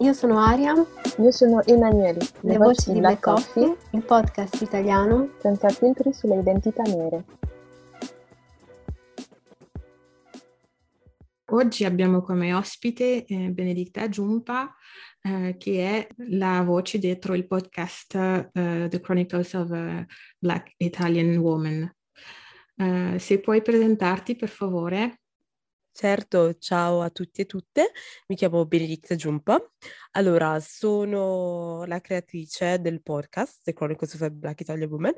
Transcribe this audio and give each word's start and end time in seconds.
Io 0.00 0.12
sono 0.12 0.38
Aria. 0.38 0.74
Io 1.18 1.30
sono 1.32 1.64
Emanuele. 1.64 2.20
Le, 2.42 2.52
Le 2.52 2.56
voci 2.56 2.92
di 2.92 3.00
Black 3.00 3.20
Coffee, 3.20 3.66
Coffee, 3.66 3.98
il 3.98 4.04
podcast 4.04 4.62
italiano 4.62 5.30
senza 5.40 5.68
filtri 5.70 6.12
sulle 6.12 6.38
identità 6.38 6.84
nere. 6.84 7.24
Oggi 11.46 11.84
abbiamo 11.84 12.22
come 12.22 12.54
ospite 12.54 13.24
eh, 13.24 13.50
Benedicta 13.50 14.08
Giumpa, 14.08 14.72
eh, 15.20 15.56
che 15.58 15.84
è 15.84 16.06
la 16.28 16.62
voce 16.62 16.98
dietro 16.98 17.34
il 17.34 17.48
podcast 17.48 18.14
uh, 18.14 18.86
The 18.86 19.00
Chronicles 19.00 19.52
of 19.54 19.72
a 19.72 20.06
Black 20.38 20.74
Italian 20.76 21.36
Woman. 21.38 21.92
Uh, 22.76 23.18
se 23.18 23.40
puoi 23.40 23.62
presentarti, 23.62 24.36
per 24.36 24.48
favore. 24.48 25.22
Certo, 26.00 26.54
ciao 26.58 27.00
a 27.00 27.10
tutti 27.10 27.40
e 27.40 27.44
tutte, 27.44 27.90
mi 28.28 28.36
chiamo 28.36 28.64
Benedicta 28.66 29.16
Giumpa. 29.16 29.60
Allora, 30.12 30.60
sono 30.60 31.84
la 31.86 32.00
creatrice 32.00 32.80
del 32.80 33.02
podcast 33.02 33.62
The 33.64 33.72
Chronicles 33.72 34.14
of 34.14 34.20
a 34.20 34.30
Black 34.30 34.60
Italian 34.60 34.88
Woman, 34.88 35.12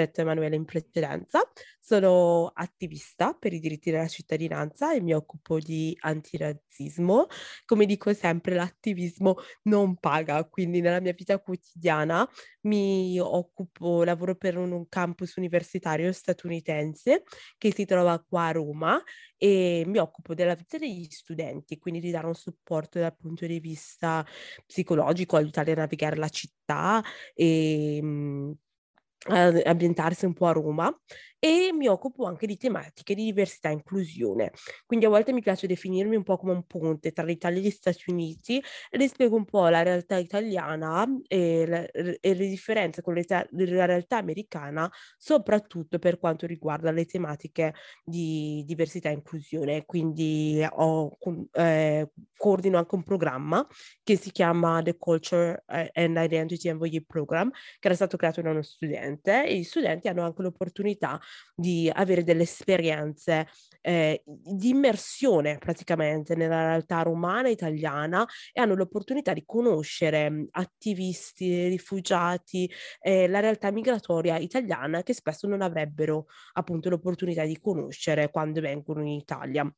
detto 0.00 0.20
Emanuele 0.20 0.56
in 0.56 0.64
precedenza. 0.64 1.40
Sono 1.78 2.50
attivista 2.54 3.32
per 3.32 3.52
i 3.52 3.58
diritti 3.58 3.90
della 3.90 4.06
cittadinanza 4.06 4.94
e 4.94 5.00
mi 5.00 5.12
occupo 5.12 5.58
di 5.58 5.96
antirazzismo. 6.00 7.26
Come 7.64 7.86
dico 7.86 8.12
sempre, 8.12 8.54
l'attivismo 8.54 9.36
non 9.64 9.96
paga, 9.96 10.44
quindi 10.44 10.80
nella 10.80 11.00
mia 11.00 11.12
vita 11.12 11.38
quotidiana 11.40 12.28
mi 12.62 13.18
occupo, 13.18 14.04
lavoro 14.04 14.36
per 14.36 14.56
un, 14.56 14.72
un 14.72 14.88
campus 14.88 15.36
universitario 15.36 16.12
statunitense 16.12 17.24
che 17.58 17.72
si 17.72 17.84
trova 17.84 18.22
qua 18.22 18.46
a 18.46 18.52
Roma 18.52 19.02
e 19.36 19.84
mi 19.86 19.98
occupo 19.98 20.34
della 20.34 20.54
vita 20.54 20.76
degli 20.78 21.06
studenti, 21.08 21.78
quindi 21.78 22.00
di 22.00 22.10
dare 22.10 22.26
un 22.26 22.34
supporto 22.34 22.98
dal 22.98 23.16
punto 23.16 23.46
di 23.46 23.58
vista 23.58 24.24
psicologico, 24.66 25.36
aiutarli 25.36 25.72
a 25.72 25.76
navigare 25.76 26.16
la 26.16 26.28
città 26.28 27.02
e 27.34 28.00
mh, 28.02 28.52
ambientarsi 29.28 30.26
un 30.26 30.34
po' 30.34 30.46
a 30.46 30.52
Roma 30.52 30.94
e 31.40 31.72
mi 31.72 31.88
occupo 31.88 32.26
anche 32.26 32.46
di 32.46 32.56
tematiche 32.58 33.14
di 33.14 33.24
diversità 33.24 33.70
e 33.70 33.72
inclusione. 33.72 34.52
Quindi 34.86 35.06
a 35.06 35.08
volte 35.08 35.32
mi 35.32 35.40
piace 35.40 35.66
definirmi 35.66 36.14
un 36.14 36.22
po' 36.22 36.36
come 36.36 36.52
un 36.52 36.64
ponte 36.66 37.12
tra 37.12 37.24
l'Italia 37.24 37.58
e 37.58 37.62
gli 37.62 37.70
Stati 37.70 38.10
Uniti 38.10 38.62
e 38.90 39.08
spiego 39.08 39.36
un 39.36 39.46
po' 39.46 39.66
la 39.68 39.82
realtà 39.82 40.16
italiana 40.18 41.06
e, 41.26 41.66
la, 41.66 41.84
e 41.86 42.34
le 42.34 42.46
differenze 42.46 43.02
con 43.02 43.14
la 43.14 43.86
realtà 43.86 44.18
americana, 44.18 44.90
soprattutto 45.16 45.98
per 45.98 46.18
quanto 46.18 46.46
riguarda 46.46 46.90
le 46.90 47.06
tematiche 47.06 47.74
di 48.04 48.62
diversità 48.66 49.08
e 49.08 49.14
inclusione. 49.14 49.86
Quindi 49.86 50.64
ho, 50.70 51.16
eh, 51.52 52.10
coordino 52.36 52.78
anche 52.78 52.94
un 52.94 53.02
programma 53.02 53.66
che 54.02 54.16
si 54.16 54.30
chiama 54.30 54.82
The 54.82 54.96
Culture 54.98 55.64
and 55.66 56.16
Identity 56.16 56.68
Envoyee 56.68 57.04
Program, 57.04 57.50
che 57.50 57.86
era 57.86 57.94
stato 57.94 58.16
creato 58.16 58.42
da 58.42 58.50
uno 58.50 58.62
studente 58.62 59.46
e 59.46 59.56
gli 59.58 59.64
studenti 59.64 60.08
hanno 60.08 60.22
anche 60.24 60.42
l'opportunità 60.42 61.18
di 61.54 61.90
avere 61.92 62.24
delle 62.24 62.42
esperienze 62.42 63.48
eh, 63.80 64.22
di 64.24 64.70
immersione 64.70 65.58
praticamente 65.58 66.34
nella 66.34 66.66
realtà 66.68 67.02
romana 67.02 67.48
e 67.48 67.52
italiana 67.52 68.26
e 68.52 68.60
hanno 68.60 68.74
l'opportunità 68.74 69.32
di 69.32 69.44
conoscere 69.44 70.46
attivisti, 70.50 71.68
rifugiati, 71.68 72.70
eh, 73.00 73.28
la 73.28 73.40
realtà 73.40 73.70
migratoria 73.70 74.36
italiana 74.38 75.02
che 75.02 75.14
spesso 75.14 75.46
non 75.46 75.62
avrebbero 75.62 76.26
appunto 76.54 76.88
l'opportunità 76.88 77.44
di 77.44 77.58
conoscere 77.60 78.30
quando 78.30 78.60
vengono 78.60 79.00
in 79.00 79.08
Italia. 79.08 79.72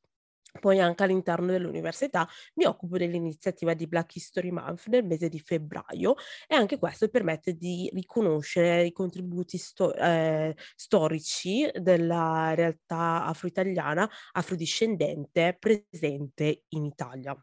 Poi 0.60 0.78
anche 0.80 1.02
all'interno 1.02 1.46
dell'università 1.46 2.28
mi 2.54 2.66
occupo 2.66 2.98
dell'iniziativa 2.98 3.74
di 3.74 3.86
Black 3.86 4.16
History 4.16 4.50
Month 4.50 4.86
nel 4.88 5.04
mese 5.04 5.28
di 5.28 5.40
febbraio 5.40 6.14
e 6.46 6.54
anche 6.54 6.78
questo 6.78 7.08
permette 7.08 7.54
di 7.54 7.90
riconoscere 7.92 8.84
i 8.84 8.92
contributi 8.92 9.56
sto- 9.58 9.94
eh, 9.94 10.54
storici 10.76 11.68
della 11.74 12.52
realtà 12.54 13.24
afro-italiana, 13.24 14.08
afrodiscendente 14.32 15.56
presente 15.58 16.64
in 16.68 16.84
Italia. 16.84 17.34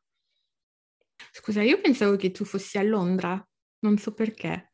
Scusa, 1.31 1.61
io 1.61 1.79
pensavo 1.81 2.15
che 2.15 2.31
tu 2.31 2.45
fossi 2.45 2.77
a 2.77 2.83
Londra, 2.83 3.43
non 3.79 3.97
so 3.97 4.13
perché. 4.13 4.73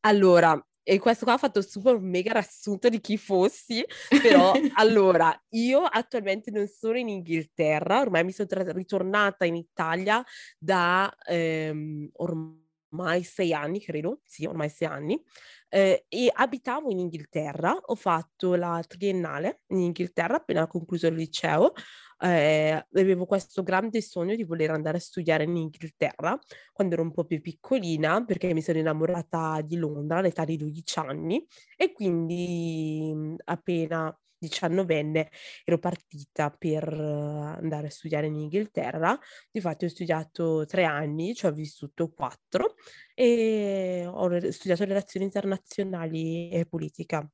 Allora, 0.00 0.58
e 0.90 0.98
questo 0.98 1.24
qua 1.24 1.34
ha 1.34 1.38
fatto 1.38 1.62
super 1.62 2.00
mega 2.00 2.32
riassunto 2.32 2.88
di 2.88 3.00
chi 3.00 3.16
fossi, 3.16 3.84
però 4.20 4.52
allora 4.74 5.32
io 5.50 5.82
attualmente 5.82 6.50
non 6.50 6.66
sono 6.66 6.98
in 6.98 7.08
Inghilterra, 7.08 8.00
ormai 8.00 8.24
mi 8.24 8.32
sono 8.32 8.48
tra- 8.48 8.72
ritornata 8.72 9.44
in 9.44 9.54
Italia 9.54 10.20
da 10.58 11.08
ehm, 11.26 12.08
ormai 12.14 13.22
sei 13.22 13.54
anni, 13.54 13.80
credo, 13.80 14.22
sì, 14.24 14.46
ormai 14.46 14.68
sei 14.68 14.88
anni, 14.88 15.22
eh, 15.68 16.06
e 16.08 16.28
abitavo 16.34 16.90
in 16.90 16.98
Inghilterra, 16.98 17.72
ho 17.72 17.94
fatto 17.94 18.56
la 18.56 18.82
triennale 18.84 19.60
in 19.68 19.82
Inghilterra 19.82 20.38
appena 20.38 20.66
concluso 20.66 21.06
il 21.06 21.14
liceo, 21.14 21.72
eh, 22.22 22.86
avevo 22.94 23.26
questo 23.26 23.62
grande 23.62 24.00
sogno 24.02 24.34
di 24.34 24.44
voler 24.44 24.70
andare 24.70 24.98
a 24.98 25.00
studiare 25.00 25.44
in 25.44 25.56
Inghilterra 25.56 26.38
quando 26.72 26.94
ero 26.94 27.02
un 27.02 27.12
po' 27.12 27.24
più 27.24 27.40
piccolina 27.40 28.24
perché 28.24 28.52
mi 28.52 28.62
sono 28.62 28.78
innamorata 28.78 29.60
di 29.62 29.76
Londra 29.76 30.18
all'età 30.18 30.44
di 30.44 30.56
12 30.56 30.98
anni 30.98 31.46
e 31.76 31.92
quindi 31.92 33.10
mhmm, 33.14 33.36
appena 33.44 34.14
diciannovenne 34.40 35.30
ero 35.64 35.78
partita 35.78 36.50
per 36.50 36.88
andare 36.92 37.88
a 37.88 37.90
studiare 37.90 38.26
in 38.26 38.36
Inghilterra. 38.36 39.18
Infatti 39.52 39.84
ho 39.84 39.88
studiato 39.88 40.64
tre 40.66 40.84
anni, 40.84 41.34
ci 41.34 41.46
ho 41.46 41.52
vissuto 41.52 42.10
quattro 42.10 42.74
e 43.14 44.04
ho 44.06 44.50
studiato 44.50 44.84
relazioni 44.84 45.26
internazionali 45.26 46.50
e 46.50 46.66
politica 46.66 47.28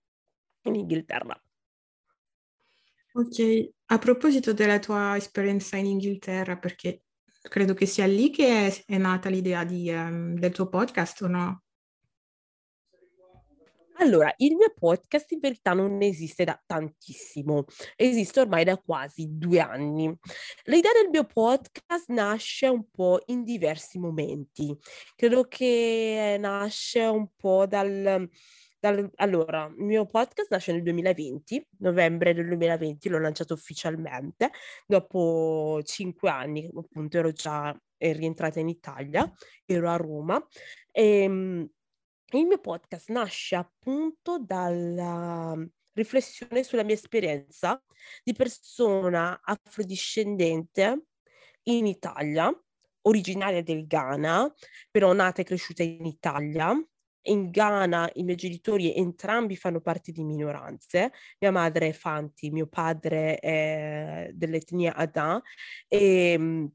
in 0.62 0.74
Inghilterra. 0.74 1.40
Ok, 3.18 3.70
a 3.86 3.98
proposito 3.98 4.52
della 4.52 4.78
tua 4.78 5.16
esperienza 5.16 5.78
in 5.78 5.86
Inghilterra, 5.86 6.58
perché 6.58 7.04
credo 7.40 7.72
che 7.72 7.86
sia 7.86 8.04
lì 8.04 8.28
che 8.28 8.66
è, 8.66 8.84
è 8.84 8.98
nata 8.98 9.30
l'idea 9.30 9.64
di, 9.64 9.88
um, 9.90 10.34
del 10.34 10.52
tuo 10.52 10.68
podcast 10.68 11.22
o 11.22 11.26
no? 11.26 11.62
Allora, 14.00 14.30
il 14.36 14.54
mio 14.54 14.70
podcast 14.78 15.32
in 15.32 15.38
verità 15.38 15.72
non 15.72 16.02
esiste 16.02 16.44
da 16.44 16.62
tantissimo, 16.66 17.64
esiste 17.96 18.40
ormai 18.40 18.64
da 18.64 18.76
quasi 18.76 19.26
due 19.30 19.60
anni. 19.60 20.14
L'idea 20.64 20.92
del 20.92 21.08
mio 21.10 21.24
podcast 21.24 22.10
nasce 22.10 22.66
un 22.66 22.84
po' 22.90 23.22
in 23.28 23.44
diversi 23.44 23.98
momenti. 23.98 24.76
Credo 25.14 25.44
che 25.44 26.36
nasce 26.38 27.00
un 27.00 27.28
po' 27.34 27.64
dal 27.66 28.28
dal, 28.78 29.10
allora, 29.16 29.66
il 29.76 29.84
mio 29.84 30.06
podcast 30.06 30.50
nasce 30.50 30.72
nel 30.72 30.82
2020, 30.82 31.68
novembre 31.78 32.34
del 32.34 32.46
2020 32.48 33.08
l'ho 33.08 33.18
lanciato 33.18 33.54
ufficialmente, 33.54 34.50
dopo 34.86 35.80
cinque 35.84 36.30
anni 36.30 36.68
appunto 36.74 37.18
ero 37.18 37.32
già 37.32 37.76
rientrata 37.98 38.60
in 38.60 38.68
Italia, 38.68 39.30
ero 39.64 39.90
a 39.90 39.96
Roma 39.96 40.44
e 40.92 41.22
ehm, 41.22 41.68
il 42.32 42.44
mio 42.44 42.58
podcast 42.58 43.10
nasce 43.10 43.54
appunto 43.56 44.38
dalla 44.38 45.56
riflessione 45.92 46.62
sulla 46.62 46.82
mia 46.82 46.94
esperienza 46.94 47.82
di 48.22 48.34
persona 48.34 49.40
afrodiscendente 49.42 51.06
in 51.64 51.86
Italia, 51.86 52.52
originaria 53.02 53.62
del 53.62 53.86
Ghana, 53.86 54.52
però 54.90 55.12
nata 55.12 55.40
e 55.40 55.44
cresciuta 55.44 55.82
in 55.82 56.04
Italia 56.04 56.76
in 57.26 57.50
Ghana 57.50 58.10
i 58.14 58.22
miei 58.22 58.36
genitori 58.36 58.94
entrambi 58.94 59.56
fanno 59.56 59.80
parte 59.80 60.12
di 60.12 60.24
minoranze, 60.24 61.12
mia 61.40 61.50
madre 61.50 61.88
è 61.88 61.92
Fanti, 61.92 62.50
mio 62.50 62.66
padre 62.66 63.36
è 63.38 64.30
dell'etnia 64.32 64.94
Ada 64.94 65.40
e 65.88 66.36
mm, 66.38 66.66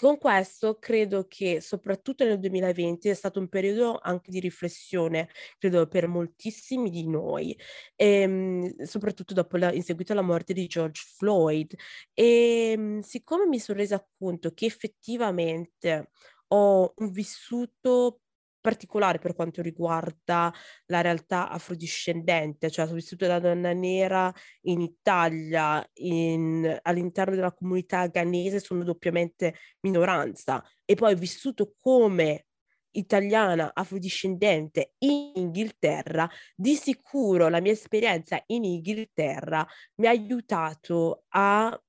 con 0.00 0.18
questo 0.18 0.78
credo 0.80 1.26
che 1.28 1.60
soprattutto 1.60 2.24
nel 2.24 2.40
2020 2.40 3.08
è 3.08 3.14
stato 3.14 3.38
un 3.38 3.48
periodo 3.48 3.98
anche 4.02 4.30
di 4.32 4.40
riflessione, 4.40 5.28
credo 5.58 5.86
per 5.86 6.08
moltissimi 6.08 6.90
di 6.90 7.06
noi, 7.08 7.56
e, 7.94 8.06
ehm, 8.22 8.82
soprattutto 8.82 9.32
dopo 9.32 9.56
la, 9.56 9.72
in 9.72 9.82
seguito 9.84 10.12
alla 10.12 10.22
morte 10.22 10.52
di 10.54 10.66
George 10.66 11.02
Floyd. 11.16 11.72
E 12.14 12.72
ehm, 12.72 13.00
siccome 13.00 13.46
mi 13.46 13.60
sono 13.60 13.78
resa 13.78 14.04
conto 14.18 14.52
che 14.52 14.66
effettivamente 14.66 16.10
ho 16.48 16.92
vissuto 16.96 18.22
particolare 18.60 19.18
per 19.18 19.34
quanto 19.34 19.62
riguarda 19.62 20.52
la 20.86 21.00
realtà 21.00 21.48
afrodiscendente, 21.48 22.70
cioè 22.70 22.86
vissuto 22.88 23.26
da 23.26 23.38
donna 23.38 23.72
nera 23.72 24.32
in 24.62 24.80
Italia, 24.80 25.84
in, 25.94 26.78
all'interno 26.82 27.34
della 27.34 27.52
comunità 27.52 28.06
ghanese 28.06 28.60
sono 28.60 28.84
doppiamente 28.84 29.54
minoranza. 29.80 30.62
E 30.84 30.94
poi 30.94 31.14
vissuto 31.14 31.74
come 31.80 32.46
italiana 32.92 33.70
afrodiscendente 33.72 34.94
in 34.98 35.32
Inghilterra, 35.34 36.28
di 36.54 36.74
sicuro 36.74 37.48
la 37.48 37.60
mia 37.60 37.72
esperienza 37.72 38.42
in 38.46 38.64
Inghilterra 38.64 39.66
mi 39.96 40.06
ha 40.06 40.10
aiutato 40.10 41.24
a 41.28 41.80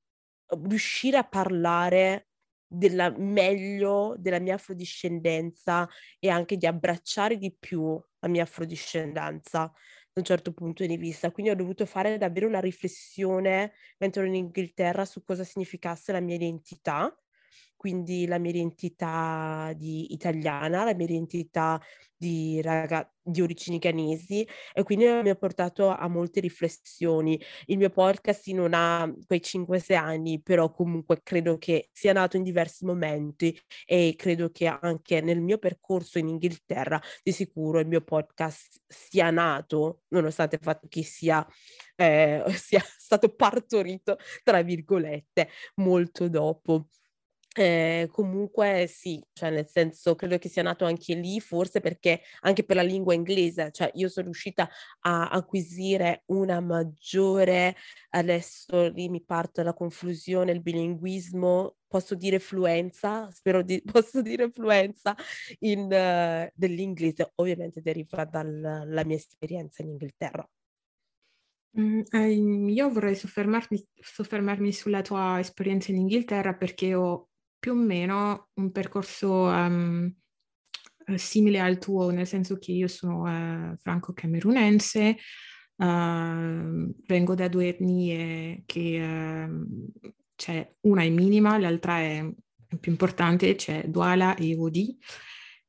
riuscire 0.67 1.17
a 1.17 1.27
parlare 1.27 2.27
della, 2.71 3.13
meglio 3.17 4.15
della 4.17 4.39
mia 4.39 4.55
afrodiscendenza 4.55 5.87
e 6.19 6.29
anche 6.29 6.55
di 6.57 6.65
abbracciare 6.65 7.37
di 7.37 7.53
più 7.57 8.01
la 8.19 8.27
mia 8.29 8.43
afrodiscendenza 8.43 9.59
da 10.13 10.19
un 10.19 10.23
certo 10.23 10.53
punto 10.53 10.85
di 10.85 10.97
vista. 10.97 11.31
Quindi 11.31 11.51
ho 11.51 11.55
dovuto 11.55 11.85
fare 11.85 12.17
davvero 12.17 12.47
una 12.47 12.59
riflessione 12.61 13.73
mentre 13.97 14.21
ero 14.21 14.29
in 14.29 14.35
Inghilterra 14.35 15.05
su 15.05 15.23
cosa 15.23 15.43
significasse 15.43 16.11
la 16.13 16.21
mia 16.21 16.35
identità 16.35 17.13
quindi 17.81 18.27
la 18.27 18.37
mia 18.37 18.51
identità 18.51 19.73
di 19.75 20.13
italiana, 20.13 20.83
la 20.83 20.93
mia 20.93 21.07
identità 21.07 21.81
di, 22.15 22.61
raga- 22.61 23.11
di 23.19 23.41
origini 23.41 23.79
ghanesi 23.79 24.47
e 24.71 24.83
quindi 24.83 25.05
mi 25.05 25.29
ha 25.29 25.35
portato 25.35 25.89
a 25.89 26.07
molte 26.07 26.41
riflessioni. 26.41 27.41
Il 27.65 27.79
mio 27.79 27.89
podcast 27.89 28.47
non 28.49 28.75
ha 28.75 29.11
quei 29.25 29.41
5-6 29.41 29.95
anni, 29.95 30.39
però 30.43 30.69
comunque 30.71 31.21
credo 31.23 31.57
che 31.57 31.89
sia 31.91 32.13
nato 32.13 32.37
in 32.37 32.43
diversi 32.43 32.85
momenti 32.85 33.59
e 33.87 34.13
credo 34.15 34.51
che 34.51 34.67
anche 34.67 35.19
nel 35.19 35.41
mio 35.41 35.57
percorso 35.57 36.19
in 36.19 36.27
Inghilterra 36.27 37.01
di 37.23 37.31
sicuro 37.31 37.79
il 37.79 37.87
mio 37.87 38.01
podcast 38.01 38.79
sia 38.87 39.31
nato, 39.31 40.01
nonostante 40.09 40.57
il 40.57 40.61
fatto 40.61 40.87
che 40.87 41.01
sia, 41.01 41.43
eh, 41.95 42.43
sia 42.53 42.83
stato 42.85 43.33
partorito, 43.33 44.17
tra 44.43 44.61
virgolette, 44.61 45.49
molto 45.77 46.29
dopo. 46.29 46.85
Eh, 47.53 48.07
comunque 48.09 48.87
sì, 48.87 49.21
cioè 49.33 49.49
nel 49.49 49.67
senso 49.67 50.15
credo 50.15 50.37
che 50.37 50.47
sia 50.47 50.63
nato 50.63 50.85
anche 50.85 51.15
lì, 51.15 51.41
forse 51.41 51.81
perché 51.81 52.21
anche 52.41 52.63
per 52.63 52.77
la 52.77 52.81
lingua 52.81 53.13
inglese, 53.13 53.71
cioè 53.71 53.91
io 53.95 54.07
sono 54.07 54.27
riuscita 54.27 54.69
a 55.01 55.27
acquisire 55.27 56.23
una 56.27 56.61
maggiore, 56.61 57.75
adesso 58.11 58.87
lì 58.91 59.09
mi 59.09 59.21
parte 59.21 59.63
la 59.63 59.73
confusione, 59.73 60.53
il 60.53 60.61
bilinguismo, 60.61 61.75
posso 61.87 62.15
dire 62.15 62.39
fluenza, 62.39 63.29
spero 63.31 63.61
di 63.63 63.81
posso 63.91 64.21
dire 64.21 64.49
fluenza 64.49 65.13
in, 65.59 65.81
uh, 65.91 66.49
dell'inglese, 66.55 67.33
ovviamente 67.35 67.81
deriva 67.81 68.23
dalla 68.23 69.03
mia 69.03 69.17
esperienza 69.17 69.81
in 69.81 69.89
Inghilterra. 69.89 70.47
Mm, 71.77 72.01
eh, 72.11 72.29
io 72.29 72.89
vorrei 72.89 73.15
soffermarmi, 73.15 73.87
soffermarmi, 73.93 74.71
sulla 74.73 75.01
tua 75.01 75.39
esperienza 75.39 75.91
in 75.91 75.97
Inghilterra 75.97 76.53
perché 76.53 76.95
ho 76.95 77.30
più 77.61 77.73
o 77.73 77.75
meno 77.75 78.49
un 78.55 78.71
percorso 78.71 79.43
um, 79.43 80.11
simile 81.15 81.59
al 81.59 81.77
tuo, 81.77 82.09
nel 82.09 82.25
senso 82.25 82.57
che 82.57 82.71
io 82.71 82.87
sono 82.87 83.21
uh, 83.21 83.77
franco-camerunense, 83.77 85.15
uh, 85.75 86.93
vengo 87.05 87.35
da 87.35 87.47
due 87.47 87.67
etnie 87.67 88.63
che 88.65 88.99
uh, 88.99 90.11
c'è 90.35 90.73
una 90.81 91.03
è 91.03 91.09
minima, 91.09 91.59
l'altra 91.59 91.99
è 91.99 92.27
più 92.79 92.91
importante, 92.91 93.53
c'è 93.53 93.83
Douala 93.87 94.35
e 94.35 94.55
Odi. 94.57 94.97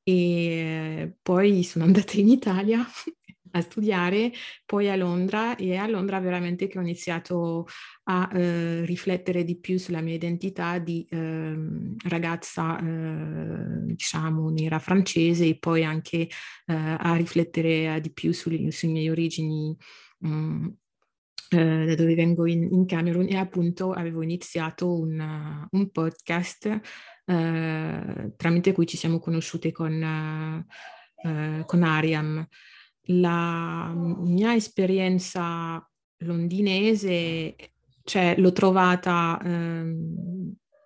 E 0.03 1.15
poi 1.21 1.63
sono 1.63 1.85
andata 1.85 2.17
in 2.17 2.29
Italia 2.29 2.85
a 3.53 3.61
studiare, 3.61 4.33
poi 4.65 4.89
a 4.91 4.97
Londra 4.97 5.57
e 5.57 5.77
a 5.77 5.87
Londra 5.87 6.21
veramente 6.21 6.67
che 6.67 6.79
ho 6.79 6.83
iniziato 6.83 7.67
a 8.05 8.29
eh, 8.33 8.85
riflettere 8.85 9.45
di 9.45 9.59
più 9.59 9.79
sulla 9.79 10.01
mia 10.01 10.15
identità 10.15 10.79
di 10.79 11.07
eh, 11.11 11.55
ragazza, 12.09 12.79
eh, 12.79 13.85
diciamo, 13.85 14.51
nera 14.51 14.79
francese 14.79 15.47
e 15.47 15.59
poi 15.59 15.85
anche 15.85 16.17
eh, 16.19 16.29
a 16.67 17.15
riflettere 17.17 18.01
di 18.01 18.13
più 18.13 18.33
sulle, 18.33 18.71
sulle 18.71 18.93
mie 18.93 19.11
origini 19.11 19.77
mh, 20.19 20.29
mm, 20.29 20.69
eh, 21.51 21.85
da 21.87 21.95
dove 21.95 22.15
vengo 22.15 22.47
in, 22.47 22.67
in, 22.71 22.87
Camerun. 22.87 23.27
E 23.29 23.37
appunto 23.37 23.93
avevo 23.93 24.23
iniziato 24.23 24.99
una, 24.99 25.67
un 25.71 25.91
podcast 25.91 26.81
eh, 27.27 28.33
tramite 28.37 28.73
cui 28.73 28.87
ci 28.87 28.97
siamo 28.97 29.19
conosciute 29.19 29.71
con, 29.71 30.67
con 31.67 31.83
Ariam 31.85 32.49
la 33.07 33.93
mia 33.95 34.55
esperienza 34.55 35.85
londinese, 36.19 37.57
cioè, 38.05 38.35
l'ho 38.39 38.53
trovata 38.53 39.41
eh, 39.43 39.97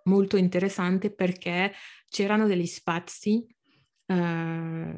molto 0.04 0.36
interessante 0.36 1.12
perché 1.12 1.72
c'erano 2.08 2.46
degli 2.46 2.66
spazi 2.66 3.46
eh, 4.06 4.94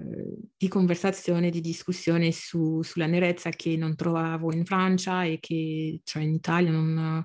di 0.57 0.69
conversazione, 0.69 1.51
di 1.51 1.61
discussione 1.61 2.31
su, 2.33 2.83
sulla 2.83 3.07
nerezza 3.07 3.51
che 3.51 3.77
non 3.77 3.97
trovavo 3.97 4.53
in 4.53 4.65
Francia 4.65 5.25
e 5.25 5.39
che 5.41 6.01
cioè, 6.05 6.23
in 6.23 6.35
Italia 6.35 6.71
non, 6.71 7.25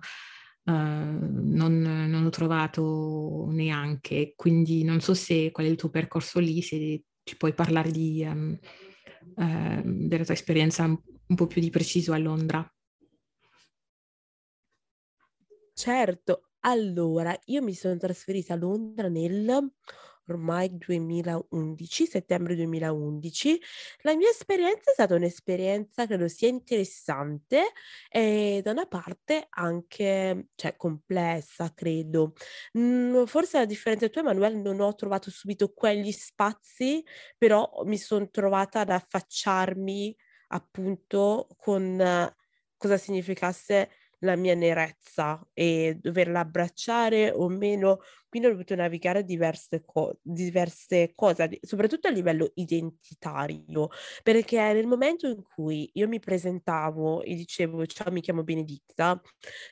eh, 0.66 0.72
non, 0.72 1.82
non, 1.82 2.26
ho 2.26 2.30
trovato 2.30 3.48
neanche. 3.52 4.34
Quindi 4.36 4.84
non 4.84 5.02
so 5.02 5.14
se 5.14 5.52
qual 5.52 5.68
è 5.68 5.70
il 5.70 5.76
tuo 5.76 5.90
percorso 5.90 6.40
lì, 6.40 6.62
se 6.62 7.04
ci 7.24 7.38
puoi 7.38 7.54
parlare 7.54 7.92
di... 7.92 8.24
Um, 8.26 8.58
eh, 9.38 9.82
della 9.84 10.24
tua 10.24 10.34
esperienza 10.34 10.84
un 10.84 11.36
po' 11.36 11.48
più 11.48 11.62
di 11.62 11.70
preciso 11.70 12.14
a 12.14 12.18
Londra. 12.18 12.68
Certo, 15.74 16.50
allora 16.62 17.38
io 17.46 17.62
mi 17.62 17.74
sono 17.74 17.98
trasferita 17.98 18.54
a 18.54 18.58
Londra 18.58 19.08
nel 19.08 19.44
ormai 20.28 20.78
2011, 20.78 22.06
settembre 22.06 22.56
2011. 22.56 23.60
La 24.02 24.16
mia 24.16 24.30
esperienza 24.30 24.90
è 24.92 24.94
stata 24.94 25.16
un'esperienza 25.16 26.06
credo 26.06 26.28
sia 26.28 26.48
interessante 26.48 27.72
e 28.10 28.62
da 28.64 28.72
una 28.72 28.86
parte 28.86 29.48
anche 29.50 30.48
cioè, 30.56 30.76
complessa, 30.76 31.74
credo. 31.74 32.34
Mm, 32.78 33.24
forse 33.26 33.58
a 33.58 33.66
differenza 33.66 34.06
di 34.08 34.12
tu, 34.12 34.20
Emanuele, 34.20 34.58
non 34.58 34.80
ho 34.80 34.94
trovato 34.96 35.30
subito 35.32 35.74
quegli 35.74 36.12
spazi, 36.12 37.04
però 37.38 37.84
mi 37.86 37.98
sono 37.98 38.30
trovata 38.30 38.82
ad 38.82 38.90
affacciarmi 38.90 40.16
appunto 40.50 41.48
con 41.58 41.98
cosa 42.78 42.98
significasse 42.98 43.90
la 44.20 44.36
mia 44.36 44.56
nerezza 44.56 45.46
e 45.54 45.98
doverla 46.00 46.40
abbracciare 46.42 47.32
o 47.32 47.48
meno. 47.50 48.00
Quindi 48.34 48.50
ho 48.50 48.54
dovuto 48.54 48.74
navigare 48.74 49.24
diverse, 49.24 49.84
co- 49.86 50.18
diverse 50.24 51.12
cose, 51.14 51.60
soprattutto 51.62 52.08
a 52.08 52.10
livello 52.10 52.50
identitario, 52.56 53.90
perché 54.24 54.58
nel 54.74 54.88
momento 54.88 55.28
in 55.28 55.44
cui 55.44 55.88
io 55.94 56.08
mi 56.08 56.18
presentavo 56.18 57.22
e 57.22 57.36
dicevo 57.36 57.86
ciao, 57.86 58.12
mi 58.12 58.22
chiamo 58.22 58.42
Benedicta, 58.42 59.22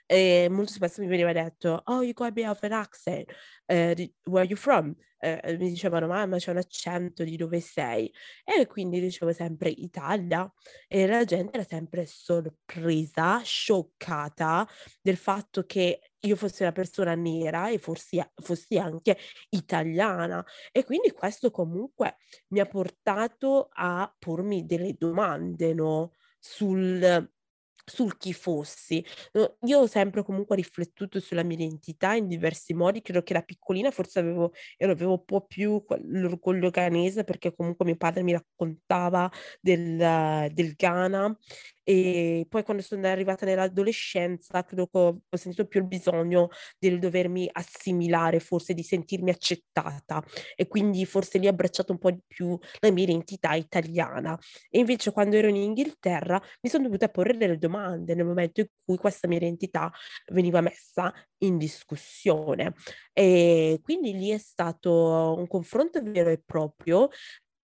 e 0.06 0.48
molto 0.48 0.74
spesso 0.74 1.02
mi 1.02 1.08
veniva 1.08 1.34
detto, 1.34 1.82
oh, 1.86 2.04
you 2.04 2.14
got 2.14 2.28
a 2.28 2.32
bit 2.32 2.64
an 2.64 2.72
accent, 2.72 3.32
uh, 3.66 3.96
where 4.26 4.44
are 4.44 4.48
you 4.48 4.56
from? 4.56 4.96
eh, 5.22 5.56
mi 5.58 5.70
dicevano 5.70 6.08
mamma 6.08 6.38
c'è 6.38 6.52
un 6.52 6.58
accento 6.58 7.24
di 7.24 7.38
dove 7.38 7.60
sei 7.60 8.12
e 8.44 8.66
quindi 8.66 9.00
dicevo 9.00 9.32
sempre 9.32 9.70
Italia 9.70 10.52
e 10.88 11.06
la 11.08 11.24
gente 11.24 11.54
era 11.54 11.64
sempre 11.64 12.06
sorpresa, 12.06 13.40
scioccata 13.44 14.68
del 15.00 15.18
fatto 15.18 15.64
che 15.66 16.11
io 16.22 16.36
fossi 16.36 16.62
una 16.64 16.72
persona 16.72 17.16
nera 17.16 17.70
e 17.70 17.78
fossi, 17.78 18.22
fossi 18.36 18.78
anche 18.78 19.18
italiana 19.50 20.44
e 20.72 20.84
quindi 20.84 21.12
questo 21.12 21.52
comunque 21.52 22.18
mi 22.50 22.60
ha 22.60 22.66
portato 22.66 23.70
a 23.72 24.14
pormi 24.18 24.66
delle 24.66 24.96
domande 24.98 25.74
no? 25.74 26.14
sul 26.40 27.30
sul 27.84 28.18
chi 28.18 28.34
fossi. 28.34 29.04
Io 29.66 29.80
ho 29.80 29.88
sempre 29.88 30.24
comunque 30.24 30.56
riflettuto 30.56 31.20
sulla 31.20 31.44
mia 31.44 31.58
identità 31.58 32.14
in 32.14 32.28
diversi 32.28 32.74
modi, 32.74 33.02
credo 33.02 33.22
che 33.24 33.34
da 33.34 33.42
piccolina 33.42 33.92
forse 33.92 34.20
avevo, 34.20 34.52
avevo 34.80 35.12
un 35.14 35.26
po' 35.26 35.46
più 35.46 35.84
l'orgoglio 36.04 36.70
ghanese 36.70 37.24
perché 37.24 37.54
comunque 37.54 37.86
mio 37.86 37.98
padre 37.98 38.24
mi 38.24 38.34
raccontava 38.34 39.30
del, 39.60 40.52
del 40.54 40.74
Ghana 40.76 41.38
e 41.92 42.46
poi 42.48 42.64
quando 42.64 42.82
sono 42.82 43.06
arrivata 43.06 43.46
nell'adolescenza 43.46 44.64
credo 44.64 44.88
che 44.88 44.98
ho, 44.98 45.22
ho 45.28 45.36
sentito 45.36 45.66
più 45.66 45.82
il 45.82 45.88
bisogno 45.88 46.48
del 46.80 47.00
dovermi 47.00 47.50
assimilare, 47.52 48.40
forse 48.40 48.74
di 48.74 48.82
sentirmi 48.82 49.30
accettata. 49.30 50.24
E 50.56 50.68
quindi 50.68 51.06
forse 51.06 51.38
lì 51.38 51.48
ho 51.48 51.50
abbracciato 51.50 51.92
un 51.92 51.98
po' 51.98 52.12
di 52.12 52.22
più 52.26 52.58
la 52.80 52.92
mia 52.92 53.04
identità 53.04 53.56
italiana. 53.56 54.40
E 54.70 54.80
invece 54.80 55.12
quando 55.12 55.36
ero 55.36 55.50
in 55.50 55.58
Inghilterra 55.58 56.42
mi 56.62 56.70
sono 56.70 56.84
dovuta 56.84 57.10
porre 57.10 57.36
delle 57.36 57.58
domande 57.58 58.16
nel 58.16 58.26
momento 58.26 58.62
in 58.62 58.68
cui 58.86 58.96
questa 58.96 59.28
mia 59.28 59.40
identità 59.40 59.92
veniva 60.32 60.62
messa 60.62 61.14
in 61.40 61.58
discussione. 61.58 62.74
E 63.12 63.82
quindi 63.84 64.14
lì 64.14 64.30
è 64.30 64.38
stato 64.38 65.36
un 65.38 65.46
confronto 65.46 66.02
vero 66.02 66.30
e 66.30 66.42
proprio 66.46 67.10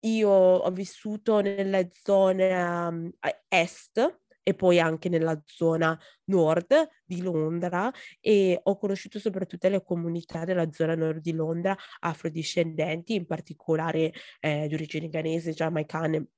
io 0.01 0.30
ho 0.30 0.72
vissuto 0.72 1.39
nelle 1.42 1.89
zone 2.04 2.63
um, 2.63 3.12
est 3.48 4.20
e 4.48 4.54
poi 4.54 4.80
anche 4.80 5.10
nella 5.10 5.38
zona 5.46 6.00
nord 6.25 6.88
di 7.04 7.22
Londra 7.22 7.92
e 8.22 8.58
ho 8.63 8.77
conosciuto 8.77 9.20
soprattutto 9.20 9.68
le 9.68 9.84
comunità 9.84 10.46
della 10.46 10.72
zona 10.72 10.96
nord 10.96 11.20
di 11.20 11.34
Londra 11.34 11.75
afrodiscendenti, 12.00 13.13
in 13.13 13.25
particolare 13.25 14.13
eh, 14.39 14.68
di 14.70 14.74
origine 14.74 15.10
ghanese, 15.10 15.51
giamaicane 15.51 16.30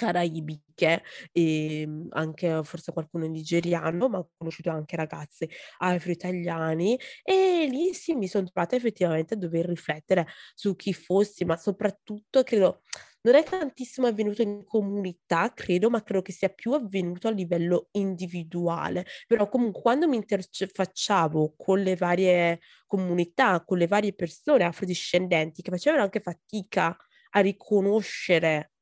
caraibiche 0.00 1.02
e 1.32 1.80
ehm, 1.82 2.08
anche 2.12 2.60
forse 2.64 2.92
qualcuno 2.92 3.26
nigeriano, 3.26 4.08
ma 4.08 4.18
ho 4.18 4.30
conosciuto 4.36 4.70
anche 4.70 4.96
ragazze 4.96 5.48
afro-italiani 5.78 6.98
e 7.22 7.66
lì 7.70 7.92
sì 7.92 8.14
mi 8.14 8.28
sono 8.28 8.44
trovata 8.50 8.76
effettivamente 8.76 9.34
a 9.34 9.36
dover 9.36 9.66
riflettere 9.66 10.26
su 10.54 10.74
chi 10.76 10.92
fossi, 10.94 11.44
ma 11.44 11.56
soprattutto 11.56 12.42
credo 12.42 12.82
non 13.22 13.34
è 13.34 13.42
tantissimo 13.44 14.06
avvenuto 14.06 14.40
in 14.40 14.64
comunità, 14.64 15.52
credo, 15.52 15.90
ma 15.90 16.02
credo 16.02 16.22
che 16.22 16.32
sia 16.32 16.48
più 16.48 16.72
avvenuto 16.72 17.28
a 17.28 17.30
livello 17.30 17.88
individuale. 17.92 19.04
Però 19.26 19.46
comunque 19.48 19.82
quando 19.82 20.08
mi 20.08 20.16
interfacciavo 20.16 21.54
con 21.56 21.80
le 21.82 21.96
varie 21.96 22.60
comunità, 22.86 23.62
con 23.64 23.76
le 23.78 23.86
varie 23.86 24.14
persone 24.14 24.64
afrodiscendenti 24.64 25.60
che 25.62 25.70
facevano 25.70 26.02
anche 26.02 26.20
fatica 26.20 26.96
a 27.32 27.40
riconoscere 27.40 28.72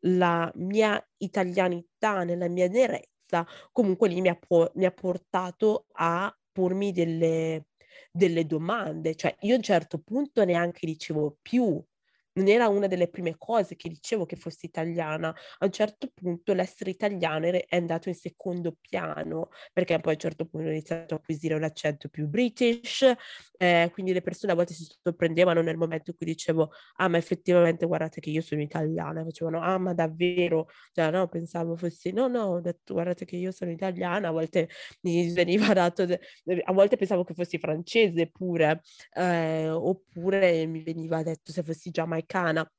la 0.00 0.50
mia 0.56 1.02
italianità 1.18 2.24
nella 2.24 2.48
mia 2.48 2.68
nerezza, 2.68 3.46
comunque 3.72 4.08
lì 4.08 4.20
mi 4.20 4.28
ha, 4.28 4.36
po- 4.36 4.70
mi 4.74 4.84
ha 4.86 4.90
portato 4.90 5.86
a 5.92 6.34
pormi 6.52 6.92
delle, 6.92 7.66
delle 8.10 8.46
domande. 8.46 9.14
Cioè 9.14 9.36
io 9.40 9.54
a 9.54 9.56
un 9.56 9.62
certo 9.62 9.98
punto 9.98 10.44
neanche 10.44 10.86
dicevo 10.86 11.36
più 11.42 11.82
non 12.34 12.48
era 12.48 12.68
una 12.68 12.86
delle 12.86 13.08
prime 13.08 13.36
cose 13.36 13.76
che 13.76 13.88
dicevo 13.88 14.26
che 14.26 14.36
fossi 14.36 14.66
italiana. 14.66 15.28
A 15.58 15.64
un 15.64 15.72
certo 15.72 16.10
punto 16.14 16.52
l'essere 16.54 16.90
italiana 16.90 17.48
è 17.48 17.76
andato 17.76 18.08
in 18.08 18.14
secondo 18.14 18.76
piano, 18.80 19.48
perché 19.72 19.98
poi 19.98 20.12
a 20.12 20.14
un 20.14 20.20
certo 20.20 20.46
punto 20.46 20.68
ho 20.68 20.70
iniziato 20.70 21.14
a 21.14 21.16
acquisire 21.18 21.54
un 21.54 21.64
accento 21.64 22.08
più 22.08 22.26
british, 22.28 23.04
eh, 23.58 23.90
quindi 23.92 24.12
le 24.12 24.22
persone 24.22 24.52
a 24.52 24.54
volte 24.54 24.74
si 24.74 24.86
sorprendevano 25.02 25.60
nel 25.62 25.76
momento 25.76 26.10
in 26.10 26.16
cui 26.16 26.26
dicevo, 26.26 26.70
ah 26.96 27.08
ma 27.08 27.16
effettivamente 27.18 27.86
guardate 27.86 28.20
che 28.20 28.30
io 28.30 28.40
sono 28.42 28.62
italiana, 28.62 29.22
facevano, 29.24 29.60
ah 29.60 29.78
ma 29.78 29.92
davvero? 29.94 30.68
Cioè 30.92 31.10
no, 31.10 31.28
pensavo 31.28 31.76
fossi, 31.76 32.12
no 32.12 32.28
no, 32.28 32.44
ho 32.44 32.60
detto 32.60 32.94
guardate 32.94 33.24
che 33.24 33.36
io 33.36 33.50
sono 33.52 33.70
italiana, 33.70 34.28
a 34.28 34.30
volte 34.32 34.68
mi 35.02 35.30
veniva 35.32 35.72
dato, 35.72 36.02
a 36.04 36.72
volte 36.72 36.96
pensavo 36.96 37.24
che 37.24 37.34
fossi 37.34 37.58
francese 37.58 38.28
pure, 38.30 38.80
eh, 39.14 39.68
oppure 39.68 40.66
mi 40.66 40.82
veniva 40.82 41.22
detto 41.22 41.52
se 41.52 41.62
fossi 41.62 41.90
giamaicana. 42.26 42.70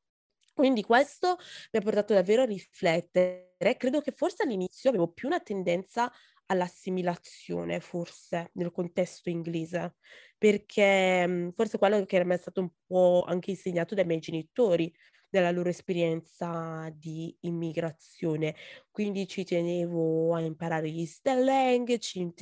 Quindi 0.54 0.84
questo 0.84 1.38
mi 1.72 1.80
ha 1.80 1.82
portato 1.82 2.14
davvero 2.14 2.44
a 2.44 2.46
riflettere. 2.46 3.76
Credo 3.78 4.02
che 4.02 4.12
forse 4.12 4.44
all'inizio 4.44 4.90
avevo 4.90 5.12
più 5.12 5.28
una 5.28 5.40
tendenza 5.40 6.12
all'assimilazione, 6.48 7.80
forse, 7.80 8.52
nel 8.56 8.72
contesto 8.72 9.30
inglese, 9.30 9.96
perché 10.38 11.26
mhmm, 11.26 11.52
forse 11.52 11.78
quello 11.78 12.04
che 12.06 12.24
mi 12.26 12.34
è 12.34 12.38
stato 12.38 12.62
un 12.62 12.70
po' 12.86 13.24
anche 13.26 13.52
insegnato 13.52 13.96
dai 13.96 14.06
miei 14.06 14.20
genitori, 14.20 14.94
nella 15.32 15.52
loro 15.52 15.70
esperienza 15.70 16.90
di 16.94 17.36
immigrazione. 17.42 18.54
Quindi 18.92 19.28
ci 19.28 19.46
tenevo 19.46 20.36
a 20.36 20.42
imparare 20.42 20.90
gli 20.90 21.06
slang, 21.06 21.98
ci 22.00 22.34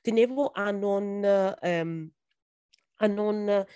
tenevo 0.00 0.50
a 0.52 0.70
non... 0.70 1.56
Um, 1.60 2.10
a 3.00 3.06
non 3.06 3.66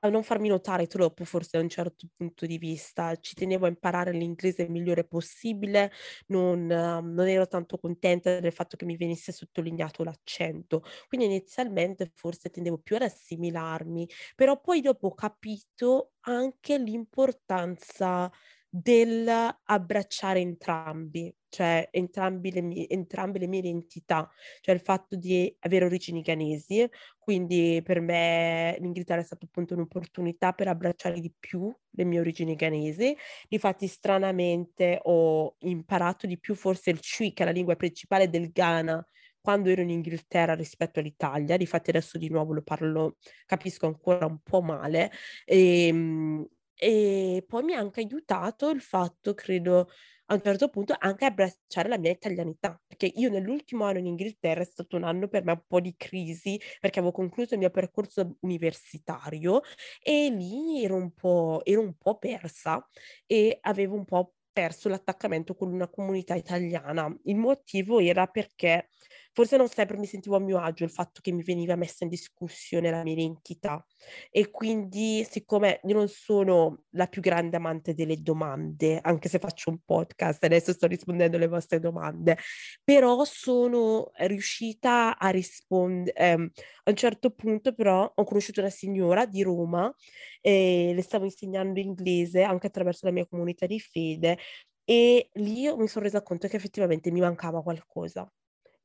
a 0.00 0.08
non 0.08 0.22
farmi 0.22 0.48
notare 0.48 0.86
troppo, 0.86 1.24
forse 1.24 1.56
da 1.56 1.62
un 1.62 1.68
certo 1.68 2.06
punto 2.16 2.46
di 2.46 2.58
vista. 2.58 3.16
Ci 3.16 3.34
tenevo 3.34 3.66
a 3.66 3.68
imparare 3.68 4.12
l'inglese 4.12 4.62
il 4.62 4.70
migliore 4.70 5.04
possibile, 5.04 5.90
non, 6.26 6.62
uh, 6.62 7.00
non, 7.00 7.26
ero 7.26 7.46
tanto 7.46 7.78
contenta 7.78 8.40
del 8.40 8.52
fatto 8.52 8.76
che 8.76 8.84
mi 8.84 8.96
venisse 8.96 9.32
sottolineato 9.32 10.04
l'accento. 10.04 10.82
Quindi 11.08 11.26
inizialmente 11.26 12.10
forse 12.14 12.50
tendevo 12.50 12.78
più 12.78 12.96
ad 12.96 13.02
assimilarmi, 13.02 14.08
però 14.34 14.60
poi 14.60 14.80
dopo 14.80 15.08
ho 15.08 15.14
capito 15.14 16.12
anche 16.20 16.78
l'importanza 16.78 18.30
dell'abbracciare 18.68 20.40
entrambi, 20.40 21.34
cioè 21.56 21.88
entrambi 21.90 22.52
le 22.52 22.60
mie, 22.60 22.86
entrambe 22.88 23.38
le 23.38 23.46
mie 23.46 23.60
identità, 23.60 24.30
cioè 24.60 24.74
il 24.74 24.80
fatto 24.82 25.16
di 25.16 25.54
avere 25.60 25.86
origini 25.86 26.20
ghanesi, 26.20 26.86
quindi 27.18 27.80
per 27.82 28.00
me 28.00 28.76
l'Inghilterra 28.78 29.20
è 29.22 29.24
stata 29.24 29.46
appunto 29.46 29.72
un'opportunità 29.72 30.52
per 30.52 30.68
abbracciare 30.68 31.18
di 31.18 31.32
più 31.38 31.74
le 31.92 32.04
mie 32.04 32.20
origini 32.20 32.54
ghanesi, 32.56 33.16
infatti 33.48 33.86
stranamente 33.86 34.98
ho 35.04 35.56
imparato 35.60 36.26
di 36.26 36.38
più 36.38 36.54
forse 36.54 36.90
il 36.90 37.00
Chui, 37.00 37.32
che 37.32 37.42
è 37.42 37.46
la 37.46 37.52
lingua 37.52 37.74
principale 37.76 38.28
del 38.28 38.52
Ghana, 38.52 39.02
quando 39.40 39.70
ero 39.70 39.80
in 39.80 39.90
Inghilterra 39.90 40.54
rispetto 40.54 41.00
all'Italia, 41.00 41.56
difatti 41.56 41.88
adesso 41.90 42.18
di 42.18 42.28
nuovo 42.28 42.52
lo 42.52 42.62
parlo, 42.62 43.16
capisco 43.46 43.86
ancora 43.86 44.26
un 44.26 44.40
po' 44.42 44.60
male, 44.60 45.10
e, 45.46 45.86
ehm, 45.86 46.46
e 46.78 47.42
poi 47.48 47.62
mi 47.62 47.72
ha 47.74 47.78
anche 47.78 48.00
aiutato 48.00 48.68
il 48.68 48.82
fatto, 48.82 49.32
credo, 49.34 49.88
a 50.26 50.34
un 50.34 50.40
certo 50.42 50.68
punto 50.68 50.94
anche 50.98 51.24
abbracciare 51.24 51.88
la 51.88 51.98
mia 51.98 52.10
italianità, 52.10 52.80
perché 52.86 53.06
io 53.14 53.30
nell'ultimo 53.30 53.84
anno 53.84 53.98
in 53.98 54.06
Inghilterra 54.06 54.60
è 54.62 54.64
stato 54.64 54.96
un 54.96 55.04
anno 55.04 55.28
per 55.28 55.44
me 55.44 55.52
un 55.52 55.62
po' 55.66 55.80
di 55.80 55.94
crisi, 55.96 56.60
perché 56.80 56.98
avevo 56.98 57.12
concluso 57.14 57.54
il 57.54 57.60
mio 57.60 57.70
percorso 57.70 58.36
universitario 58.40 59.60
e 60.02 60.28
lì 60.30 60.82
ero 60.84 60.96
un 60.96 61.12
po', 61.12 61.60
ero 61.64 61.80
un 61.80 61.94
po' 61.96 62.18
persa 62.18 62.86
e 63.26 63.58
avevo 63.62 63.94
un 63.96 64.04
po' 64.04 64.34
perso 64.52 64.88
l'attaccamento 64.88 65.54
con 65.54 65.72
una 65.72 65.88
comunità 65.88 66.34
italiana. 66.34 67.14
Il 67.24 67.36
motivo 67.36 68.00
era 68.00 68.26
perché 68.26 68.88
forse 69.36 69.58
non 69.58 69.68
sempre 69.68 69.98
mi 69.98 70.06
sentivo 70.06 70.36
a 70.36 70.40
mio 70.40 70.58
agio 70.58 70.84
il 70.84 70.90
fatto 70.90 71.20
che 71.20 71.30
mi 71.30 71.42
veniva 71.42 71.76
messa 71.76 72.04
in 72.04 72.08
discussione 72.08 72.90
la 72.90 73.02
mia 73.02 73.12
identità. 73.12 73.84
E 74.30 74.50
quindi 74.50 75.26
siccome 75.28 75.80
io 75.84 75.94
non 75.94 76.08
sono 76.08 76.84
la 76.92 77.06
più 77.06 77.20
grande 77.20 77.56
amante 77.58 77.92
delle 77.92 78.22
domande, 78.22 78.98
anche 79.02 79.28
se 79.28 79.38
faccio 79.38 79.68
un 79.68 79.78
podcast, 79.84 80.42
adesso 80.42 80.72
sto 80.72 80.86
rispondendo 80.86 81.36
alle 81.36 81.48
vostre 81.48 81.80
domande, 81.80 82.38
però 82.82 83.24
sono 83.24 84.10
riuscita 84.14 85.18
a 85.18 85.28
rispondere, 85.28 86.16
ehm, 86.16 86.50
a 86.84 86.90
un 86.90 86.96
certo 86.96 87.30
punto 87.30 87.74
però 87.74 88.10
ho 88.14 88.24
conosciuto 88.24 88.60
una 88.60 88.70
signora 88.70 89.26
di 89.26 89.42
Roma 89.42 89.94
e 90.40 90.92
le 90.94 91.02
stavo 91.02 91.24
insegnando 91.26 91.78
inglese 91.78 92.42
anche 92.42 92.68
attraverso 92.68 93.04
la 93.04 93.12
mia 93.12 93.26
comunità 93.26 93.66
di 93.66 93.80
fede 93.80 94.38
e 94.84 95.28
lì 95.34 95.70
mi 95.76 95.88
sono 95.88 96.04
resa 96.06 96.22
conto 96.22 96.48
che 96.48 96.56
effettivamente 96.56 97.10
mi 97.10 97.20
mancava 97.20 97.62
qualcosa 97.62 98.26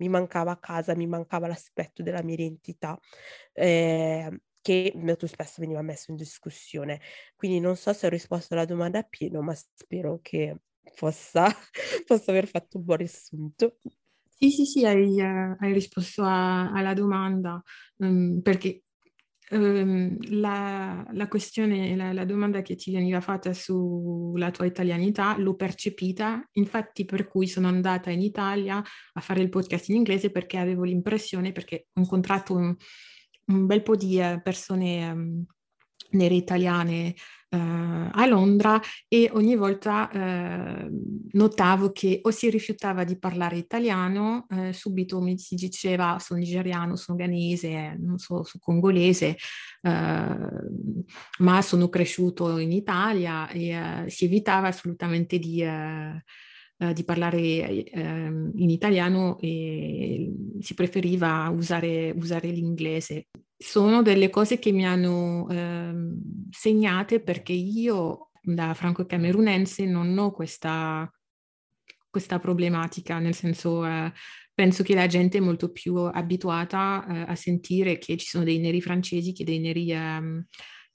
mi 0.02 0.10
mancava 0.10 0.58
casa, 0.60 0.96
mi 0.96 1.08
mancava 1.08 1.48
l'aspetto 1.48 2.02
della 2.04 2.24
mia 2.24 2.34
identità. 2.36 3.00
Eh, 3.54 4.42
che 4.62 4.92
molto 4.96 5.26
spesso 5.28 5.56
veniva 5.62 5.82
messo 5.82 6.12
in 6.12 6.18
discussione. 6.18 7.02
Quindi 7.36 7.60
non 7.60 7.76
so 7.76 7.94
se 7.94 8.06
ho 8.08 8.10
risposto 8.10 8.54
alla 8.54 8.66
domanda 8.66 9.00
a 9.00 9.04
pieno, 9.04 9.42
ma 9.42 9.54
spero 9.56 10.20
che 10.22 10.56
possa, 10.96 11.46
possa 12.06 12.32
aver 12.32 12.48
fatto 12.48 12.78
un 12.78 12.84
buon 12.86 12.98
riassunto. 12.98 13.78
Sì, 14.30 14.50
sì, 14.50 14.66
sì, 14.66 14.86
hai, 14.86 15.04
uh, 15.22 15.56
hai 15.60 15.72
risposto 15.74 16.24
a, 16.24 16.72
alla 16.72 16.94
domanda, 16.94 17.62
um, 17.98 18.42
perché 18.42 18.84
la, 19.58 21.06
la, 21.12 21.28
questione, 21.28 21.96
la, 21.96 22.14
la, 22.14 22.24
domanda 22.26 22.62
che 22.62 22.76
ti 22.76 22.92
veniva 22.92 23.20
fatta 23.20 23.54
sulla 23.54 24.50
tua 24.50 24.66
italianità 24.66 25.38
l'ho 25.38 25.56
percepita, 25.56 26.48
infatti 26.54 27.04
per 27.04 27.28
cui 27.28 27.48
sono 27.48 27.68
andata 27.68 28.10
in 28.12 28.22
Italia 28.22 28.82
a 29.14 29.22
fare 29.22 29.42
il 29.42 29.50
podcast 29.50 29.90
in 29.90 29.96
inglese 29.96 30.32
perché 30.32 30.58
avevo 30.58 30.84
l'impressione, 30.84 31.52
perché 31.52 31.88
ho 31.94 32.00
incontrato 32.00 32.56
un, 32.56 32.74
un 33.48 33.66
bel 33.66 33.82
po' 33.82 33.96
di 33.98 34.20
eh, 34.20 34.40
persone 34.42 35.12
um, 35.12 35.46
nere 36.12 36.36
italiane 36.36 37.14
a 37.58 38.26
Londra 38.28 38.80
e 39.08 39.30
ogni 39.34 39.56
volta 39.56 40.10
eh, 40.10 40.90
notavo 41.34 41.92
che 41.92 42.20
o 42.24 42.32
si 42.32 42.50
rifiutava 42.50 43.04
di 43.04 43.18
parlare 43.18 43.58
italiano, 43.58 44.46
eh, 44.50 44.74
subito 44.74 45.20
mi 45.22 45.38
si 45.38 45.56
diceva 45.56 46.18
sono 46.20 46.40
nigeriano, 46.40 46.96
sono 46.96 47.18
ghanese, 47.18 47.98
non 48.00 48.18
so, 48.18 48.44
sono 48.44 48.64
congolese, 48.64 49.36
eh, 49.82 50.38
ma 51.40 51.62
sono 51.62 51.90
cresciuto 51.90 52.58
in 52.58 52.72
Italia 52.72 53.50
e 53.50 54.06
si 54.08 54.26
evitava 54.26 54.68
assolutamente 54.68 55.40
di 55.40 55.64
di 56.94 57.04
parlare 57.04 57.38
eh, 57.38 57.92
in 58.02 58.70
italiano 58.72 59.38
e 59.40 60.34
si 60.62 60.74
preferiva 60.74 61.48
usare, 61.50 62.10
usare 62.10 62.48
l'inglese 62.48 63.28
sono 63.62 64.02
delle 64.02 64.30
cose 64.30 64.58
che 64.58 64.72
mi 64.72 64.86
hanno 64.86 65.48
eh, 65.50 65.94
segnate 66.50 67.22
perché 67.22 67.54
io 67.54 68.32
da 68.42 68.74
franco-camerunense 68.74 69.86
non 69.86 70.18
ho 70.18 70.32
questa, 70.32 71.10
questa 72.10 72.40
problematica, 72.40 73.20
nel 73.20 73.36
senso 73.36 73.86
eh, 73.86 74.12
penso 74.52 74.82
che 74.82 74.96
la 74.96 75.06
gente 75.06 75.38
è 75.38 75.42
molto 75.42 75.72
più 75.72 75.96
abituata 75.96 77.06
eh, 77.08 77.32
a 77.32 77.36
sentire 77.36 78.00
che 78.00 78.18
ci 78.18 78.26
sono 78.26 78.44
dei 78.44 78.58
neri 78.58 78.82
francesi 78.82 79.32
che 79.32 79.44
dei 79.44 79.60
neri 79.60 79.92
ehm, 79.92 80.44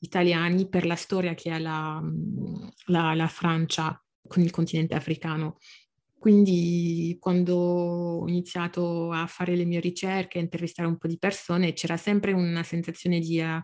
italiani 0.01 0.69
per 0.69 0.87
la 0.87 0.97
storia 0.97 1.35
che 1.35 1.51
ha 1.51 1.61
la, 1.61 2.03
la, 2.87 3.15
la 3.15 3.29
Francia 3.29 4.03
con 4.27 4.43
il 4.43 4.51
continente 4.51 4.95
africano. 4.97 5.59
Quindi 6.27 7.17
quando 7.21 7.55
ho 7.55 8.27
iniziato 8.27 9.13
a 9.13 9.29
fare 9.29 9.55
le 9.55 9.65
mie 9.65 9.79
ricerche, 9.79 10.39
a 10.39 10.43
intervistare 10.43 10.89
un 10.89 10.99
po' 10.99 11.07
di 11.07 11.19
persone, 11.19 11.73
c'era 11.73 11.97
sempre 11.97 12.33
una 12.33 12.65
sensazione 12.65 13.21
di 13.21 13.41
uh, 13.41 13.63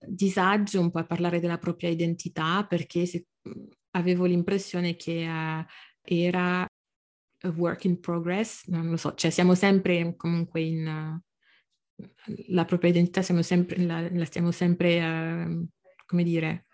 disagio, 0.00 0.80
un 0.80 0.90
po' 0.90 0.98
a 0.98 1.06
parlare 1.06 1.38
della 1.38 1.58
propria 1.58 1.90
identità, 1.90 2.66
perché 2.66 3.06
se, 3.06 3.26
avevo 3.92 4.24
l'impressione 4.24 4.96
che 4.96 5.28
uh, 5.28 5.64
era 6.02 6.62
a 6.62 7.48
work 7.54 7.84
in 7.84 8.00
progress, 8.00 8.66
non 8.66 8.90
lo 8.90 8.96
so, 8.96 9.14
cioè 9.14 9.30
siamo 9.30 9.54
sempre 9.54 10.16
comunque 10.16 10.60
in... 10.60 11.22
Uh, 12.04 12.04
la 12.48 12.64
propria 12.64 12.90
identità 12.90 13.22
siamo 13.22 13.42
sempre, 13.42 13.80
la, 13.80 14.10
la 14.10 14.24
stiamo 14.24 14.50
sempre, 14.50 15.68
come 16.04 16.24
dire... 16.24 16.66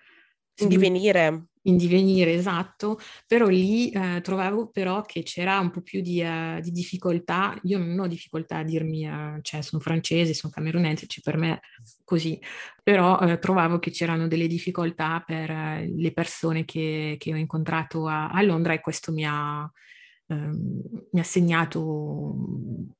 In 0.54 0.68
divenire 0.68 1.49
in 1.62 1.76
divenire, 1.76 2.32
esatto, 2.32 2.98
però 3.26 3.46
lì 3.48 3.90
eh, 3.90 4.20
trovavo 4.22 4.68
però 4.68 5.02
che 5.02 5.22
c'era 5.22 5.58
un 5.58 5.70
po' 5.70 5.82
più 5.82 6.00
di, 6.00 6.22
uh, 6.22 6.60
di 6.60 6.70
difficoltà, 6.70 7.58
io 7.64 7.78
non 7.78 7.98
ho 7.98 8.06
difficoltà 8.06 8.58
a 8.58 8.64
dirmi, 8.64 9.06
uh, 9.06 9.40
cioè 9.42 9.60
sono 9.60 9.82
francese, 9.82 10.32
sono 10.32 10.52
camerunense, 10.52 11.06
cioè 11.06 11.22
per 11.22 11.36
me 11.36 11.60
così, 12.04 12.40
però 12.82 13.18
uh, 13.18 13.38
trovavo 13.38 13.78
che 13.78 13.90
c'erano 13.90 14.26
delle 14.26 14.46
difficoltà 14.46 15.22
per 15.24 15.50
le 15.50 16.12
persone 16.12 16.64
che, 16.64 17.16
che 17.18 17.32
ho 17.32 17.36
incontrato 17.36 18.06
a, 18.06 18.30
a, 18.30 18.42
Londra 18.42 18.72
e 18.72 18.80
questo 18.80 19.12
mi 19.12 19.24
ha, 19.26 19.70
ehm, 20.28 20.82
mi 21.12 21.20
ha 21.20 21.24
segnato 21.24 22.96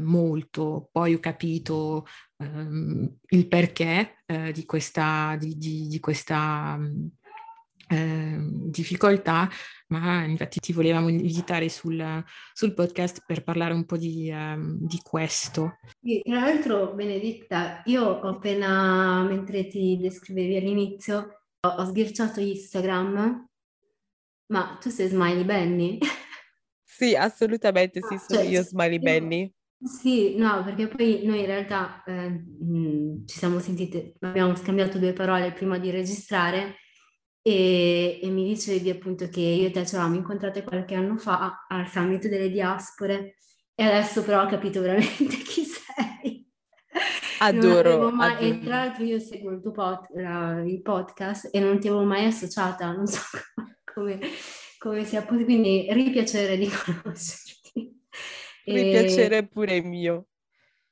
molto, 0.00 0.88
poi 0.92 1.14
ho 1.14 1.18
capito 1.18 2.06
ehm, 2.36 3.16
il 3.30 3.48
perché 3.48 4.18
di 4.52 4.64
questa... 4.66 5.36
Di, 5.36 5.56
di, 5.58 5.88
di 5.88 5.98
questa 5.98 6.78
eh, 7.88 8.36
difficoltà, 8.40 9.48
ma 9.88 10.24
infatti 10.24 10.60
ti 10.60 10.72
volevamo 10.72 11.08
invitare 11.08 11.68
sul, 11.68 12.24
sul 12.52 12.74
podcast 12.74 13.22
per 13.26 13.42
parlare 13.42 13.74
un 13.74 13.84
po' 13.84 13.96
di, 13.96 14.30
um, 14.30 14.78
di 14.80 14.98
questo. 15.02 15.78
Sì, 16.00 16.20
tra 16.22 16.40
l'altro, 16.40 16.94
Benedetta, 16.94 17.82
io 17.84 18.04
ho 18.04 18.28
appena, 18.28 19.22
mentre 19.24 19.66
ti 19.66 19.98
descrivevi 20.00 20.56
all'inizio, 20.56 21.42
ho, 21.60 21.68
ho 21.68 21.84
sghirciato 21.84 22.40
Instagram, 22.40 23.46
ma 24.46 24.78
tu 24.80 24.90
sei 24.90 25.08
Smiley 25.08 25.44
Benny? 25.44 25.98
Sì, 26.94 27.16
assolutamente, 27.16 27.98
sì, 28.00 28.16
sono 28.24 28.40
cioè, 28.40 28.48
io 28.48 28.62
Smiley 28.62 29.00
Benny. 29.00 29.52
Sì, 29.82 30.36
no, 30.36 30.62
perché 30.62 30.86
poi 30.86 31.22
noi 31.24 31.40
in 31.40 31.46
realtà 31.46 32.04
eh, 32.06 32.30
mh, 32.30 33.26
ci 33.26 33.36
siamo 33.36 33.58
sentite, 33.58 34.14
abbiamo 34.20 34.54
scambiato 34.54 34.98
due 34.98 35.12
parole 35.12 35.50
prima 35.50 35.76
di 35.78 35.90
registrare 35.90 36.76
e, 37.46 38.20
e, 38.22 38.28
mi 38.30 38.48
dicevi 38.48 38.88
appunto 38.88 39.28
che 39.28 39.40
io 39.40 39.66
e 39.66 39.70
te 39.70 39.84
ci 39.84 39.96
avevamo 39.96 40.16
incontrate 40.16 40.64
qualche 40.64 40.94
anno 40.94 41.18
fa 41.18 41.66
al 41.68 41.86
summit 41.86 42.26
delle 42.26 42.48
diaspore 42.48 43.36
e 43.74 43.82
adesso 43.84 44.24
però 44.24 44.44
ho 44.44 44.46
capito 44.46 44.80
veramente 44.80 45.36
chi 45.44 45.62
sei. 45.64 46.48
Adoro, 47.40 48.10
mai, 48.10 48.32
adoro. 48.32 48.46
E 48.46 48.60
tra 48.60 48.76
l'altro 48.76 49.04
io 49.04 49.18
seguo 49.18 49.50
il 49.50 49.60
tuo 49.60 49.72
pod, 49.72 50.06
la, 50.14 50.62
il 50.64 50.80
podcast 50.80 51.50
e 51.52 51.60
non 51.60 51.78
ti 51.78 51.88
avevo 51.88 52.04
mai 52.04 52.24
associata, 52.24 52.90
non 52.92 53.06
so 53.06 53.20
come, 53.92 54.20
come 54.78 55.04
sia 55.04 55.20
possibile, 55.20 55.44
quindi 55.44 55.86
ripiacere 55.90 56.56
di 56.56 56.70
conoscerti. 56.72 58.00
Ripiacere 58.64 59.36
e... 59.36 59.46
pure 59.46 59.82
mio. 59.82 60.28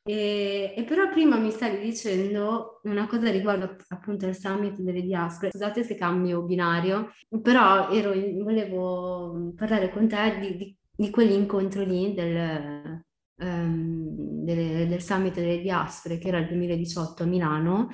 E, 0.04 0.74
e, 0.76 0.84
però 0.84 1.08
prima 1.10 1.36
mi 1.36 1.52
stavi 1.52 1.78
dicendo 1.78 2.80
una 2.84 3.06
cosa 3.06 3.30
riguardo 3.30 3.76
appunto 3.88 4.26
al 4.26 4.36
summit 4.36 4.80
delle 4.80 5.02
diaspore. 5.02 5.50
Scusate 5.52 5.84
se 5.84 5.94
cambio 5.94 6.42
binario, 6.42 7.12
però 7.40 7.88
ero, 7.90 8.12
volevo 8.42 9.52
parlare 9.54 9.90
con 9.90 10.08
te 10.08 10.38
di, 10.40 10.56
di, 10.56 10.76
di 10.96 11.10
quell'incontro 11.10 11.84
lì 11.84 12.14
del, 12.14 13.04
um, 13.36 14.44
delle, 14.44 14.88
del 14.88 15.02
summit 15.02 15.34
delle 15.34 15.60
diaspore 15.60 16.18
che 16.18 16.28
era 16.28 16.38
il 16.38 16.48
2018 16.48 17.22
a 17.22 17.26
Milano. 17.26 17.88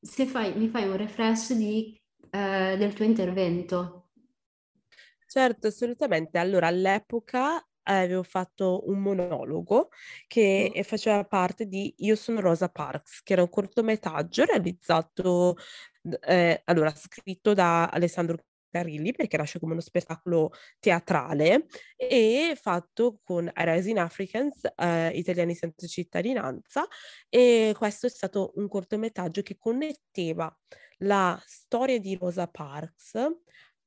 Se 0.00 0.26
fai, 0.26 0.54
mi 0.56 0.68
fai 0.68 0.86
un 0.86 0.96
refresh 0.96 1.54
di, 1.54 1.98
uh, 2.18 2.76
del 2.76 2.92
tuo 2.92 3.06
intervento. 3.06 4.08
Certo, 5.26 5.68
assolutamente. 5.68 6.36
Allora, 6.36 6.66
all'epoca 6.66 7.66
avevo 7.84 8.22
fatto 8.22 8.82
un 8.88 9.00
monologo 9.00 9.88
che 10.26 10.72
mm. 10.76 10.80
faceva 10.82 11.24
parte 11.24 11.66
di 11.66 11.94
Io 11.98 12.16
sono 12.16 12.40
Rosa 12.40 12.68
Parks, 12.68 13.22
che 13.22 13.32
era 13.34 13.42
un 13.42 13.48
cortometraggio 13.48 14.44
realizzato, 14.44 15.56
eh, 16.26 16.62
allora, 16.64 16.92
scritto 16.94 17.54
da 17.54 17.86
Alessandro 17.86 18.36
Carilli 18.72 19.12
perché 19.12 19.36
nasce 19.36 19.60
come 19.60 19.72
uno 19.72 19.82
spettacolo 19.82 20.50
teatrale 20.80 21.66
e 21.94 22.58
fatto 22.60 23.20
con 23.22 23.50
Rising 23.54 23.98
Africans, 23.98 24.62
eh, 24.74 25.10
italiani 25.10 25.54
senza 25.54 25.86
cittadinanza 25.86 26.86
e 27.28 27.74
questo 27.76 28.06
è 28.06 28.10
stato 28.10 28.52
un 28.56 28.68
cortometraggio 28.68 29.42
che 29.42 29.58
connetteva 29.58 30.54
la 30.98 31.40
storia 31.44 31.98
di 32.00 32.16
Rosa 32.16 32.46
Parks 32.48 33.12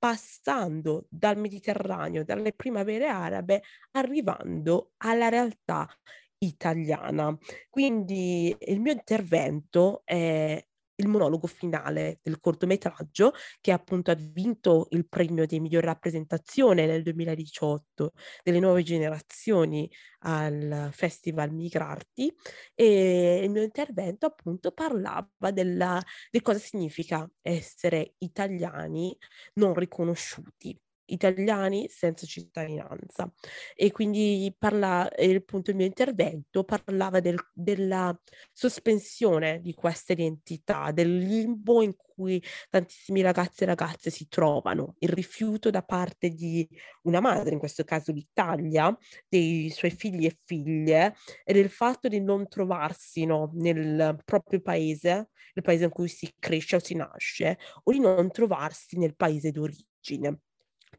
passando 0.06 1.08
dal 1.10 1.36
Mediterraneo, 1.36 2.24
dalle 2.24 2.54
primavere 2.54 3.08
arabe, 3.08 3.63
arrivando 3.94 4.91
alla 4.98 5.30
realtà 5.30 5.89
italiana. 6.38 7.36
Quindi 7.72 8.56
il 8.68 8.82
mio 8.82 8.91
intervento 8.91 10.04
è 10.06 10.63
il 10.97 11.08
monologo 11.08 11.47
finale 11.47 12.19
del 12.21 12.39
cortometraggio 12.39 13.34
che 13.62 13.71
appunto 13.71 14.12
ha 14.12 14.15
vinto 14.15 14.88
il 14.91 15.08
premio 15.08 15.45
di 15.45 15.60
miglior 15.60 15.84
rappresentazione 15.84 16.86
nel 16.86 17.03
2018 17.03 18.13
delle 18.43 18.60
nuove 18.60 18.84
generazioni 18.84 19.89
al 20.19 20.89
Festival 20.91 21.51
Migrarti 21.51 22.34
e 22.73 23.41
il 23.43 23.49
mio 23.49 23.63
intervento 23.63 24.25
appunto 24.25 24.71
parlava 24.71 25.51
della, 25.51 26.01
di 26.31 26.41
cosa 26.41 26.60
significa 26.60 27.29
essere 27.41 28.15
italiani 28.19 29.15
non 29.55 29.73
riconosciuti 29.73 30.77
italiani 31.08 31.88
senza 31.89 32.26
cittadinanza 32.26 33.32
e 33.76 33.91
quindi 33.91 34.54
parla, 34.58 35.10
appunto 35.36 35.70
il 35.72 35.76
mio 35.76 35.86
intervento 35.86 36.63
parlava 36.63 37.20
del, 37.20 37.38
della 37.54 38.18
sospensione 38.52 39.62
di 39.62 39.74
questa 39.74 40.13
identità, 40.13 40.91
del 40.91 41.18
limbo 41.18 41.82
in 41.82 41.94
cui 42.15 42.41
tantissimi 42.70 43.22
ragazzi 43.22 43.63
e 43.63 43.65
ragazze 43.65 44.10
si 44.10 44.28
trovano, 44.28 44.96
il 45.00 45.10
rifiuto 45.10 45.70
da 45.70 45.84
parte 45.84 46.30
di 46.30 46.68
una 47.04 47.20
madre, 47.20 47.54
in 47.54 47.60
questo 47.60 47.84
caso 47.84 48.12
l'Italia, 48.12 48.96
dei 49.28 49.70
suoi 49.70 49.91
figli 49.91 50.26
e 50.26 50.38
figlie 50.44 51.15
e 51.44 51.54
del 51.54 51.70
fatto 51.70 52.08
di 52.08 52.22
non 52.22 52.48
trovarsi 52.48 53.26
no, 53.26 53.52
nel 53.54 54.18
proprio 54.24 54.62
paese, 54.62 55.30
il 55.54 55.62
paese 55.62 55.86
in 55.86 55.89
cui 55.89 56.08
si 56.08 56.34
cresce 56.39 56.78
o 56.78 56.80
si 56.80 56.96
nasce, 56.96 57.58
o 57.84 57.91
di 57.91 58.00
non 58.00 58.32
trovarsi 58.32 58.98
nel 58.98 59.15
paese 59.15 59.52
d'origine. 59.52 60.39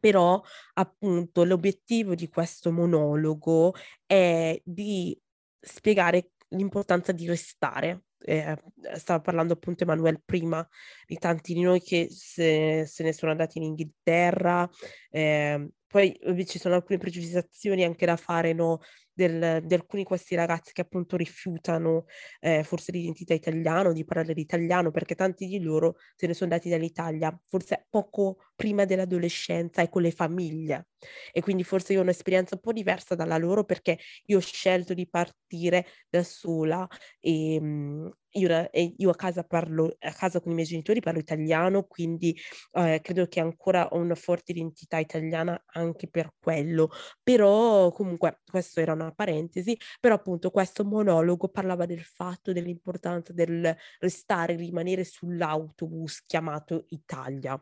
Però 0.01 0.43
appunto 0.75 1.45
l'obiettivo 1.45 2.15
di 2.15 2.29
questo 2.29 2.73
monologo 2.73 3.75
è 4.05 4.61
di 4.65 5.19
spiegare 5.61 6.31
l'importanza 6.51 7.13
di 7.13 7.27
restare. 7.27 8.03
Eh, 8.19 8.57
stava 8.95 9.21
parlando 9.21 9.53
appunto 9.53 9.85
Emanuele 9.85 10.21
prima 10.25 10.67
di 11.07 11.17
tanti 11.19 11.53
di 11.55 11.61
noi 11.61 11.81
che 11.81 12.09
se, 12.11 12.85
se 12.87 13.03
ne 13.03 13.13
sono 13.13 13.31
andati 13.31 13.59
in 13.59 13.65
Inghilterra, 13.65 14.69
eh, 15.11 15.69
poi 15.87 16.19
ci 16.47 16.59
sono 16.59 16.75
alcune 16.75 16.99
precisazioni 16.99 17.85
anche 17.85 18.07
da 18.07 18.17
fare 18.17 18.53
no, 18.53 18.81
del, 19.17 19.63
di 19.65 19.75
alcuni 19.75 20.03
di 20.03 20.09
questi 20.09 20.35
ragazzi 20.35 20.73
che 20.73 20.83
appunto 20.83 21.17
rifiutano 21.17 22.05
eh, 22.41 22.63
forse 22.63 22.93
l'identità 22.93 23.35
italiana, 23.35 23.93
di 23.93 24.05
parlare 24.05 24.35
l'italiano, 24.35 24.91
perché 24.91 25.15
tanti 25.15 25.47
di 25.47 25.61
loro 25.61 25.97
se 26.15 26.27
ne 26.27 26.35
sono 26.35 26.51
andati 26.53 26.69
dall'Italia, 26.69 27.37
forse 27.47 27.87
poco 27.89 28.39
prima 28.55 28.85
dell'adolescenza 28.85 29.83
e 29.83 29.89
con 29.89 30.03
le 30.03 30.11
famiglie. 30.11 30.89
E 31.33 31.41
quindi 31.41 31.65
forse 31.65 31.93
io 31.93 32.01
ho 32.01 32.03
un'esperienza 32.03 32.55
un 32.55 32.61
po' 32.61 32.73
diversa 32.73 33.15
dalla 33.15 33.39
loro 33.39 33.65
perché 33.65 33.99
io 34.27 34.39
ho 34.39 34.41
scelto 34.41 34.95
di 34.95 35.09
partire 35.09 35.87
da 36.09 36.23
sola 36.23 36.87
e, 37.21 37.59
mhmm, 37.61 38.11
io, 38.37 38.71
io, 38.97 39.11
a 39.11 39.15
casa 39.15 39.43
parlo, 39.45 39.97
a 40.01 40.13
casa 40.13 40.41
con 40.41 40.53
i 40.53 40.55
miei 40.55 40.67
genitori 40.67 41.01
parlo 41.01 41.21
italiano, 41.21 41.85
quindi 41.85 42.37
eh, 42.73 43.01
credo 43.03 43.27
che 43.27 43.41
ancora 43.41 43.89
ho 43.89 43.99
una 43.99 44.15
forte 44.15 44.53
identità 44.53 44.99
italiana 44.99 45.63
anche 45.73 46.09
per 46.09 46.33
quello. 46.39 46.91
Però 47.23 47.91
comunque, 47.93 48.41
questa 48.49 48.81
era 48.81 48.93
una 48.93 49.13
parentesi, 49.13 49.77
però 50.01 50.15
appunto 50.15 50.51
questo 50.51 50.85
monologo 50.85 51.49
parlava 51.49 51.87
del 51.87 52.03
fatto, 52.03 52.53
dell'importanza 52.53 53.33
del 53.33 53.75
restare, 54.01 54.57
rimanere 54.57 55.05
sull'autobus 55.05 56.25
chiamato 56.27 56.85
Italia. 56.89 57.61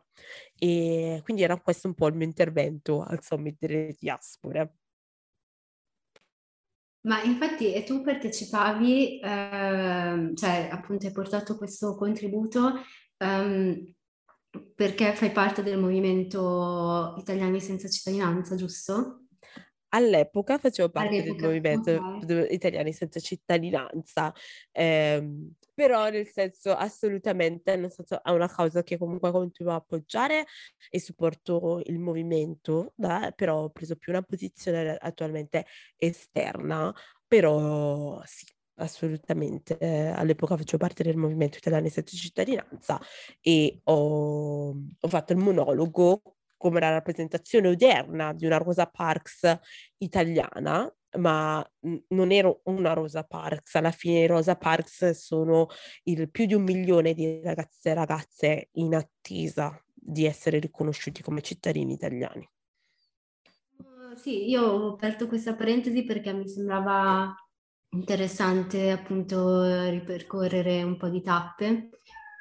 E 0.57 1.21
quindi 1.23 1.43
era 1.43 1.59
questo 1.59 1.87
un 1.87 1.93
po' 1.93 2.07
il 2.07 2.15
mio 2.15 2.25
intervento 2.25 3.01
al 3.01 3.21
Summit 3.23 3.57
delle 3.59 3.95
Diaspore. 3.97 4.75
Ma 7.05 7.21
infatti 7.21 7.71
e 7.71 7.83
tu 7.83 8.01
partecipavi, 8.01 9.19
eh, 9.19 10.31
cioè 10.33 10.69
appunto 10.71 11.05
hai 11.05 11.11
portato 11.11 11.55
questo 11.55 11.95
contributo 11.95 12.73
um, 13.19 13.93
perché 14.73 15.13
fai 15.13 15.31
parte 15.31 15.61
del 15.61 15.77
movimento 15.79 17.13
Italiani 17.19 17.61
senza 17.61 17.87
cittadinanza, 17.89 18.55
giusto? 18.55 19.24
All'epoca 19.95 20.57
facevo 20.57 20.89
parte 20.89 21.21
All'epoca, 21.21 21.23
del 21.23 21.37
movimento 21.39 21.91
okay. 21.91 22.35
Italiani 22.49 22.91
senza 22.91 23.19
cittadinanza, 23.21 24.33
ehm, 24.71 25.53
però 25.73 26.09
nel 26.09 26.27
senso 26.27 26.73
assolutamente, 26.75 27.75
nel 27.77 27.91
senso 27.91 28.21
è 28.23 28.29
una 28.31 28.49
cosa 28.51 28.83
che 28.83 28.97
comunque 28.97 29.31
continuo 29.31 29.71
a 29.73 29.75
appoggiare 29.75 30.45
e 30.89 30.99
supporto 30.99 31.81
il 31.85 31.99
movimento, 31.99 32.93
da, 32.95 33.31
però 33.35 33.63
ho 33.63 33.69
preso 33.69 33.95
più 33.95 34.11
una 34.11 34.21
posizione 34.23 34.95
attualmente 34.99 35.65
esterna, 35.97 36.93
però 37.27 38.21
sì, 38.25 38.45
assolutamente. 38.75 39.77
Eh, 39.77 40.07
all'epoca 40.07 40.57
facevo 40.57 40.77
parte 40.83 41.03
del 41.03 41.15
movimento 41.17 41.57
italiano 41.57 41.87
senza 41.89 42.15
cittadinanza 42.17 42.99
e 43.41 43.79
ho, 43.83 44.69
ho 44.69 45.07
fatto 45.07 45.33
il 45.33 45.39
monologo 45.39 46.21
come 46.57 46.79
la 46.79 46.89
rappresentazione 46.89 47.69
odierna 47.69 48.33
di 48.33 48.45
una 48.45 48.57
Rosa 48.57 48.85
Parks 48.85 49.59
italiana, 49.97 50.91
ma 51.17 51.65
non 52.09 52.31
ero 52.31 52.61
una 52.65 52.93
Rosa 52.93 53.23
Parks, 53.23 53.75
alla 53.75 53.91
fine 53.91 54.27
Rosa 54.27 54.55
Parks 54.55 55.11
sono 55.11 55.67
il 56.03 56.29
più 56.29 56.45
di 56.45 56.53
un 56.53 56.63
milione 56.63 57.13
di 57.13 57.41
ragazze 57.43 57.91
e 57.91 57.93
ragazze 57.93 58.69
in 58.73 58.95
attesa 58.95 59.79
di 59.93 60.25
essere 60.25 60.59
riconosciuti 60.59 61.21
come 61.21 61.41
cittadini 61.41 61.93
italiani. 61.93 62.47
Uh, 63.77 64.15
sì, 64.15 64.47
io 64.49 64.63
ho 64.63 64.93
aperto 64.93 65.27
questa 65.27 65.55
parentesi 65.55 66.03
perché 66.03 66.31
mi 66.33 66.47
sembrava 66.47 67.33
interessante 67.89 68.91
appunto 68.91 69.89
ripercorrere 69.89 70.83
un 70.83 70.97
po' 70.97 71.09
di 71.09 71.21
tappe 71.21 71.89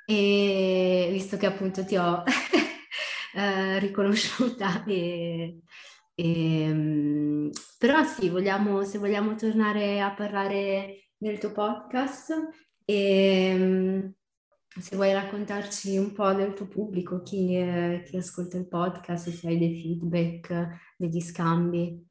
e 0.06 1.08
visto 1.12 1.36
che 1.36 1.46
appunto 1.46 1.84
ti 1.84 1.96
ho 1.96 2.22
eh, 3.34 3.78
riconosciuta. 3.78 4.84
E, 4.86 5.60
e, 6.16 6.68
mm, 6.72 7.50
però 7.78 8.04
sì, 8.04 8.28
vogliamo, 8.28 8.84
se 8.84 8.98
vogliamo 8.98 9.34
tornare 9.34 10.00
a 10.00 10.14
parlare 10.14 11.08
del 11.16 11.38
tuo 11.38 11.50
podcast 11.50 12.32
e 12.84 13.54
mm, 13.56 14.00
se 14.80 14.96
vuoi 14.96 15.12
raccontarci 15.12 15.96
un 15.96 16.12
po' 16.12 16.32
del 16.32 16.52
tuo 16.52 16.68
pubblico, 16.68 17.22
chi, 17.22 17.46
chi 18.04 18.16
ascolta 18.16 18.56
il 18.56 18.68
podcast, 18.68 19.30
se 19.30 19.48
hai 19.48 19.58
dei 19.58 19.80
feedback, 19.80 20.94
degli 20.96 21.20
scambi. 21.20 22.06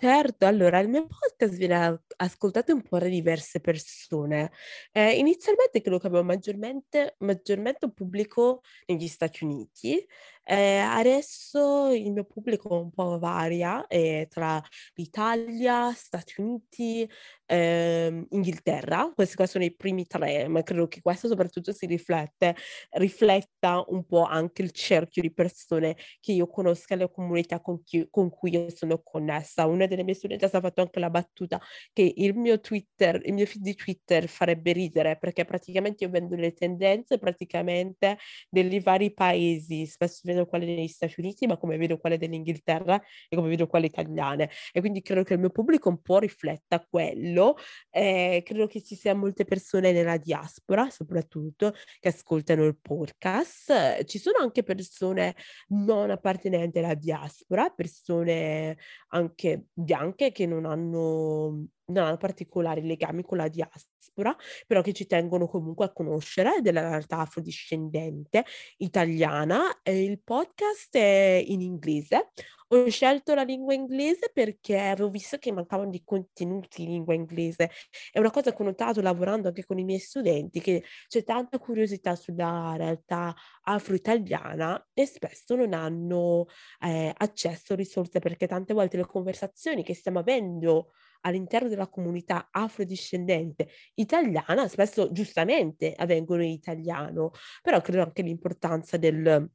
Certo, 0.00 0.46
allora 0.46 0.78
il 0.78 0.88
mio 0.88 1.06
podcast 1.08 1.56
viene 1.56 2.02
ascoltato 2.18 2.72
un 2.72 2.82
po' 2.82 2.98
da 2.98 3.06
diverse 3.08 3.58
persone. 3.60 4.52
Eh, 4.92 5.18
inizialmente 5.18 5.80
credo 5.80 5.98
che 5.98 6.06
avevo 6.06 6.22
maggiormente, 6.22 7.16
maggiormente 7.18 7.84
un 7.86 7.92
pubblico 7.94 8.60
negli 8.86 9.08
Stati 9.08 9.42
Uniti, 9.42 10.06
eh, 10.50 10.78
adesso 10.78 11.92
il 11.92 12.10
mio 12.10 12.24
pubblico 12.24 12.80
un 12.80 12.90
po' 12.90 13.18
varia 13.18 13.86
eh, 13.86 14.26
tra 14.30 14.62
l'Italia, 14.94 15.92
Stati 15.92 16.40
Uniti, 16.40 17.06
eh, 17.44 18.26
Inghilterra. 18.30 19.12
Questi 19.14 19.36
qua 19.36 19.46
sono 19.46 19.64
i 19.64 19.74
primi 19.74 20.06
tre, 20.06 20.48
ma 20.48 20.62
credo 20.62 20.88
che 20.88 21.02
questo 21.02 21.28
soprattutto 21.28 21.72
si 21.72 21.84
riflette, 21.84 22.56
rifletta 22.92 23.84
un 23.88 24.06
po' 24.06 24.22
anche 24.22 24.62
il 24.62 24.70
cerchio 24.70 25.20
di 25.20 25.32
persone 25.32 25.96
che 26.20 26.32
io 26.32 26.48
conosco 26.48 26.94
le 26.94 27.10
comunità 27.10 27.60
con, 27.60 27.82
chi, 27.82 28.06
con 28.10 28.30
cui 28.30 28.52
io 28.52 28.70
sono 28.70 29.02
connessa. 29.02 29.66
Una 29.66 29.86
delle 29.86 30.02
mie 30.02 30.14
studenti 30.14 30.44
ha 30.44 30.48
fatto 30.48 30.80
anche 30.80 30.98
la 30.98 31.10
battuta 31.10 31.60
che 31.92 32.10
il 32.16 32.34
mio 32.34 32.58
Twitter, 32.60 33.20
il 33.24 33.34
mio 33.34 33.44
feed 33.44 33.62
di 33.62 33.74
Twitter 33.74 34.28
farebbe 34.28 34.72
ridere 34.72 35.18
perché 35.18 35.44
praticamente 35.44 36.04
io 36.04 36.10
vendo 36.10 36.36
le 36.36 36.52
tendenze 36.54 37.18
praticamente 37.18 38.18
dei 38.48 38.80
vari 38.80 39.12
paesi, 39.12 39.86
spesso 39.86 40.20
vedo 40.24 40.37
vedo 40.38 40.46
quelle 40.46 40.66
degli 40.66 40.88
Stati 40.88 41.14
Uniti, 41.18 41.46
ma 41.46 41.56
come 41.56 41.76
vedo 41.76 41.98
quelle 41.98 42.18
dell'Inghilterra 42.18 43.00
e 43.28 43.36
come 43.36 43.48
vedo 43.48 43.66
quelle 43.66 43.86
italiane. 43.86 44.50
E 44.72 44.80
quindi 44.80 45.02
credo 45.02 45.22
che 45.22 45.34
il 45.34 45.40
mio 45.40 45.50
pubblico 45.50 45.88
un 45.88 46.00
po' 46.00 46.18
rifletta 46.18 46.84
quello. 46.88 47.56
Eh, 47.90 48.42
credo 48.44 48.66
che 48.66 48.82
ci 48.82 48.94
siano 48.94 49.20
molte 49.20 49.44
persone 49.44 49.92
nella 49.92 50.16
diaspora, 50.16 50.88
soprattutto, 50.90 51.74
che 52.00 52.08
ascoltano 52.08 52.64
il 52.64 52.78
podcast. 52.80 54.04
Ci 54.04 54.18
sono 54.18 54.38
anche 54.38 54.62
persone 54.62 55.34
non 55.68 56.10
appartenenti 56.10 56.78
alla 56.78 56.94
diaspora, 56.94 57.68
persone 57.70 58.76
anche 59.08 59.66
bianche 59.72 60.32
che 60.32 60.46
non 60.46 60.64
hanno 60.64 61.66
non 61.88 62.04
hanno 62.04 62.16
particolari 62.16 62.86
legami 62.86 63.22
con 63.22 63.38
la 63.38 63.48
diaspora, 63.48 64.34
però 64.66 64.82
che 64.82 64.92
ci 64.92 65.06
tengono 65.06 65.46
comunque 65.46 65.86
a 65.86 65.92
conoscere 65.92 66.60
della 66.60 66.82
realtà 66.82 67.18
afrodiscendente 67.18 68.44
italiana. 68.78 69.80
E 69.82 70.02
il 70.02 70.20
podcast 70.22 70.96
è 70.96 71.42
in 71.46 71.60
inglese. 71.60 72.30
Ho 72.70 72.86
scelto 72.90 73.34
la 73.34 73.44
lingua 73.44 73.72
inglese 73.72 74.30
perché 74.30 74.78
avevo 74.78 75.08
visto 75.08 75.38
che 75.38 75.50
mancavano 75.52 75.88
di 75.88 76.02
contenuti 76.04 76.82
in 76.82 76.90
lingua 76.90 77.14
inglese. 77.14 77.70
È 78.10 78.18
una 78.18 78.30
cosa 78.30 78.52
che 78.52 78.60
ho 78.62 78.64
notato 78.66 79.00
lavorando 79.00 79.48
anche 79.48 79.64
con 79.64 79.78
i 79.78 79.84
miei 79.84 79.98
studenti, 79.98 80.60
che 80.60 80.84
c'è 81.08 81.24
tanta 81.24 81.58
curiosità 81.58 82.14
sulla 82.14 82.74
realtà 82.76 83.34
afro-italiana 83.62 84.86
e 84.92 85.06
spesso 85.06 85.56
non 85.56 85.72
hanno 85.72 86.44
eh, 86.80 87.10
accesso 87.16 87.72
a 87.72 87.76
risorse 87.76 88.18
perché 88.18 88.46
tante 88.46 88.74
volte 88.74 88.98
le 88.98 89.06
conversazioni 89.06 89.82
che 89.82 89.94
stiamo 89.94 90.18
avendo 90.18 90.90
all'interno 91.22 91.68
della 91.68 91.88
comunità 91.88 92.48
afrodiscendente 92.50 93.68
italiana 93.94 94.68
spesso 94.68 95.12
giustamente 95.12 95.94
avvengono 95.96 96.42
in 96.42 96.50
italiano, 96.50 97.32
però 97.62 97.80
credo 97.80 98.02
anche 98.02 98.22
l'importanza 98.22 98.96
del 98.96 99.50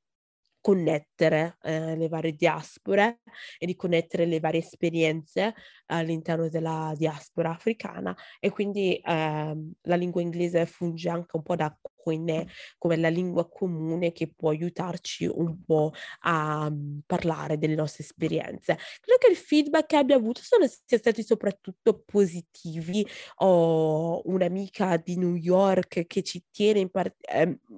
connettere 0.63 1.57
eh, 1.61 1.97
le 1.97 2.07
varie 2.07 2.31
diaspore 2.31 3.19
e 3.57 3.65
di 3.65 3.75
connettere 3.75 4.25
le 4.25 4.39
varie 4.39 4.61
esperienze 4.61 5.53
all'interno 5.87 6.47
della 6.47 6.93
diaspora 6.95 7.49
africana 7.49 8.15
e 8.39 8.49
quindi 8.49 8.95
eh, 8.95 9.57
la 9.81 9.95
lingua 9.95 10.21
inglese 10.21 10.65
funge 10.65 11.09
anche 11.09 11.35
un 11.35 11.43
po' 11.43 11.57
da 11.57 11.77
quindi 12.03 12.45
come 12.77 12.97
la 12.97 13.07
lingua 13.07 13.47
comune 13.47 14.11
che 14.11 14.27
può 14.27 14.49
aiutarci 14.49 15.25
un 15.25 15.63
po' 15.63 15.93
a 16.23 16.67
um, 16.69 16.99
parlare 17.05 17.57
delle 17.57 17.75
nostre 17.75 18.03
esperienze. 18.03 18.77
Credo 18.99 19.17
che 19.19 19.31
il 19.31 19.37
feedback 19.37 19.85
che 19.87 19.95
abbia 19.95 20.17
avuto 20.17 20.41
sono 20.43 20.67
sia 20.67 20.97
stati 20.97 21.23
soprattutto 21.23 22.03
positivi. 22.05 23.07
Ho 23.37 24.21
un'amica 24.25 24.97
di 24.97 25.15
New 25.15 25.35
York 25.35 26.05
che 26.07 26.23
ci 26.23 26.43
tiene 26.51 26.79
in 26.79 26.89
parte, 26.89 27.17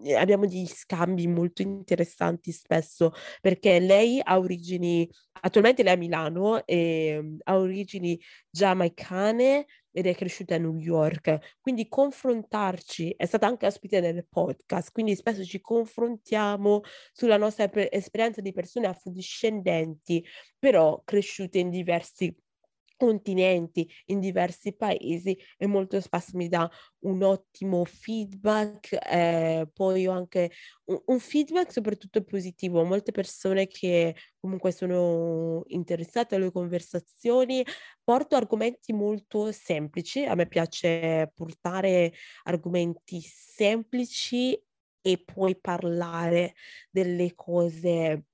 eh, 0.03 0.15
abbiamo 0.15 0.47
degli 0.47 0.65
scambi 0.65 1.27
molto 1.27 1.61
interessanti 1.61 2.51
spesso 2.51 3.11
perché 3.41 3.79
lei 3.79 4.19
ha 4.23 4.39
origini, 4.39 5.07
attualmente 5.41 5.83
lei 5.83 5.93
è 5.93 5.95
a 5.95 5.99
Milano 5.99 6.65
e 6.65 7.17
um, 7.19 7.37
ha 7.43 7.57
origini 7.57 8.19
giamaicane 8.49 9.65
ed 9.95 10.07
è 10.07 10.13
cresciuta 10.13 10.55
a 10.55 10.57
New 10.57 10.75
York, 10.75 11.55
quindi 11.61 11.87
confrontarci, 11.87 13.13
è 13.15 13.25
stata 13.25 13.47
anche 13.47 13.65
ospite 13.65 14.01
nel 14.01 14.27
podcast, 14.27 14.91
quindi 14.91 15.15
spesso 15.15 15.45
ci 15.45 15.61
confrontiamo 15.61 16.81
sulla 17.13 17.37
nostra 17.37 17.69
pe- 17.69 17.89
esperienza 17.89 18.41
di 18.41 18.51
persone 18.51 18.87
afrodiscendenti, 18.87 20.25
però 20.59 21.01
cresciute 21.05 21.59
in 21.59 21.69
diversi 21.69 22.35
continenti, 22.97 23.89
in 24.07 24.19
diversi 24.19 24.73
paesi 24.75 25.37
e 25.57 25.67
molto 25.67 25.99
spesso 26.01 26.31
mi 26.33 26.47
dà 26.47 26.69
un 26.99 27.23
ottimo 27.23 27.83
feedback, 27.85 28.97
eh, 29.09 29.67
poi 29.73 30.07
ho 30.07 30.11
anche 30.11 30.51
un, 30.85 31.01
un, 31.05 31.19
feedback 31.19 31.71
soprattutto 31.71 32.23
positivo, 32.23 32.83
molte 32.83 33.11
persone 33.11 33.67
che 33.67 34.15
comunque 34.39 34.71
sono 34.71 35.63
interessate 35.67 36.35
alle 36.35 36.51
conversazioni, 36.51 37.63
porto 38.03 38.35
argomenti 38.35 38.93
molto 38.93 39.51
semplici, 39.51 40.25
a 40.25 40.35
me 40.35 40.47
piace 40.47 41.31
portare 41.33 42.13
argomenti 42.43 43.21
semplici 43.21 44.59
e 45.01 45.23
poi 45.23 45.55
parlare 45.59 46.55
delle 46.89 47.35
cose 47.35 48.25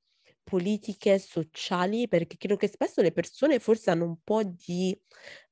politiche, 0.52 1.18
sociali, 1.18 2.10
perché 2.10 2.36
credo 2.36 2.58
che 2.58 2.68
spesso 2.68 3.02
le 3.02 3.14
persone 3.14 3.60
forse 3.60 3.90
hanno 3.90 4.04
un 4.04 4.18
po' 4.22 4.44
di 4.44 5.00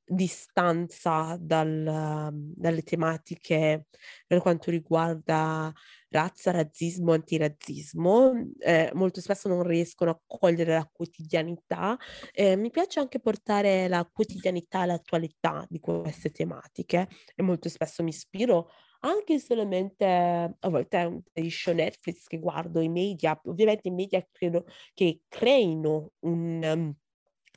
distanza 0.03 1.38
dal, 1.39 2.29
dalle 2.33 2.81
tematiche 2.81 3.85
per 4.27 4.41
quanto 4.41 4.71
riguarda 4.71 5.71
razza, 6.09 6.51
razzismo, 6.51 7.13
antirazzismo, 7.13 8.51
eh, 8.57 8.89
molto 8.93 9.21
spesso 9.21 9.47
non 9.47 9.63
riescono 9.63 10.12
a 10.12 10.19
cogliere 10.25 10.73
la 10.73 10.89
quotidianità. 10.91 11.97
Eh, 12.33 12.57
mi 12.57 12.71
piace 12.71 12.99
anche 12.99 13.21
portare 13.21 13.88
la 13.88 14.03
quotidianità 14.12 14.83
e 14.83 14.88
l'attualità 14.88 15.65
di 15.69 15.79
queste 15.79 16.31
tematiche 16.31 17.07
e 17.35 17.41
molto 17.41 17.69
spesso 17.69 18.03
mi 18.03 18.09
ispiro 18.09 18.69
anche 18.99 19.39
solamente 19.39 20.05
a 20.05 20.69
volte 20.69 20.97
è 20.97 21.03
un 21.05 21.49
show 21.49 21.73
Netflix 21.73 22.25
che 22.25 22.39
guardo, 22.39 22.81
i 22.81 22.89
media, 22.89 23.39
ovviamente 23.45 23.88
i 23.88 23.91
media 23.91 24.25
credo 24.31 24.65
che 24.93 25.21
creino 25.27 26.12
un... 26.19 26.62
Um, 26.63 26.95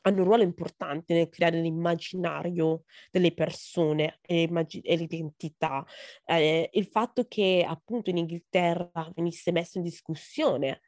hanno 0.04 0.22
un 0.22 0.24
ruolo 0.24 0.42
importante 0.42 1.14
nel 1.14 1.28
creare 1.28 1.60
l'immaginario 1.60 2.82
delle 3.10 3.32
persone 3.32 4.18
e, 4.20 4.48
l'identità. 4.48 5.86
Eh, 6.24 6.70
il 6.72 6.86
fatto 6.86 7.24
che 7.28 7.64
appunto 7.64 8.10
in 8.10 8.16
Inghilterra 8.16 9.12
venisse 9.14 9.52
messo 9.52 9.78
in 9.78 9.84
discussione 9.84 10.80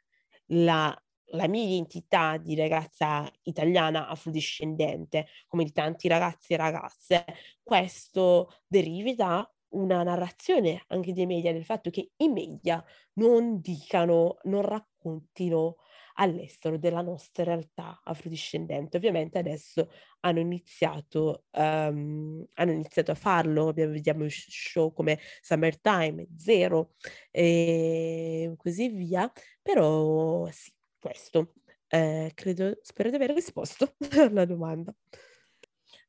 la, 0.46 0.92
la 1.26 1.48
mia 1.48 1.62
identità 1.62 2.36
di 2.38 2.54
ragazza 2.56 3.30
italiana 3.42 4.08
afrodiscendente, 4.08 5.28
come 5.46 5.64
di 5.64 5.72
tanti 5.72 6.08
ragazzi 6.08 6.52
e 6.52 6.56
ragazze, 6.56 7.24
questo 7.62 8.62
deriva 8.66 9.14
da 9.14 9.53
una 9.74 10.02
narrazione 10.02 10.82
anche 10.88 11.12
dei 11.12 11.26
media, 11.26 11.52
del 11.52 11.64
fatto 11.64 11.90
che 11.90 12.10
i 12.16 12.28
media 12.28 12.84
non 13.14 13.60
dicano, 13.60 14.38
non 14.44 14.62
raccontino 14.62 15.76
all'estero 16.14 16.78
della 16.78 17.00
nostra 17.00 17.44
realtà 17.44 18.00
afrodiscendente. 18.04 18.96
Ovviamente 18.96 19.38
adesso 19.38 19.90
hanno 20.20 20.40
iniziato, 20.40 21.44
um, 21.52 22.44
hanno 22.54 22.72
iniziato 22.72 23.10
a 23.10 23.14
farlo, 23.16 23.68
abbiamo, 23.68 23.92
vediamo 23.92 24.24
show 24.28 24.92
come 24.92 25.18
Summertime, 25.40 26.26
Zero 26.37 26.94
e 27.30 28.54
così 28.56 28.88
via, 28.88 29.30
però 29.62 30.48
sì, 30.50 30.72
questo. 30.98 31.54
Eh, 31.88 32.32
credo, 32.34 32.78
spero 32.82 33.10
di 33.10 33.16
aver 33.16 33.32
risposto 33.32 33.94
alla 34.18 34.44
domanda. 34.44 34.94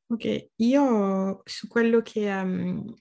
Ok, 0.08 0.50
io 0.56 1.42
su 1.44 1.66
quello 1.66 2.00
che 2.00 2.30
um, 2.30 2.94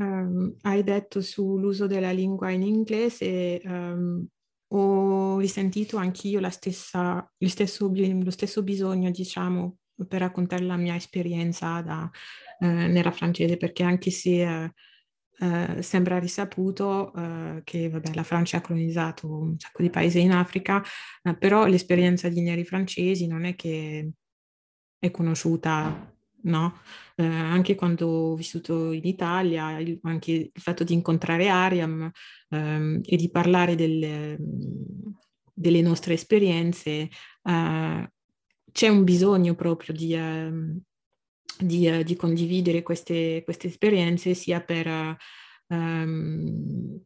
um, 0.00 0.56
hai 0.62 0.82
detto 0.82 1.20
sull'uso 1.20 1.86
della 1.86 2.10
lingua 2.10 2.50
in 2.50 2.62
inglese, 2.62 3.60
um, 3.64 4.26
ho 4.72 5.38
risentito 5.38 5.96
anch'io 5.96 6.40
la 6.40 6.50
stessa, 6.50 7.28
stesso, 7.38 7.90
lo 7.92 8.30
stesso 8.30 8.62
bisogno, 8.62 9.10
diciamo, 9.10 9.76
per 10.08 10.20
raccontare 10.20 10.64
la 10.64 10.76
mia 10.76 10.94
esperienza 10.94 11.80
da, 11.82 12.10
eh, 12.60 12.66
nella 12.66 13.10
francese, 13.10 13.56
perché 13.56 13.82
anche 13.82 14.10
se 14.10 14.42
eh, 14.42 14.72
eh, 15.40 15.82
sembra 15.82 16.18
risaputo 16.18 17.12
eh, 17.14 17.62
che 17.64 17.88
vabbè, 17.88 18.14
la 18.14 18.22
Francia 18.22 18.58
ha 18.58 18.60
colonizzato 18.60 19.26
un 19.26 19.58
sacco 19.58 19.82
di 19.82 19.90
paesi 19.90 20.20
in 20.20 20.32
Africa, 20.32 20.82
eh, 21.22 21.36
però 21.36 21.66
l'esperienza 21.66 22.28
di 22.28 22.40
neri 22.42 22.64
francesi 22.64 23.26
non 23.26 23.44
è 23.44 23.54
che 23.54 24.10
è 24.98 25.10
conosciuta 25.10 26.14
no? 26.44 26.80
Eh, 27.16 27.24
anche 27.24 27.74
quando 27.74 28.06
ho 28.06 28.34
vissuto 28.34 28.92
in 28.92 29.04
Italia, 29.04 29.78
il, 29.78 29.98
anche 30.02 30.32
il 30.52 30.60
fatto 30.60 30.84
di 30.84 30.94
incontrare 30.94 31.48
Ariam 31.48 32.10
ehm, 32.48 33.00
e 33.04 33.16
di 33.16 33.30
parlare 33.30 33.74
delle, 33.74 34.38
delle 35.52 35.82
nostre 35.82 36.14
esperienze, 36.14 37.08
eh, 37.42 38.12
c'è 38.72 38.88
un 38.88 39.04
bisogno 39.04 39.54
proprio 39.54 39.94
di, 39.94 40.14
ehm, 40.14 40.80
di, 41.58 41.86
eh, 41.86 42.04
di 42.04 42.16
condividere 42.16 42.82
queste, 42.82 43.42
queste, 43.44 43.68
esperienze 43.68 44.34
sia 44.34 44.60
per 44.60 45.16
ehm, 45.68 47.00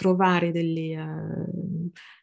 trovare 0.00 0.50
delle 0.50 0.96
uh, 0.98 1.79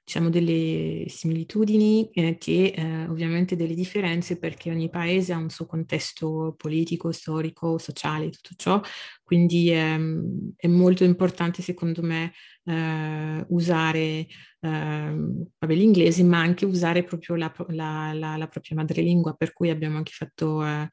diciamo, 0.07 0.29
delle 0.29 1.03
similitudini 1.09 2.09
eh, 2.11 2.37
che 2.37 2.73
eh, 2.73 3.07
ovviamente 3.07 3.57
delle 3.57 3.75
differenze 3.75 4.39
perché 4.39 4.71
ogni 4.71 4.89
paese 4.89 5.33
ha 5.33 5.37
un 5.37 5.49
suo 5.49 5.65
contesto 5.65 6.55
politico, 6.57 7.11
storico, 7.11 7.77
sociale, 7.77 8.29
tutto 8.29 8.53
ciò, 8.55 8.81
quindi 9.21 9.69
ehm, 9.69 10.53
è 10.55 10.67
molto 10.67 11.03
importante 11.03 11.61
secondo 11.61 12.01
me 12.03 12.31
eh, 12.63 13.45
usare 13.49 14.27
ehm, 14.61 15.45
vabbè, 15.59 15.73
l'inglese 15.73 16.23
ma 16.23 16.39
anche 16.39 16.63
usare 16.65 17.03
proprio 17.03 17.35
la, 17.35 17.53
la, 17.67 18.13
la, 18.13 18.37
la, 18.37 18.47
propria 18.47 18.77
madrelingua, 18.77 19.33
per 19.33 19.51
cui 19.51 19.69
abbiamo 19.69 19.97
anche 19.97 20.13
fatto, 20.13 20.63
eh, 20.65 20.89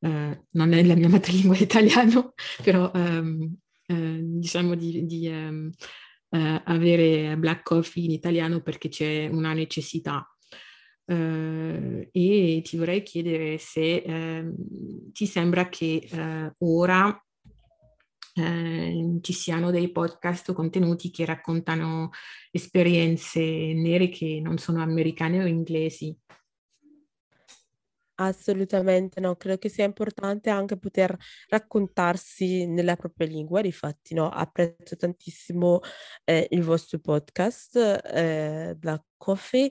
eh, 0.00 0.44
non 0.52 0.72
è 0.72 0.82
la 0.82 0.94
mia 0.94 1.10
madrelingua 1.10 1.58
italiano, 1.58 2.32
però 2.62 2.90
ehm, 2.94 3.56
eh, 3.88 4.20
diciamo 4.22 4.74
di... 4.74 5.04
di 5.04 5.26
ehm, 5.28 5.70
eh, 6.34 6.62
avere 6.64 7.36
black 7.36 7.62
coffee 7.62 8.04
in 8.04 8.10
italiano 8.10 8.60
perché 8.60 8.88
c'è 8.88 9.28
una 9.30 9.52
necessità. 9.52 10.28
Eh, 11.06 12.08
e 12.10 12.62
ti 12.64 12.76
vorrei 12.76 13.02
chiedere 13.02 13.58
se 13.58 13.96
eh, 13.96 14.52
ti 15.12 15.26
sembra 15.26 15.68
che 15.68 16.08
eh, 16.10 16.54
ora 16.58 17.24
eh, 18.36 19.18
ci 19.20 19.32
siano 19.32 19.70
dei 19.70 19.92
podcast 19.92 20.48
o 20.48 20.54
contenuti 20.54 21.10
che 21.10 21.24
raccontano 21.24 22.10
esperienze 22.50 23.40
nere 23.40 24.08
che 24.08 24.40
non 24.42 24.58
sono 24.58 24.82
americane 24.82 25.42
o 25.42 25.46
inglesi. 25.46 26.16
Assolutamente 28.16 29.20
no, 29.20 29.34
credo 29.34 29.58
che 29.58 29.68
sia 29.68 29.84
importante 29.84 30.48
anche 30.48 30.76
poter 30.78 31.16
raccontarsi 31.48 32.64
nella 32.66 32.94
propria 32.94 33.26
lingua, 33.26 33.60
difatti 33.60 34.14
no, 34.14 34.28
apprezzo 34.28 34.94
tantissimo 34.96 35.80
eh, 36.24 36.46
il 36.50 36.62
vostro 36.62 37.00
podcast, 37.00 37.76
eh, 37.76 38.74
Black 38.78 39.04
Coffee. 39.16 39.68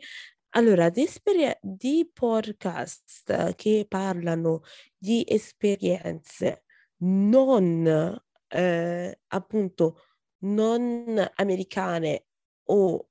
Allora, 0.56 0.90
di, 0.90 1.04
esperien- 1.04 1.58
di 1.62 2.10
podcast 2.12 3.56
che 3.56 3.86
parlano 3.88 4.62
di 4.98 5.24
esperienze 5.26 6.64
non 6.98 8.22
eh, 8.50 9.20
appunto 9.28 10.02
non 10.40 11.32
americane 11.36 12.26
o 12.66 13.10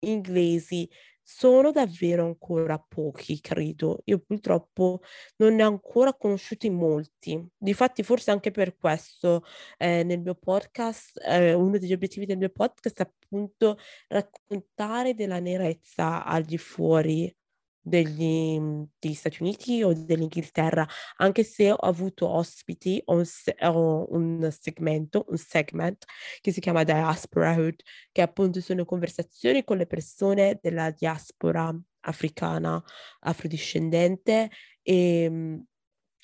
inglesi 0.00 0.88
sono 1.22 1.70
davvero 1.70 2.24
ancora 2.24 2.78
pochi, 2.78 3.40
credo. 3.40 4.00
Io 4.04 4.18
purtroppo 4.18 5.00
non 5.36 5.54
ne 5.54 5.64
ho 5.64 5.68
ancora 5.68 6.14
conosciuti 6.14 6.70
molti. 6.70 7.40
Difatti, 7.56 8.02
forse 8.02 8.30
anche 8.30 8.50
per 8.50 8.76
questo 8.76 9.44
eh, 9.78 10.02
nel 10.04 10.20
mio 10.20 10.34
podcast, 10.34 11.20
eh, 11.24 11.54
uno 11.54 11.78
degli 11.78 11.92
obiettivi 11.92 12.26
del 12.26 12.38
mio 12.38 12.50
podcast 12.50 12.98
è 13.00 13.02
appunto 13.02 13.78
raccontare 14.08 15.14
della 15.14 15.40
nerezza 15.40 16.24
al 16.24 16.44
di 16.44 16.58
fuori 16.58 17.34
degli, 17.82 18.58
degli 18.98 19.14
Stati 19.14 19.42
Uniti 19.42 19.82
o 19.82 19.92
dell'Inghilterra, 19.92 20.86
anche 21.16 21.42
se 21.42 21.70
ho 21.72 21.76
avuto 21.76 22.28
ospiti, 22.28 23.02
ho 23.06 23.16
un, 23.16 23.24
ho 23.60 24.06
un 24.14 24.48
segmento, 24.58 25.24
un 25.28 25.36
segment 25.36 26.04
che 26.40 26.52
si 26.52 26.60
chiama 26.60 26.84
Diaspora 26.84 27.54
Hood, 27.54 27.80
che 28.12 28.22
appunto 28.22 28.60
sono 28.60 28.84
conversazioni 28.84 29.64
con 29.64 29.76
le 29.76 29.86
persone 29.86 30.58
della 30.62 30.90
diaspora 30.90 31.74
africana, 32.04 32.82
afrodiscendente 33.20 34.50
e 34.82 35.60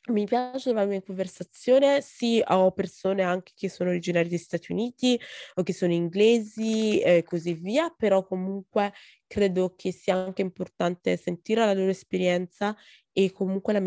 mi 0.09 0.25
piace 0.25 0.73
la 0.73 0.85
mia 0.85 1.03
conversazione, 1.03 2.01
sì, 2.01 2.43
ho 2.47 2.73
persone 2.73 3.23
anche 3.23 3.53
che 3.55 3.69
sono 3.69 3.91
originarie 3.91 4.29
degli 4.29 4.39
Stati 4.39 4.73
Uniti 4.73 5.21
o 5.55 5.63
che 5.63 5.73
sono 5.73 5.93
inglesi 5.93 7.01
e 7.01 7.23
così 7.23 7.53
via, 7.55 7.91
però 7.97 8.25
comunque 8.25 8.93
credo 9.27 9.75
che 9.77 9.93
sia 9.93 10.15
anche 10.17 10.43
importante 10.43 11.17
sentire 11.17 11.65
la 11.65 11.75
loro 11.75 11.91
esperienza 11.91 12.75
e 13.13 13.33
comunque 13.33 13.73
la, 13.73 13.81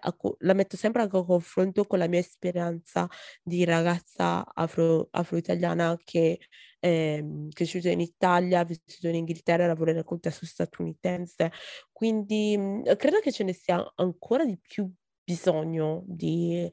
a, 0.00 0.16
la 0.40 0.52
metto 0.54 0.76
sempre 0.76 1.02
a 1.02 1.08
confronto 1.08 1.84
con 1.84 1.98
la 1.98 2.08
mia 2.08 2.18
esperienza 2.20 3.08
di 3.42 3.64
ragazza 3.64 4.44
afro, 4.54 5.08
afro-italiana 5.10 5.96
che 6.04 6.38
è 6.78 7.24
cresciuta 7.52 7.90
in 7.90 8.00
Italia, 8.00 8.60
ha 8.60 8.64
vissuto 8.64 9.08
in 9.08 9.14
Inghilterra, 9.16 9.66
lavora 9.66 9.92
nel 9.92 10.04
contesto 10.04 10.44
statunitense. 10.46 11.52
Quindi 11.92 12.82
credo 12.96 13.20
che 13.20 13.32
ce 13.32 13.44
ne 13.44 13.52
sia 13.52 13.92
ancora 13.96 14.44
di 14.44 14.58
più 14.58 14.90
bisogno 15.28 16.04
di, 16.06 16.66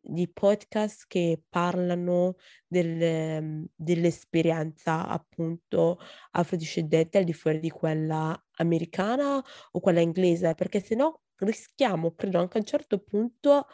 di 0.00 0.28
podcast 0.28 1.06
che 1.08 1.42
parlano 1.48 2.36
del, 2.68 3.68
dell'esperienza 3.74 5.08
appunto 5.08 5.98
afrodiscendente 6.30 7.18
al 7.18 7.24
di 7.24 7.32
fuori 7.32 7.58
di 7.58 7.70
quella 7.70 8.40
americana 8.58 9.42
o 9.72 9.80
quella 9.80 10.00
inglese, 10.00 10.54
perché 10.54 10.78
se 10.78 10.94
no 10.94 11.22
rischiamo, 11.38 12.14
credo 12.14 12.38
anche 12.38 12.58
a 12.58 12.60
un 12.60 12.66
certo 12.66 13.00
punto, 13.00 13.66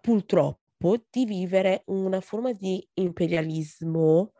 purtroppo, 0.00 0.58
di 1.08 1.24
vivere 1.24 1.84
una 1.86 2.20
forma 2.20 2.50
di 2.50 2.84
imperialismo 2.94 4.32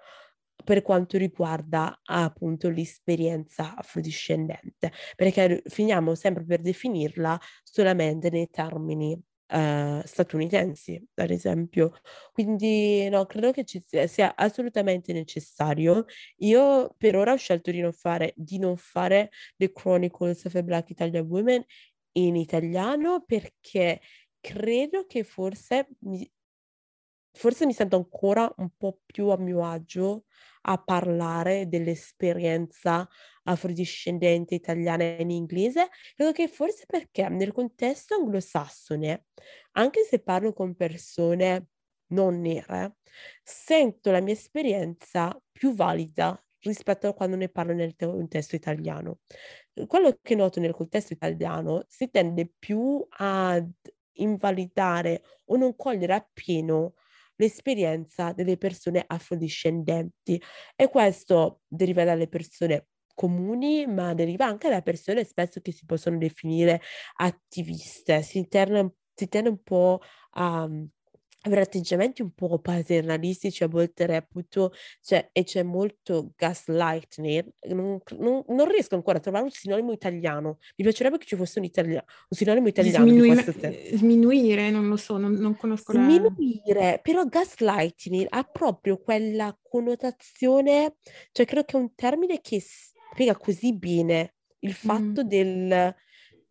per 0.62 0.82
quanto 0.82 1.18
riguarda 1.18 2.00
appunto 2.04 2.68
l'esperienza 2.70 3.74
afrodiscendente, 3.76 4.92
perché 5.16 5.62
finiamo 5.66 6.14
sempre 6.14 6.44
per 6.44 6.60
definirla 6.60 7.38
solamente 7.62 8.30
nei 8.30 8.48
termini 8.50 9.20
uh, 9.52 10.00
statunitensi, 10.04 11.02
ad 11.14 11.30
esempio. 11.30 11.92
Quindi 12.32 13.08
no, 13.08 13.26
credo 13.26 13.52
che 13.52 13.64
ci 13.64 13.80
sia, 13.80 14.06
sia, 14.06 14.34
assolutamente 14.36 15.12
necessario. 15.12 16.06
Io 16.38 16.94
per 16.96 17.16
ora 17.16 17.32
ho 17.32 17.36
scelto 17.36 17.70
di 17.70 17.80
non 17.80 17.92
fare, 17.92 18.32
di 18.36 18.58
non 18.58 18.76
fare 18.76 19.30
The 19.56 19.72
Chronicles 19.72 20.44
of 20.44 20.54
a 20.54 20.62
Black 20.62 20.90
Italian 20.90 21.26
Woman 21.26 21.64
in 22.12 22.36
italiano 22.36 23.22
perché 23.24 24.00
credo 24.40 25.06
che 25.06 25.24
forse 25.24 25.88
mi, 26.00 26.30
forse 27.32 27.66
mi 27.66 27.72
sento 27.72 27.96
ancora 27.96 28.52
un 28.58 28.70
po' 28.76 29.00
più 29.04 29.28
a 29.28 29.38
mio 29.38 29.64
agio 29.64 30.24
a 30.62 30.78
parlare 30.78 31.68
dell'esperienza 31.68 33.08
afrodiscendente 33.44 34.54
italiana 34.54 35.04
in 35.04 35.30
inglese, 35.30 35.88
credo 36.14 36.32
che 36.32 36.46
forse 36.48 36.84
perché 36.86 37.28
nel 37.28 37.52
contesto 37.52 38.14
anglosassone, 38.14 39.26
anche 39.72 40.04
se 40.04 40.20
parlo 40.20 40.52
con 40.52 40.74
persone 40.74 41.68
non 42.12 42.40
nere, 42.40 42.96
sento 43.42 44.10
la 44.10 44.20
mia 44.20 44.34
esperienza 44.34 45.36
più 45.50 45.74
valida 45.74 46.40
rispetto 46.60 47.08
a 47.08 47.14
quando 47.14 47.36
ne 47.36 47.48
parlo 47.48 47.72
nel 47.72 47.96
contesto 47.96 48.54
italiano. 48.54 49.20
Quello 49.86 50.18
che 50.22 50.34
noto 50.34 50.60
nel 50.60 50.74
contesto 50.74 51.12
italiano 51.12 51.84
si 51.88 52.08
tende 52.10 52.52
più 52.56 53.04
ad 53.18 53.68
invalidare 54.16 55.22
o 55.46 55.56
non 55.56 55.74
cogliere 55.74 56.14
appieno 56.14 56.94
l'esperienza 57.42 58.32
delle 58.32 58.56
persone 58.56 59.02
afrodiscendenti. 59.06 60.40
E 60.76 60.88
questo 60.88 61.60
deriva 61.66 62.04
dalle 62.04 62.28
persone 62.28 62.88
comuni, 63.14 63.86
ma 63.86 64.14
deriva 64.14 64.46
anche 64.46 64.68
da 64.68 64.80
persone 64.82 65.24
spesso 65.24 65.60
che 65.60 65.72
si 65.72 65.84
possono 65.86 66.16
definire 66.18 66.80
attiviste, 67.16 68.22
si 68.22 68.46
tende, 68.48 68.94
si 69.14 69.28
tende 69.28 69.48
un 69.50 69.62
po' 69.62 70.00
a 70.32 70.68
avere 71.42 71.62
atteggiamenti 71.62 72.22
un 72.22 72.32
po' 72.32 72.58
paternalistici, 72.58 73.64
a 73.64 73.68
volte 73.68 74.06
reputo, 74.06 74.72
cioè, 75.00 75.28
e 75.32 75.44
c'è 75.44 75.62
molto 75.62 76.32
gaslighting, 76.36 77.52
non, 77.68 77.98
non, 78.18 78.44
non, 78.46 78.68
riesco 78.68 78.94
ancora 78.94 79.18
a 79.18 79.20
trovare 79.20 79.44
un 79.44 79.50
sinonimo 79.50 79.92
italiano, 79.92 80.58
mi 80.76 80.84
piacerebbe 80.84 81.18
che 81.18 81.26
ci 81.26 81.36
fosse 81.36 81.58
un, 81.58 81.64
italia, 81.64 82.04
un 82.28 82.36
sinonimo 82.36 82.68
italiano 82.68 83.06
Sminuire, 83.06 83.96
sminuire, 83.96 84.70
non 84.70 84.88
lo 84.88 84.96
so, 84.96 85.16
non, 85.16 85.32
non 85.32 85.56
conosco 85.56 85.92
sminuire, 85.92 86.90
la... 86.90 86.98
però 87.02 87.24
gaslighting 87.24 88.26
ha 88.28 88.44
proprio 88.44 88.98
quella 88.98 89.56
connotazione, 89.60 90.96
cioè 91.32 91.46
credo 91.46 91.64
che 91.64 91.76
è 91.76 91.80
un 91.80 91.94
termine 91.94 92.40
che 92.40 92.62
spiega 92.62 93.36
così 93.36 93.76
bene 93.76 94.34
il 94.60 94.74
fatto 94.74 95.24
mm. 95.24 95.28
del 95.28 95.94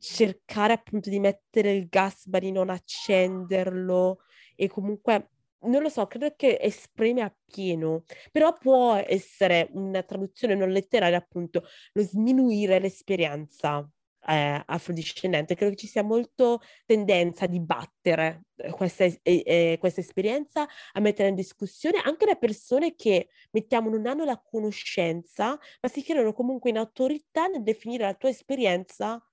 cercare 0.02 0.74
appunto 0.74 1.10
di 1.10 1.20
mettere 1.20 1.72
il 1.74 1.88
gas 1.88 2.26
ma 2.26 2.40
di 2.40 2.52
non 2.52 2.70
accenderlo, 2.70 4.18
e 4.62 4.68
comunque 4.70 5.30
non 5.64 5.82
lo 5.82 5.90
so, 5.90 6.06
credo 6.08 6.34
che 6.36 6.58
esprime 6.62 7.22
appieno, 7.22 8.04
però 8.32 8.54
può 8.54 8.96
essere 8.96 9.70
una 9.74 10.04
traduzione 10.04 10.56
non 10.56 10.70
letteraria, 10.72 11.18
appunto, 11.18 11.64
lo 11.94 12.02
sminuire 12.04 12.80
l'esperienza 12.80 13.88
eh, 14.28 14.64
afrodiscendente. 14.66 15.56
Credo 15.56 15.72
che 15.72 15.80
ci 15.80 15.88
sia 15.88 16.04
molto 16.04 16.62
tendenza 16.86 17.46
a 17.46 17.48
dibattere 17.48 18.44
eh, 18.58 18.72
questa, 18.72 19.04
eh, 19.06 19.20
eh, 19.24 19.78
questa 19.80 20.02
esperienza, 20.02 20.68
a 20.94 21.00
mettere 21.00 21.30
in 21.30 21.36
discussione 21.36 22.00
anche 22.04 22.26
le 22.26 22.38
persone 22.38 22.96
che, 22.96 23.30
mettiamo, 23.52 23.90
non 23.90 24.06
hanno 24.08 24.26
la 24.26 24.42
conoscenza, 24.44 25.58
ma 25.82 25.90
si 25.90 26.04
credono 26.04 26.34
comunque 26.34 26.70
in 26.70 26.78
autorità 26.78 27.48
nel 27.48 27.64
definire 27.64 28.04
la 28.06 28.14
tua 28.14 28.30
esperienza 28.30 29.24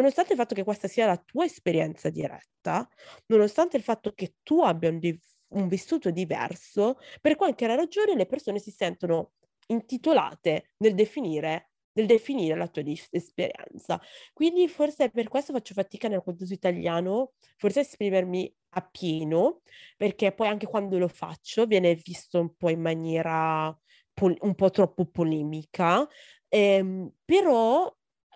nonostante 0.00 0.32
il 0.32 0.38
fatto 0.38 0.54
che 0.54 0.64
questa 0.64 0.88
sia 0.88 1.06
la 1.06 1.16
tua 1.16 1.44
esperienza 1.44 2.10
diretta, 2.10 2.88
nonostante 3.26 3.76
il 3.76 3.82
fatto 3.82 4.12
che 4.12 4.36
tu 4.42 4.62
abbia 4.62 4.90
un, 4.90 4.98
di- 4.98 5.18
un 5.48 5.68
vissuto 5.68 6.10
diverso, 6.10 6.98
per 7.20 7.36
qualche 7.36 7.66
ragione 7.66 8.14
le 8.14 8.26
persone 8.26 8.58
si 8.58 8.70
sentono 8.70 9.32
intitolate 9.68 10.72
nel 10.78 10.94
definire 10.94 11.70
nel 11.96 12.04
definire 12.04 12.54
la 12.58 12.68
tua 12.68 12.82
esperienza. 13.10 13.98
Quindi 14.34 14.68
forse 14.68 15.08
per 15.08 15.28
questo 15.28 15.54
faccio 15.54 15.72
fatica 15.72 16.08
nel 16.08 16.22
contesto 16.22 16.52
italiano, 16.52 17.32
forse 17.56 17.80
esprimermi 17.80 18.54
appieno, 18.74 19.62
perché 19.96 20.32
poi 20.32 20.48
anche 20.48 20.66
quando 20.66 20.98
lo 20.98 21.08
faccio 21.08 21.64
viene 21.64 21.94
visto 21.94 22.38
un 22.38 22.54
po' 22.54 22.68
in 22.68 22.82
maniera 22.82 23.74
pol- 24.12 24.36
un 24.40 24.54
po' 24.54 24.68
troppo 24.68 25.06
polemica, 25.06 26.06
ehm, 26.48 27.10
però 27.24 27.90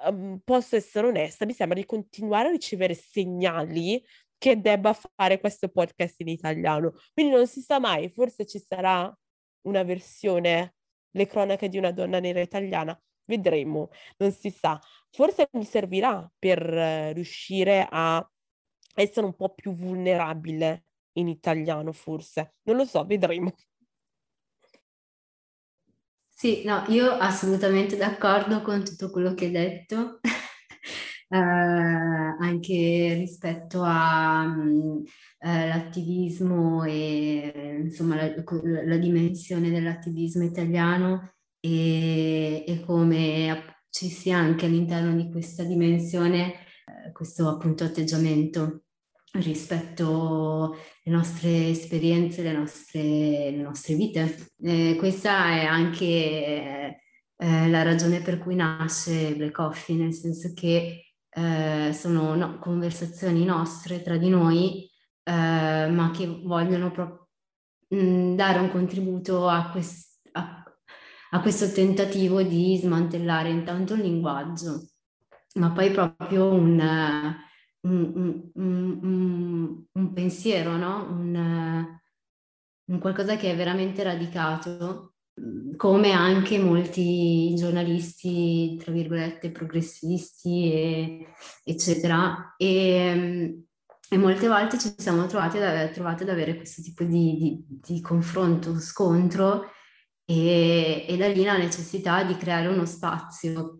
um, 0.06 0.40
posso 0.44 0.76
essere 0.76 1.06
onesta, 1.06 1.46
mi 1.46 1.52
sembra 1.52 1.78
di 1.78 1.86
continuare 1.86 2.48
a 2.48 2.52
ricevere 2.52 2.94
segnali 2.94 4.02
che 4.38 4.60
debba 4.60 4.92
fare 4.94 5.38
questo 5.40 5.68
podcast 5.68 6.20
in 6.20 6.28
italiano. 6.28 6.94
Quindi 7.12 7.34
non 7.34 7.46
si 7.46 7.60
sa 7.60 7.78
mai, 7.78 8.08
forse 8.08 8.46
ci 8.46 8.58
sarà 8.58 9.14
una 9.66 9.82
versione, 9.82 10.76
le 11.10 11.26
cronache 11.26 11.68
di 11.68 11.76
una 11.76 11.92
donna 11.92 12.20
nera 12.20 12.40
italiana, 12.40 12.98
vedremo, 13.26 13.90
non 14.16 14.32
si 14.32 14.50
sa. 14.50 14.80
Forse 15.10 15.48
mi 15.52 15.64
servirà 15.64 16.30
per 16.38 16.58
riuscire 17.14 17.86
a 17.88 18.26
essere 18.94 19.26
un 19.26 19.34
po' 19.34 19.52
più 19.54 19.72
vulnerabile 19.72 20.84
in 21.14 21.28
italiano, 21.28 21.92
forse. 21.92 22.54
Non 22.62 22.76
lo 22.76 22.84
so, 22.84 23.04
vedremo. 23.04 23.52
Sì, 26.40 26.62
no, 26.64 26.84
io 26.88 27.10
assolutamente 27.18 27.98
d'accordo 27.98 28.62
con 28.62 28.82
tutto 28.82 29.10
quello 29.10 29.34
che 29.34 29.44
hai 29.44 29.50
detto, 29.50 30.20
eh, 31.28 31.36
anche 31.36 33.14
rispetto 33.18 33.82
all'attivismo 33.84 36.80
mm, 36.82 36.86
eh, 36.86 36.92
e 36.92 37.80
insomma 37.82 38.16
la, 38.16 38.32
la, 38.86 38.96
dimensione 38.96 39.68
dell'attivismo 39.70 40.42
italiano 40.42 41.34
e, 41.60 42.64
e, 42.66 42.80
come 42.86 43.82
ci 43.90 44.08
sia 44.08 44.38
anche 44.38 44.64
all'interno 44.64 45.14
di 45.14 45.30
questa 45.30 45.62
dimensione 45.64 46.54
eh, 46.86 47.12
questo 47.12 47.48
appunto 47.50 47.84
atteggiamento 47.84 48.84
rispetto 49.32 50.76
alle 51.04 51.16
nostre 51.16 51.68
esperienze, 51.68 52.42
le 52.42 52.52
nostre, 52.52 53.50
le 53.50 53.62
nostre 53.62 53.94
vite. 53.94 54.48
Eh, 54.62 54.96
questa 54.98 55.48
è 55.50 55.64
anche 55.64 56.06
eh, 57.36 57.68
la 57.68 57.82
ragione 57.82 58.20
per 58.20 58.38
cui 58.38 58.54
nasce 58.54 59.34
Black 59.34 59.52
Coffee, 59.52 59.96
nel 59.96 60.12
senso 60.12 60.52
che 60.54 61.14
eh, 61.28 61.90
sono 61.92 62.34
no, 62.34 62.58
conversazioni 62.58 63.44
nostre 63.44 64.02
tra 64.02 64.16
di 64.16 64.28
noi, 64.28 64.90
eh, 65.22 65.32
ma 65.88 66.10
che 66.12 66.26
vogliono 66.26 66.90
proprio 66.90 67.28
mm, 67.94 68.34
dare 68.34 68.58
un 68.58 68.70
contributo 68.70 69.48
a, 69.48 69.70
quest, 69.70 70.20
a, 70.32 70.64
a 71.30 71.40
questo 71.40 71.70
tentativo 71.70 72.42
di 72.42 72.76
smantellare 72.82 73.48
intanto 73.48 73.94
il 73.94 74.00
linguaggio, 74.00 74.88
ma 75.54 75.70
poi 75.70 75.90
proprio 75.90 76.52
un 76.52 77.38
un, 77.82 78.50
un, 78.54 79.84
un 79.92 80.12
pensiero, 80.12 80.76
no? 80.76 81.06
un, 81.10 81.98
qualcosa 82.98 83.36
che 83.36 83.52
è 83.52 83.56
veramente 83.56 84.02
radicato, 84.02 85.14
come 85.76 86.12
anche 86.12 86.58
molti 86.58 87.54
giornalisti, 87.54 88.76
tra 88.76 88.92
virgolette, 88.92 89.50
progressisti, 89.50 90.72
e, 90.72 91.26
eccetera. 91.64 92.54
E, 92.56 93.64
e, 94.08 94.18
molte 94.18 94.48
volte 94.48 94.78
ci 94.78 94.92
siamo 94.96 95.26
trovati 95.26 95.58
ad, 95.58 95.92
trovati 95.92 96.24
ad 96.24 96.30
avere 96.30 96.56
questo 96.56 96.82
tipo 96.82 97.04
di, 97.04 97.36
di, 97.38 97.64
di 97.68 98.00
confronto, 98.00 98.78
scontro, 98.80 99.70
e, 100.24 101.06
e 101.08 101.16
da 101.16 101.28
lì 101.28 101.42
la 101.44 101.56
necessità 101.56 102.22
di 102.24 102.36
creare 102.36 102.68
uno 102.68 102.84
spazio 102.84 103.76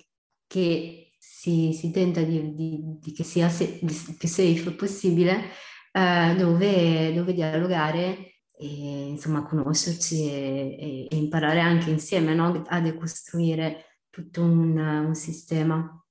che 0.46 1.09
si, 1.40 1.72
si 1.72 1.90
tenta 1.90 2.20
di, 2.20 2.54
di, 2.54 2.98
di, 3.00 3.12
che 3.12 3.24
sia 3.24 3.48
se, 3.48 3.78
più 3.78 4.28
safe 4.28 4.72
possibile, 4.72 5.44
eh, 5.90 6.34
dove, 6.36 7.14
dove, 7.14 7.32
dialogare 7.32 8.42
e 8.58 9.06
insomma 9.08 9.42
conoscerci 9.46 10.28
e, 10.28 11.06
e 11.10 11.16
imparare 11.16 11.60
anche 11.60 11.88
insieme 11.88 12.34
no? 12.34 12.62
a 12.66 12.80
decostruire 12.80 14.02
tutto 14.10 14.42
un, 14.42 14.76
un 14.76 15.14
sistema. 15.14 16.04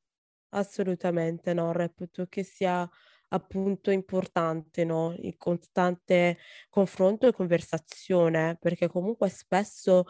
Assolutamente 0.49 1.53
no, 1.53 1.73
reputo 1.73 2.25
che 2.25 2.41
sia 2.41 2.89
appunto 3.27 3.91
importante, 3.91 4.83
no? 4.83 5.13
Il 5.19 5.37
costante 5.37 6.39
confronto 6.69 7.27
e 7.27 7.33
conversazione, 7.33 8.57
perché 8.59 8.87
comunque 8.87 9.29
spesso, 9.29 10.05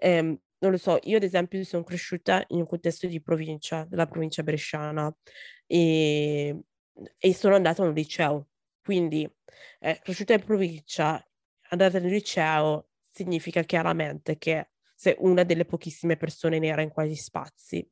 ehm, 0.00 0.36
non 0.58 0.70
lo 0.70 0.78
so, 0.78 0.98
io 1.02 1.16
ad 1.16 1.22
esempio 1.22 1.62
sono 1.64 1.84
cresciuta 1.84 2.44
in 2.48 2.60
un 2.60 2.66
contesto 2.66 3.06
di 3.06 3.20
provincia, 3.20 3.84
della 3.84 4.06
provincia 4.06 4.42
bresciana 4.42 5.14
e, 5.66 6.58
e 7.18 7.34
sono 7.34 7.54
andata 7.54 7.82
a 7.82 7.86
un 7.86 7.92
liceo, 7.92 8.48
quindi 8.82 9.28
eh, 9.80 10.00
cresciuta 10.02 10.34
in 10.34 10.44
provincia, 10.44 11.24
andata 11.70 11.98
nel 11.98 12.10
liceo 12.10 12.88
significa 13.10 13.62
chiaramente 13.62 14.38
che 14.38 14.70
sei 14.98 15.14
una 15.18 15.44
delle 15.44 15.66
pochissime 15.66 16.16
persone 16.16 16.58
nere 16.58 16.82
in 16.82 16.88
quegli 16.90 17.14
spazi. 17.14 17.86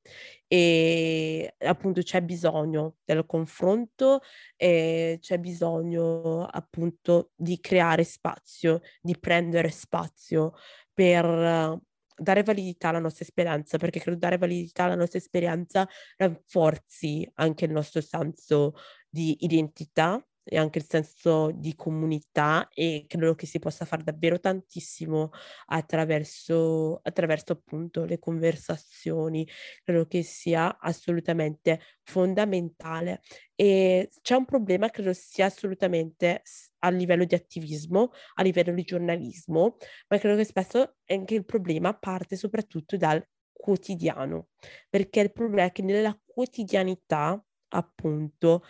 E 0.46 1.54
appunto 1.58 2.00
c'è 2.00 2.22
bisogno 2.22 2.96
del 3.04 3.26
confronto 3.26 4.20
e 4.56 5.18
c'è 5.20 5.38
bisogno 5.38 6.46
appunto 6.46 7.32
di 7.36 7.60
creare 7.60 8.04
spazio, 8.04 8.80
di 9.02 9.18
prendere 9.18 9.70
spazio 9.70 10.54
per 10.94 11.78
dare 12.16 12.42
validità 12.42 12.88
alla 12.88 12.98
nostra 13.00 13.24
esperienza, 13.24 13.78
perché 13.78 14.00
credo 14.00 14.18
dare 14.18 14.38
validità 14.38 14.84
alla 14.84 14.94
nostra 14.94 15.18
esperienza 15.18 15.88
rafforzi 16.16 17.28
anche 17.34 17.64
il 17.64 17.72
nostro 17.72 18.00
senso 18.00 18.74
di 19.08 19.36
identità 19.40 20.24
e 20.44 20.58
anche 20.58 20.78
il 20.78 20.84
senso 20.86 21.50
di 21.54 21.74
comunità 21.74 22.68
e 22.72 23.04
credo 23.08 23.34
che 23.34 23.46
si 23.46 23.58
possa 23.58 23.84
fare 23.84 24.02
davvero 24.04 24.38
tantissimo 24.38 25.30
attraverso, 25.66 27.00
attraverso 27.02 27.52
appunto 27.52 28.04
le 28.04 28.18
conversazioni, 28.18 29.48
credo 29.82 30.06
che 30.06 30.22
sia 30.22 30.78
assolutamente 30.78 31.80
fondamentale. 32.02 33.20
E 33.54 34.10
c'è 34.20 34.34
un 34.34 34.44
problema 34.44 34.90
credo 34.90 35.12
sia 35.12 35.46
assolutamente 35.46 36.42
a 36.80 36.90
livello 36.90 37.24
di 37.24 37.34
attivismo, 37.34 38.10
a 38.34 38.42
livello 38.42 38.72
di 38.74 38.82
giornalismo, 38.82 39.76
ma 40.08 40.18
credo 40.18 40.36
che 40.36 40.44
spesso 40.44 40.96
anche 41.06 41.34
il 41.34 41.44
problema 41.44 41.94
parte 41.96 42.36
soprattutto 42.36 42.96
dal 42.96 43.24
quotidiano, 43.52 44.48
perché 44.90 45.20
il 45.20 45.32
problema 45.32 45.68
è 45.68 45.72
che 45.72 45.82
nella 45.82 46.18
quotidianità 46.26 47.42
appunto 47.68 48.62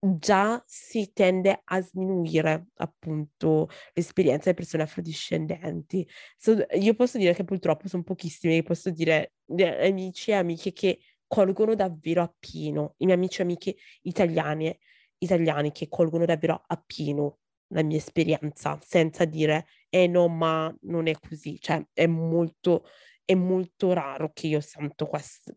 già 0.00 0.62
si 0.66 1.12
tende 1.12 1.60
a 1.64 1.80
sminuire 1.80 2.68
appunto 2.76 3.68
l'esperienza 3.94 4.44
delle 4.44 4.54
persone 4.54 4.82
afrodiscendenti. 4.84 6.08
So, 6.36 6.64
io 6.74 6.94
posso 6.94 7.18
dire 7.18 7.34
che 7.34 7.44
purtroppo 7.44 7.88
sono 7.88 8.02
pochissimi, 8.02 8.62
posso 8.62 8.90
dire 8.90 9.32
amici 9.48 10.30
e 10.30 10.34
amiche 10.34 10.72
che 10.72 11.00
colgono 11.26 11.74
davvero 11.74 12.22
appieno, 12.22 12.94
i 12.98 13.04
miei 13.04 13.16
amici 13.16 13.40
e 13.40 13.44
amiche 13.44 13.76
italiani, 14.02 14.76
italiani 15.18 15.72
che 15.72 15.88
colgono 15.88 16.24
davvero 16.24 16.62
appieno 16.66 17.38
la 17.68 17.82
mia 17.82 17.98
esperienza, 17.98 18.78
senza 18.82 19.24
dire, 19.24 19.66
eh 19.90 20.06
no, 20.06 20.28
ma 20.28 20.74
non 20.82 21.06
è 21.06 21.14
così, 21.18 21.58
cioè 21.60 21.84
è 21.92 22.06
molto, 22.06 22.86
è 23.24 23.34
molto 23.34 23.92
raro 23.92 24.32
che 24.32 24.46
io 24.46 24.60
sento 24.60 25.06
questo, 25.06 25.56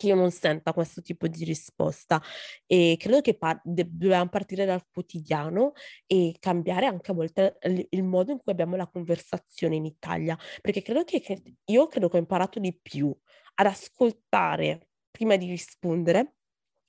che 0.00 0.06
io 0.06 0.14
non 0.14 0.30
senta 0.30 0.72
questo 0.72 1.02
tipo 1.02 1.28
di 1.28 1.44
risposta. 1.44 2.22
E 2.66 2.96
credo 2.98 3.20
che 3.20 3.36
par- 3.36 3.60
dobbiamo 3.62 4.30
partire 4.30 4.64
dal 4.64 4.82
quotidiano 4.90 5.72
e 6.06 6.34
cambiare 6.40 6.86
anche 6.86 7.10
a 7.10 7.14
volte 7.14 7.58
il, 7.90 8.02
modo 8.02 8.32
in 8.32 8.38
cui 8.38 8.52
abbiamo 8.52 8.76
la 8.76 8.88
conversazione 8.88 9.76
in 9.76 9.84
Italia, 9.84 10.38
perché 10.62 10.80
credo 10.80 11.04
che, 11.04 11.20
che 11.20 11.42
io 11.66 11.86
credo 11.86 12.08
che 12.08 12.16
ho 12.16 12.20
imparato 12.20 12.58
di 12.58 12.76
più 12.80 13.14
ad 13.56 13.66
ascoltare 13.66 14.88
prima 15.10 15.36
di 15.36 15.46
rispondere 15.50 16.36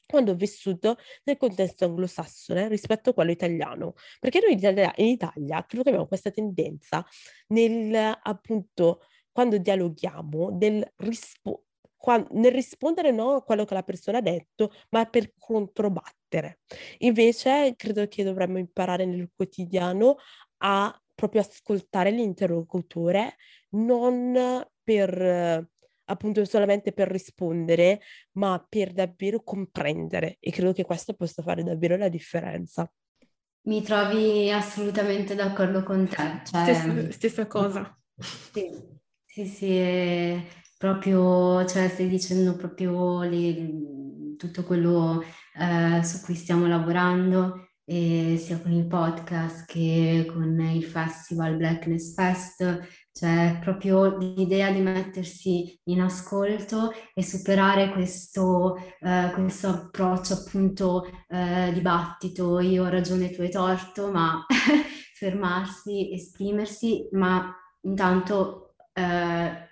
quando 0.08 0.32
ho 0.32 0.36
vissuto 0.36 0.98
nel 1.26 1.38
contesto 1.38 1.86
anglosassone 1.86 2.70
rispetto 2.70 3.10
a 3.10 3.14
quello 3.14 3.32
italiano, 3.32 3.94
perché 4.20 4.40
noi 4.40 4.54
in 4.54 4.58
Italia, 4.58 4.94
in 4.98 5.08
Italia 5.08 5.66
credo 5.66 5.84
che 5.84 5.90
abbiamo 5.90 6.08
questa 6.08 6.32
tendenza 6.32 7.06
nel 7.48 8.18
appunto 8.22 9.02
quando 9.32 9.58
dialoghiamo 9.58 10.52
del 10.52 10.86
nel 12.32 12.52
rispondere 12.52 13.12
no 13.12 13.36
a 13.36 13.44
quello 13.44 13.66
che 13.66 13.74
la 13.74 13.84
persona 13.84 14.18
ha 14.18 14.22
detto, 14.22 14.72
ma 14.90 15.06
per 15.06 15.34
controbattere. 15.38 16.60
Invece 17.00 17.74
credo 17.78 18.08
che 18.08 18.24
dovremmo 18.24 18.58
imparare 18.58 19.06
nel 19.06 19.30
quotidiano 19.36 20.18
a 20.58 20.96
proprio 21.14 21.42
ascoltare 21.42 22.12
l'interlocutore, 22.12 23.36
non 23.72 24.66
per 24.84 25.70
appunto 26.06 26.44
solamente 26.46 26.92
per 26.92 27.08
rispondere, 27.10 28.02
ma 28.34 28.64
per 28.68 28.92
davvero 28.92 29.42
comprendere 29.42 30.38
e 30.40 30.52
credo 30.52 30.74
che 30.74 30.84
questo 30.84 31.14
possa 31.14 31.42
fare 31.42 31.64
davvero 31.64 31.96
la 31.96 32.10
differenza. 32.10 32.92
Mi 33.64 33.82
trovi 33.84 34.52
assolutamente 34.52 35.36
d'accordo 35.36 35.84
con 35.84 36.08
te. 36.08 36.16
Cioè, 36.16 36.42
stessa, 36.44 37.12
stessa 37.12 37.48
cosa. 37.48 37.96
Sì, 38.52 38.70
sì, 39.26 39.46
sì 39.46 40.60
proprio, 40.82 41.64
cioè 41.68 41.90
stai 41.90 42.08
dicendo 42.08 42.56
proprio 42.56 43.22
le, 43.22 43.70
tutto 44.36 44.64
quello 44.64 45.24
eh, 45.54 46.04
su 46.04 46.22
cui 46.26 46.34
stiamo 46.34 46.66
lavorando, 46.66 47.68
e 47.86 48.36
sia 48.40 48.60
con 48.60 48.72
il 48.72 48.88
podcast 48.88 49.66
che 49.68 50.26
con 50.28 50.60
il 50.60 50.84
festival 50.84 51.56
Blackness 51.56 52.16
Fest, 52.16 52.80
cioè 53.12 53.60
proprio 53.62 54.18
l'idea 54.18 54.72
di 54.72 54.80
mettersi 54.80 55.80
in 55.84 56.02
ascolto 56.02 56.92
e 57.14 57.22
superare 57.22 57.92
questo, 57.92 58.76
eh, 59.02 59.30
questo 59.34 59.68
approccio 59.68 60.34
appunto 60.34 61.06
eh, 61.28 61.70
dibattito, 61.74 62.60
io 62.60 62.86
ho 62.86 62.90
ragione, 62.90 63.30
tu 63.30 63.42
hai 63.42 63.52
torto, 63.52 64.10
ma 64.10 64.44
fermarsi, 65.14 66.12
esprimersi, 66.12 67.08
ma 67.12 67.56
intanto 67.82 68.74
eh, 68.94 69.70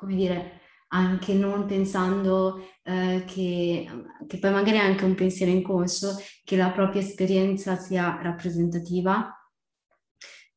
come 0.00 0.14
dire, 0.14 0.60
anche 0.88 1.34
non 1.34 1.66
pensando 1.66 2.58
eh, 2.82 3.24
che, 3.26 3.86
che 4.26 4.38
poi 4.38 4.50
magari 4.50 4.78
è 4.78 4.80
anche 4.80 5.04
un 5.04 5.14
pensiero 5.14 5.52
inconscio, 5.52 6.16
che 6.42 6.56
la 6.56 6.70
propria 6.70 7.02
esperienza 7.02 7.76
sia 7.76 8.18
rappresentativa 8.22 9.30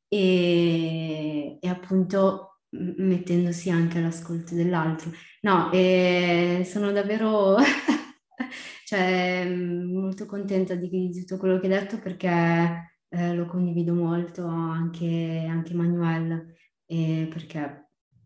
e, 0.07 1.57
e 1.59 1.67
appunto 1.67 2.61
mettendosi 2.69 3.69
anche 3.69 3.97
all'ascolto 3.97 4.55
dell'altro. 4.55 5.11
No, 5.41 5.69
e 5.73 6.63
sono 6.65 6.93
davvero 6.93 7.57
cioè, 8.85 9.45
molto 9.45 10.25
contenta 10.25 10.73
di, 10.75 10.89
di, 10.89 11.11
tutto 11.19 11.37
quello 11.37 11.59
che 11.59 11.67
hai 11.67 11.79
detto 11.81 11.99
perché 11.99 13.01
eh, 13.09 13.35
lo 13.35 13.45
condivido 13.45 13.93
molto 13.93 14.45
anche, 14.47 15.45
anche 15.49 15.73
Manuel, 15.73 16.55
eh, 16.85 17.27
perché 17.29 17.82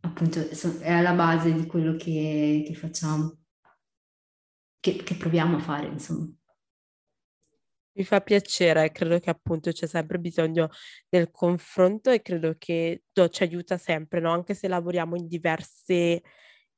appunto 0.07 0.39
è 0.79 0.91
alla 0.91 1.13
base 1.13 1.53
di 1.53 1.65
quello 1.65 1.95
che, 1.95 2.63
che 2.65 2.73
facciamo, 2.73 3.37
che, 4.79 4.95
che 5.03 5.15
proviamo 5.15 5.57
a 5.57 5.59
fare, 5.59 5.87
insomma. 5.87 6.27
Mi 7.97 8.03
fa 8.03 8.21
piacere, 8.21 8.91
credo 8.91 9.19
che 9.19 9.31
appunto 9.31 9.71
c'è 9.71 9.87
sempre 9.87 10.19
bisogno 10.19 10.69
del 11.09 11.31
confronto 11.31 12.11
e 12.11 12.21
credo 12.21 12.55
che 12.57 13.03
ci 13.11 13.43
aiuta 13.43 13.77
sempre, 13.77 14.19
no? 14.19 14.31
anche 14.31 14.53
se 14.53 14.67
lavoriamo 14.67 15.15
in 15.15 15.27
diverse 15.27 16.21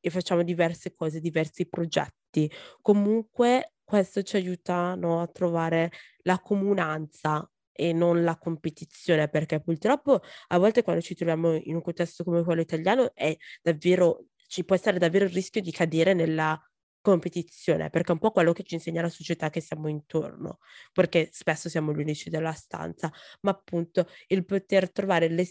e 0.01 0.09
facciamo 0.09 0.43
diverse 0.43 0.93
cose, 0.93 1.19
diversi 1.19 1.67
progetti. 1.67 2.49
Comunque 2.81 3.73
questo 3.83 4.21
ci 4.21 4.37
aiuta 4.37 4.95
no, 4.95 5.21
a 5.21 5.27
trovare 5.27 5.91
la 6.21 6.39
comunanza 6.39 7.49
e 7.79 7.93
non 7.93 8.23
la 8.25 8.37
competizione, 8.37 9.29
perché 9.29 9.61
purtroppo 9.61 10.19
a 10.47 10.57
volte 10.57 10.83
quando 10.83 11.01
ci 11.01 11.15
troviamo 11.15 11.53
in 11.53 11.75
un 11.75 11.81
contesto 11.81 12.25
come 12.25 12.43
quello 12.43 12.59
italiano 12.59 13.13
è 13.15 13.33
davvero, 13.61 14.25
ci 14.47 14.65
può 14.65 14.75
essere 14.75 14.99
davvero 14.99 15.23
il 15.23 15.31
rischio 15.31 15.61
di 15.61 15.71
cadere 15.71 16.13
nella 16.13 16.61
competizione, 16.99 17.89
perché 17.89 18.09
è 18.09 18.11
un 18.11 18.19
po' 18.19 18.31
quello 18.31 18.51
che 18.51 18.63
ci 18.63 18.73
insegna 18.73 19.01
la 19.01 19.09
società 19.09 19.49
che 19.49 19.61
siamo 19.61 19.87
intorno, 19.87 20.57
perché 20.91 21.29
spesso 21.31 21.69
siamo 21.69 21.93
gli 21.93 22.01
unici 22.01 22.29
della 22.29 22.51
stanza, 22.51 23.09
ma 23.41 23.51
appunto 23.51 24.07
il 24.27 24.43
poter 24.45 24.91
trovare 24.91 25.29
le 25.29 25.45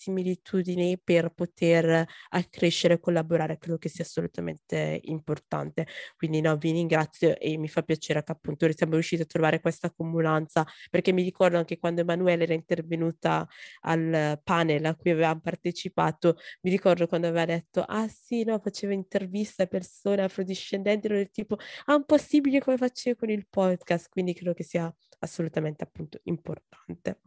similitudini 0.00 0.98
per 0.98 1.30
poter 1.34 2.06
accrescere 2.30 2.94
e 2.94 3.00
collaborare 3.00 3.58
credo 3.58 3.76
che 3.76 3.90
sia 3.90 4.04
assolutamente 4.04 5.00
importante. 5.04 5.86
Quindi 6.16 6.40
no, 6.40 6.56
vi 6.56 6.72
ringrazio 6.72 7.36
e 7.38 7.58
mi 7.58 7.68
fa 7.68 7.82
piacere 7.82 8.22
che 8.24 8.32
appunto 8.32 8.70
siamo 8.72 8.94
riusciti 8.94 9.22
a 9.22 9.26
trovare 9.26 9.60
questa 9.60 9.90
comunanza, 9.90 10.66
perché 10.90 11.12
mi 11.12 11.22
ricordo 11.22 11.58
anche 11.58 11.78
quando 11.78 12.00
Emanuele 12.00 12.44
era 12.44 12.54
intervenuta 12.54 13.46
al 13.82 14.40
panel 14.42 14.86
a 14.86 14.94
cui 14.96 15.10
avevamo 15.10 15.40
partecipato, 15.40 16.36
mi 16.62 16.70
ricordo 16.70 17.06
quando 17.06 17.26
aveva 17.28 17.44
detto, 17.44 17.82
ah 17.82 18.08
sì, 18.08 18.44
no, 18.44 18.58
faceva 18.58 18.94
interviste 18.94 19.62
a 19.64 19.66
persone 19.66 20.22
afrodiscendenti, 20.22 21.06
ero 21.06 21.16
del 21.16 21.30
tipo, 21.30 21.56
ah, 21.86 21.96
un 21.96 22.04
possibile 22.04 22.60
come 22.60 22.76
facevo 22.78 23.18
con 23.18 23.30
il 23.30 23.46
podcast, 23.48 24.08
quindi 24.08 24.32
credo 24.34 24.54
che 24.54 24.62
sia 24.64 24.92
assolutamente 25.20 25.84
appunto 25.84 26.20
importante. 26.24 27.20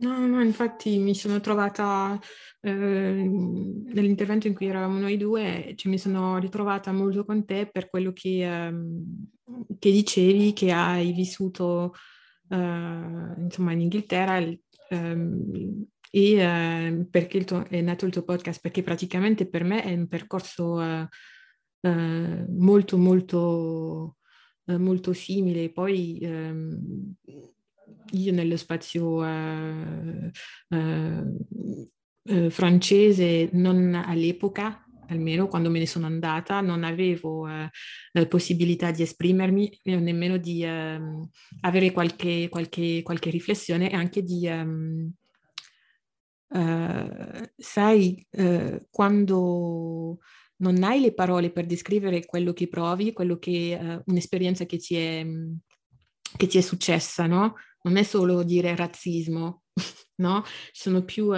No, 0.00 0.26
no, 0.26 0.42
infatti 0.42 0.96
mi 0.98 1.14
sono 1.14 1.40
trovata 1.40 2.18
eh, 2.62 2.70
nell'intervento 2.70 4.46
in 4.46 4.54
cui 4.54 4.66
eravamo 4.66 4.98
noi 4.98 5.18
due, 5.18 5.74
cioè 5.76 5.92
mi 5.92 5.98
sono 5.98 6.38
ritrovata 6.38 6.90
molto 6.90 7.26
con 7.26 7.44
te 7.44 7.68
per 7.70 7.90
quello 7.90 8.12
che, 8.12 8.68
eh, 8.68 8.72
che 9.78 9.90
dicevi 9.90 10.54
che 10.54 10.72
hai 10.72 11.12
vissuto 11.12 11.92
uh, 12.48 12.54
insomma 13.42 13.72
in 13.72 13.80
Inghilterra 13.80 14.38
um, 14.90 15.86
e 16.10 16.88
uh, 16.88 17.08
perché 17.10 17.44
tuo, 17.44 17.66
è 17.68 17.82
nato 17.82 18.06
il 18.06 18.12
tuo 18.12 18.22
podcast? 18.22 18.60
Perché 18.62 18.82
praticamente 18.82 19.46
per 19.50 19.64
me 19.64 19.82
è 19.82 19.92
un 19.92 20.08
percorso 20.08 20.80
uh, 20.80 22.46
molto 22.48 22.96
molto 22.96 24.16
molto 24.64 25.12
simile. 25.12 25.72
Poi 25.72 26.18
um, 26.22 27.14
io 28.12 28.32
nello 28.32 28.56
spazio 28.56 29.20
francese 32.50 33.48
non 33.52 33.94
all'epoca 33.94 34.84
almeno 35.12 35.48
quando 35.48 35.70
me 35.70 35.78
ne 35.78 35.86
sono 35.86 36.06
andata, 36.06 36.60
non 36.60 36.84
avevo 36.84 37.48
eh, 37.48 38.26
possibilità 38.26 38.90
di 38.90 39.02
esprimermi, 39.02 39.80
nemmeno 39.84 40.36
di 40.36 40.62
eh, 40.64 41.00
avere 41.60 41.92
qualche, 41.92 42.48
qualche, 42.48 43.02
qualche, 43.02 43.30
riflessione 43.30 43.90
e 43.90 43.94
anche 43.94 44.22
di, 44.22 44.46
um, 44.46 45.12
uh, 46.48 47.50
sai, 47.56 48.26
uh, 48.30 48.86
quando 48.90 50.18
non 50.56 50.82
hai 50.82 51.00
le 51.00 51.14
parole 51.14 51.50
per 51.50 51.66
descrivere 51.66 52.24
quello 52.26 52.52
che 52.52 52.68
provi, 52.68 53.12
quello 53.12 53.38
che, 53.38 53.78
uh, 53.80 54.10
un'esperienza 54.10 54.64
che 54.64 54.78
ti, 54.78 54.96
è, 54.96 55.26
che 56.36 56.46
ti 56.46 56.58
è 56.58 56.60
successa, 56.60 57.26
no? 57.26 57.54
Non 57.82 57.96
è 57.96 58.02
solo 58.02 58.42
dire 58.42 58.76
razzismo, 58.76 59.62
no? 60.16 60.42
Ci 60.44 60.82
sono 60.82 61.04
più, 61.04 61.32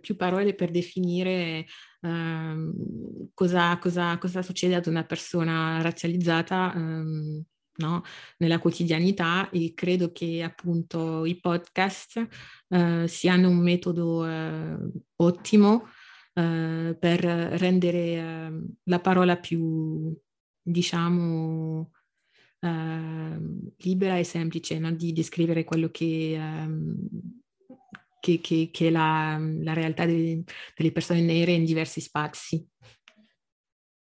più 0.00 0.16
parole 0.16 0.54
per 0.54 0.70
definire 0.70 1.66
Ehm, 2.06 3.30
cosa, 3.34 3.76
cosa, 3.78 4.16
cosa, 4.18 4.42
succede 4.42 4.76
ad 4.76 4.86
una 4.86 5.04
persona 5.04 5.80
razzializzata 5.82 6.72
um, 6.76 7.42
no? 7.78 8.02
nella 8.38 8.58
quotidianità 8.60 9.50
e 9.50 9.72
credo 9.74 10.12
che 10.12 10.42
appunto 10.42 11.24
i 11.24 11.40
podcast 11.40 12.26
uh, 12.68 13.06
siano 13.06 13.48
un 13.48 13.58
metodo 13.58 14.24
uh, 14.24 14.92
ottimo 15.16 15.88
uh, 16.34 16.96
per 16.98 17.20
rendere 17.24 18.12
ehm, 18.14 18.66
la 18.84 19.00
parola 19.00 19.36
più, 19.36 20.16
diciamo, 20.62 21.90
libera 22.58 24.18
e 24.18 24.24
semplice, 24.24 24.78
no? 24.78 24.90
di 24.92 25.12
descrivere 25.12 25.64
quello 25.64 25.90
che 25.90 26.38
che, 28.26 28.40
che, 28.40 28.70
che 28.72 28.88
è 28.88 28.90
la, 28.90 29.38
la 29.40 29.72
realtà 29.72 30.04
delle, 30.04 30.42
delle 30.74 30.90
persone 30.90 31.20
nere 31.20 31.52
in 31.52 31.64
diversi 31.64 32.00
spazi. 32.00 32.68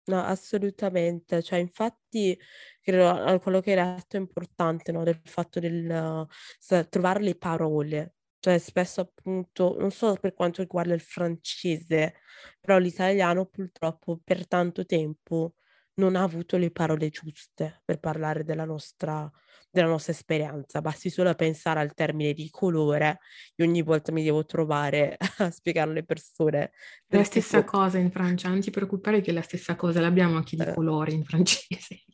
No, 0.06 0.22
assolutamente. 0.22 1.44
Cioè, 1.44 1.60
infatti, 1.60 2.38
credo 2.82 3.40
quello 3.40 3.60
che 3.60 3.78
hai 3.78 3.96
detto 3.96 4.18
è 4.18 4.20
importante, 4.20 4.92
no? 4.92 5.04
Del 5.04 5.20
fatto 5.24 5.60
del 5.60 5.88
uh, 5.88 6.88
trovare 6.90 7.22
le 7.22 7.36
parole. 7.36 8.16
Cioè, 8.40 8.58
spesso 8.58 9.02
appunto, 9.02 9.76
non 9.80 9.92
solo 9.92 10.16
per 10.16 10.34
quanto 10.34 10.62
riguarda 10.62 10.94
il 10.94 11.02
francese, 11.02 12.16
però 12.60 12.78
l'italiano 12.78 13.46
purtroppo 13.46 14.20
per 14.24 14.48
tanto 14.48 14.86
tempo 14.86 15.56
non 15.96 16.16
ha 16.16 16.24
avuto 16.24 16.58
le 16.58 16.72
parole 16.72 17.10
giuste 17.10 17.82
per 17.86 18.00
parlare 18.00 18.44
della 18.44 18.66
nostra, 18.66 19.30
della 19.70 19.88
nostra 19.88 20.14
esperienza. 20.14 20.82
Basti 20.82 21.10
solo 21.10 21.34
pensare 21.36 21.80
al 21.80 21.94
termine 21.94 22.34
di 22.34 22.50
colore. 22.50 23.20
Io 23.56 23.66
ogni 23.66 23.82
volta 23.82 24.12
mi 24.12 24.24
devo 24.24 24.46
trovare 24.46 25.18
a 25.38 25.52
spiegare 25.52 25.90
alle 25.90 26.04
persone. 26.04 26.72
La 27.08 27.24
stessa 27.24 27.60
tipo... 27.60 27.78
cosa 27.78 27.98
in 27.98 28.12
Francia, 28.12 28.50
non 28.50 28.60
ti 28.60 28.72
preoccupare 28.72 29.22
che 29.22 29.32
è 29.32 29.34
la 29.34 29.42
stessa 29.42 29.76
cosa, 29.76 30.02
l'abbiamo 30.02 30.36
anche 30.36 30.56
di 30.56 30.64
eh. 30.64 30.74
colore 30.74 31.12
in 31.12 31.24
francese. 31.24 32.04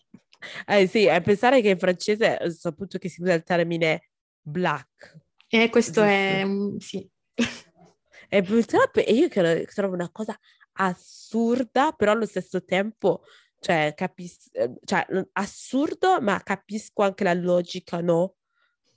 Eh 0.65 0.88
sì, 0.88 1.07
a 1.07 1.21
pensare 1.21 1.61
che 1.61 1.69
in 1.69 1.77
francese 1.77 2.39
ho 2.41 2.49
saputo 2.49 2.97
che 2.97 3.09
si 3.09 3.21
usa 3.21 3.34
il 3.36 3.43
termine 3.43 4.09
black. 4.41 5.19
E 5.47 5.61
eh, 5.61 5.69
questo 5.69 6.01
giusto? 6.01 6.03
è... 6.03 6.45
sì. 6.79 7.09
E 8.27 8.41
purtroppo 8.41 9.01
io 9.01 9.27
trovo 9.27 9.93
una 9.93 10.09
cosa 10.09 10.36
assurda, 10.73 11.91
però 11.91 12.13
allo 12.13 12.25
stesso 12.25 12.63
tempo 12.63 13.21
cioè, 13.62 13.93
capis- 13.95 14.49
ehm, 14.53 14.78
cioè, 14.84 15.05
assurdo, 15.34 16.20
ma 16.20 16.41
capisco 16.41 17.03
anche 17.03 17.24
la 17.24 17.36
logica, 17.36 18.01
no? 18.01 18.38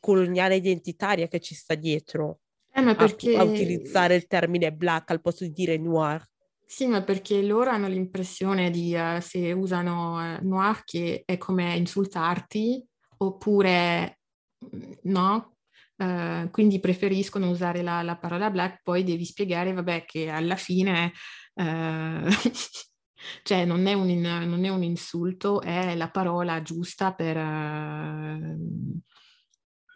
Coloniale 0.00 0.56
identitaria 0.56 1.28
che 1.28 1.38
ci 1.38 1.54
sta 1.54 1.74
dietro. 1.74 2.40
Eh, 2.72 2.94
perché... 2.94 3.36
a, 3.36 3.40
a 3.40 3.44
utilizzare 3.44 4.14
il 4.14 4.26
termine 4.26 4.72
black 4.72 5.10
al 5.10 5.20
posto 5.20 5.44
di 5.44 5.52
dire 5.52 5.76
noir. 5.76 6.26
Sì, 6.66 6.86
ma 6.86 7.02
perché 7.02 7.42
loro 7.42 7.68
hanno 7.70 7.88
l'impressione 7.88 8.70
di, 8.70 8.94
uh, 8.94 9.20
se 9.20 9.52
usano 9.52 10.16
uh, 10.16 10.38
noir, 10.40 10.82
che 10.84 11.22
è 11.26 11.36
come 11.36 11.76
insultarti, 11.76 12.82
oppure 13.18 14.20
mm, 14.64 14.92
no, 15.02 15.56
uh, 15.98 16.50
quindi 16.50 16.80
preferiscono 16.80 17.50
usare 17.50 17.82
la, 17.82 18.00
la, 18.00 18.16
parola 18.16 18.50
black, 18.50 18.80
poi 18.82 19.04
devi 19.04 19.26
spiegare, 19.26 19.74
vabbè, 19.74 20.06
che 20.06 20.30
alla 20.30 20.56
fine 20.56 21.12
Cioè 23.42 23.64
non 23.64 23.86
è, 23.86 23.92
un, 23.92 24.20
non 24.20 24.64
è 24.64 24.68
un 24.68 24.82
insulto, 24.82 25.60
è 25.60 25.94
la 25.94 26.10
parola 26.10 26.62
giusta 26.62 27.12
per, 27.12 27.36
uh, 27.36 28.58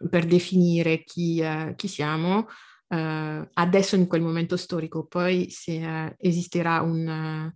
per 0.09 0.25
definire 0.25 1.03
chi, 1.03 1.41
uh, 1.41 1.75
chi 1.75 1.87
siamo 1.87 2.47
uh, 2.87 3.47
adesso 3.53 3.95
in 3.95 4.07
quel 4.07 4.21
momento 4.21 4.57
storico. 4.57 5.05
Poi 5.05 5.49
se 5.49 6.15
esisterà 6.17 6.81
un, 6.81 7.51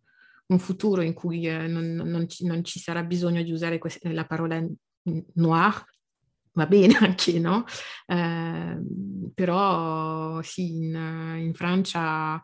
un, 0.45 0.59
futuro 0.59 1.01
in 1.01 1.13
cui 1.13 1.47
non, 1.47 1.93
non, 1.95 2.27
ci, 2.27 2.45
non, 2.45 2.63
ci, 2.63 2.79
sarà 2.79 3.03
bisogno 3.03 3.43
di 3.43 3.51
usare 3.51 3.77
quest- 3.77 4.03
la 4.05 4.25
parola 4.25 4.63
noir, 5.33 5.85
va 6.53 6.65
bene 6.65 6.95
anche, 7.01 7.39
no? 7.39 7.65
Uh, 8.07 9.31
però 9.33 10.41
sì, 10.41 10.75
in, 10.75 11.35
in 11.39 11.53
Francia 11.53 12.41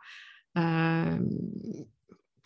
uh, 0.54 1.90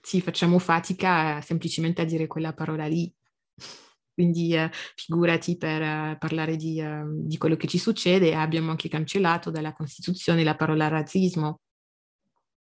sì, 0.05 0.19
facciamo 0.19 0.59
fatica 0.59 1.39
semplicemente 1.39 2.01
a 2.01 2.05
dire 2.05 2.27
quella 2.27 2.53
parola 2.53 2.85
lì. 2.87 3.11
Quindi 4.13 4.53
eh, 4.53 4.69
figurati 4.95 5.57
per 5.57 5.81
eh, 5.81 6.17
parlare 6.19 6.57
di, 6.57 6.79
eh, 6.79 7.03
di, 7.07 7.37
quello 7.37 7.55
che 7.55 7.67
ci 7.67 7.77
succede, 7.77 8.35
abbiamo 8.35 8.69
anche 8.69 8.89
cancellato 8.89 9.49
dalla 9.49 9.71
Costituzione 9.73 10.43
la 10.43 10.55
parola 10.55 10.89
razzismo 10.89 11.61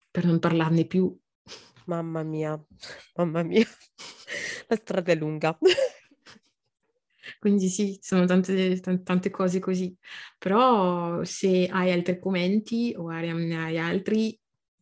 per 0.10 0.26
non 0.26 0.40
parlarne 0.40 0.86
più. 0.86 1.16
Mamma 1.86 2.24
mia, 2.24 2.60
mamma 3.16 3.44
mia, 3.44 3.66
la 4.68 4.76
strada 4.76 5.12
è 5.12 5.16
lunga. 5.16 5.56
Quindi 7.40 7.70
sì, 7.70 8.00
sono 8.02 8.26
tante, 8.26 8.80
tante 8.80 9.30
cose 9.30 9.60
così. 9.60 9.96
Però 10.40 11.24
se 11.24 11.68
hai 11.68 11.92
altri 11.92 12.20
commenti 12.20 12.94
o 12.98 13.10
hai 13.10 13.78
altri, 13.78 14.39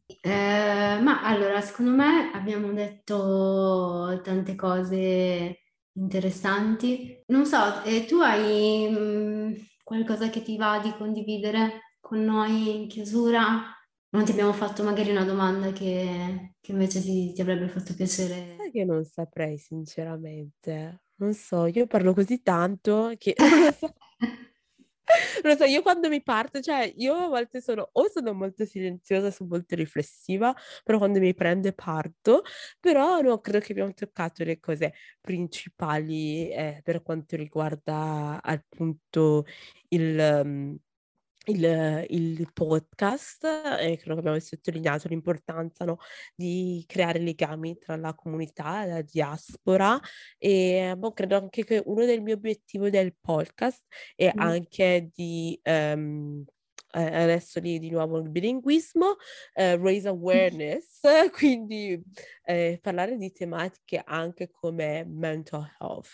eh, 0.08 1.00
ma 1.02 1.22
allora, 1.22 1.60
secondo 1.60 1.92
me 1.92 2.32
abbiamo 2.34 2.72
detto 2.72 4.22
tante 4.24 4.56
cose 4.56 5.60
interessanti. 5.94 7.24
Non 7.28 7.46
so, 7.46 7.84
eh, 7.84 8.06
tu 8.06 8.20
hai 8.20 8.90
mh, 8.90 8.98
mm, 8.98 9.54
qualcosa 9.84 10.30
che 10.30 10.42
ti 10.42 10.56
va 10.56 10.80
di 10.80 10.94
condividere 10.98 11.96
con 12.00 12.24
noi 12.24 12.84
in 12.84 12.88
chiusura? 12.88 13.74
Non 14.10 14.24
ti 14.24 14.32
abbiamo 14.32 14.54
fatto 14.54 14.84
magari 14.84 15.12
una 15.12 15.26
domanda 15.26 15.74
che, 15.74 16.56
che 16.62 16.72
invece 16.72 17.02
ti, 17.02 17.34
ti 17.34 17.42
avrebbe 17.42 17.68
fatto 17.68 17.94
piacere. 17.94 18.56
Sai 18.58 18.72
che 18.72 18.86
non 18.86 19.04
saprei 19.04 19.58
sinceramente. 19.58 21.02
Non 21.16 21.34
so, 21.34 21.66
io 21.66 21.86
parlo 21.86 22.14
così 22.14 22.42
tanto 22.42 23.14
che 23.18 23.36
non 23.38 23.74
so. 23.74 23.94
Non 25.44 25.58
so, 25.58 25.64
io 25.66 25.82
quando 25.82 26.10
mi 26.10 26.22
parto, 26.22 26.60
cioè 26.62 26.92
io 26.98 27.14
a 27.16 27.28
volte 27.28 27.62
sono 27.62 27.90
o 27.94 28.10
sono 28.10 28.34
molto 28.34 28.66
silenziosa, 28.66 29.32
sono 29.32 29.50
molto 29.50 29.76
riflessiva, 29.76 30.54
però 30.84 30.98
quando 30.98 31.20
mi 31.20 31.34
prende 31.34 31.74
parto, 31.74 32.42
però 32.80 33.22
no, 33.22 33.40
credo 33.40 33.60
che 33.60 33.72
abbiamo 33.72 33.94
toccato 33.94 34.44
le 34.44 34.60
cose 34.60 34.94
principali 35.22 36.50
eh, 36.50 36.82
per 36.84 37.02
quanto 37.04 37.36
riguarda 37.36 38.40
appunto 38.42 39.46
il... 39.90 40.42
Um, 40.44 40.78
il, 41.48 42.06
il, 42.10 42.50
podcast 42.54 43.44
e 43.80 43.98
credo 43.98 44.14
che 44.14 44.20
abbiamo 44.20 44.40
sottolineato 44.40 45.08
l'importanza 45.08 45.86
no, 45.86 45.98
di 46.36 46.84
creare 46.88 47.20
legami 47.20 47.78
tra 47.78 47.96
la 47.96 48.14
comunità 48.14 48.84
e 48.84 48.88
la 48.88 49.02
diaspora 49.02 50.00
e 50.38 50.94
boh, 50.98 51.14
credo 51.14 51.38
anche 51.38 51.64
che 51.64 51.82
uno 51.86 52.06
dei 52.06 52.20
miei 52.20 52.38
obiettivi 52.38 52.90
del 52.90 53.16
podcast 53.20 53.84
è 54.16 54.32
mm. 54.36 54.40
anche 54.40 55.10
di 55.14 55.60
um, 55.64 56.44
adesso 56.90 57.60
lì 57.60 57.80
di 57.80 57.92
nuovo 57.92 58.18
il 58.18 58.30
bilinguismo, 58.30 59.18
eh, 59.54 59.78
raise 59.78 60.08
awareness, 60.08 61.02
quindi 61.32 62.02
eh, 62.44 62.80
parlare 62.82 63.18
di 63.18 63.32
tematiche 63.32 64.02
anche 64.04 64.50
come 64.50 65.06
mental 65.06 65.70
health, 65.80 66.10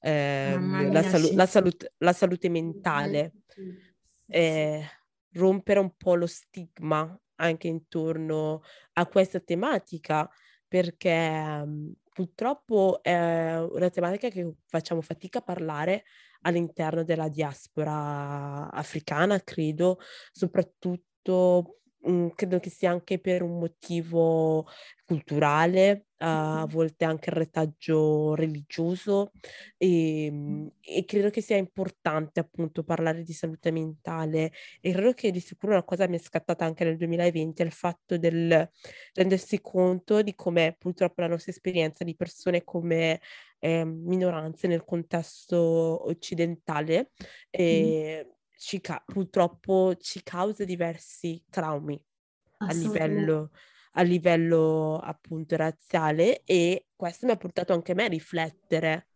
eh, 0.00 0.56
mia, 0.58 0.92
la, 0.92 1.02
salu- 1.02 1.32
la, 1.32 1.46
salute, 1.46 1.94
la 1.98 2.12
salute 2.12 2.48
mentale. 2.48 3.32
Mm 3.58 3.88
eh, 4.30 4.84
rompere 5.32 5.80
un 5.80 5.94
po' 5.96 6.14
lo 6.14 6.26
stigma 6.26 7.18
anche 7.36 7.68
intorno 7.68 8.62
a 8.94 9.06
questa 9.06 9.40
tematica 9.40 10.28
perché 10.68 11.64
purtroppo 12.12 13.00
è 13.02 13.58
una 13.58 13.90
tematica 13.90 14.28
che 14.28 14.54
facciamo 14.66 15.00
fatica 15.00 15.38
a 15.38 15.42
parlare 15.42 16.04
all'interno 16.42 17.02
della 17.04 17.28
diaspora 17.28 18.70
africana, 18.70 19.40
credo, 19.40 19.98
soprattutto 20.32 21.80
mh, 22.02 22.28
credo 22.34 22.58
che 22.60 22.70
sia 22.70 22.90
anche 22.90 23.18
per 23.20 23.42
un 23.42 23.58
motivo 23.58 24.66
culturale, 25.04 26.06
a 26.22 26.66
volte 26.68 27.04
anche 27.04 27.30
il 27.30 27.36
retaggio 27.36 28.34
religioso 28.34 29.32
e, 29.78 30.26
ehm, 30.26 30.70
e, 30.80 31.04
credo 31.04 31.30
che 31.30 31.40
sia 31.40 31.56
importante 31.56 32.40
appunto 32.40 32.84
parlare 32.84 33.22
di 33.22 33.32
salute 33.32 33.70
mentale. 33.70 34.52
E 34.80 34.92
credo 34.92 35.12
che 35.12 35.30
di 35.30 35.40
sicuro 35.40 35.72
una 35.72 35.82
cosa 35.82 36.06
mi 36.06 36.16
è 36.16 36.20
scattata 36.20 36.64
anche 36.64 36.84
nel 36.84 36.96
2020 36.96 37.62
è 37.62 37.64
il 37.64 37.72
fatto 37.72 38.18
del 38.18 38.68
rendersi 39.14 39.60
conto 39.60 40.22
di 40.22 40.34
come 40.34 40.76
purtroppo 40.78 41.22
la 41.22 41.28
nostra 41.28 41.52
esperienza 41.52 42.04
di 42.04 42.14
persone 42.14 42.64
come 42.64 43.20
eh, 43.58 43.84
minoranze 43.84 44.66
nel 44.66 44.84
contesto 44.84 45.58
occidentale 46.08 47.10
eh, 47.50 48.24
mm. 48.26 48.30
ci 48.56 48.80
ca- 48.80 49.02
purtroppo 49.04 49.94
ci 49.96 50.22
causa 50.22 50.64
diversi 50.64 51.42
traumi 51.48 52.00
a 52.58 52.72
livello 52.72 53.50
a 53.94 54.02
livello 54.02 54.98
appunto 54.98 55.56
razziale 55.56 56.42
e 56.44 56.86
questo 56.94 57.26
mi 57.26 57.32
ha 57.32 57.36
portato 57.36 57.72
anche 57.72 57.92
a 57.92 57.94
me 57.94 58.04
a 58.04 58.08
riflettere 58.08 59.06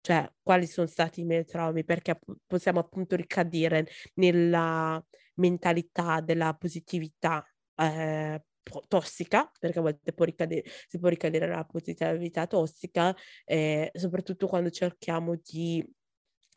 cioè 0.00 0.30
quali 0.42 0.66
sono 0.66 0.86
stati 0.86 1.20
i 1.20 1.24
miei 1.24 1.44
traumi, 1.44 1.84
perché 1.84 2.18
possiamo 2.46 2.80
appunto 2.80 3.16
ricadere 3.16 3.86
nella 4.14 5.04
mentalità 5.34 6.20
della 6.20 6.54
positività 6.54 7.44
eh, 7.76 8.42
tossica, 8.86 9.50
perché 9.58 9.78
a 9.78 9.82
volte 9.82 10.12
può 10.12 10.24
ricadere, 10.24 10.64
si 10.86 10.98
può 10.98 11.08
ricadere 11.08 11.46
nella 11.46 11.64
positività 11.64 12.46
tossica, 12.46 13.14
eh, 13.44 13.90
soprattutto 13.94 14.46
quando 14.46 14.70
cerchiamo 14.70 15.36
di 15.36 15.84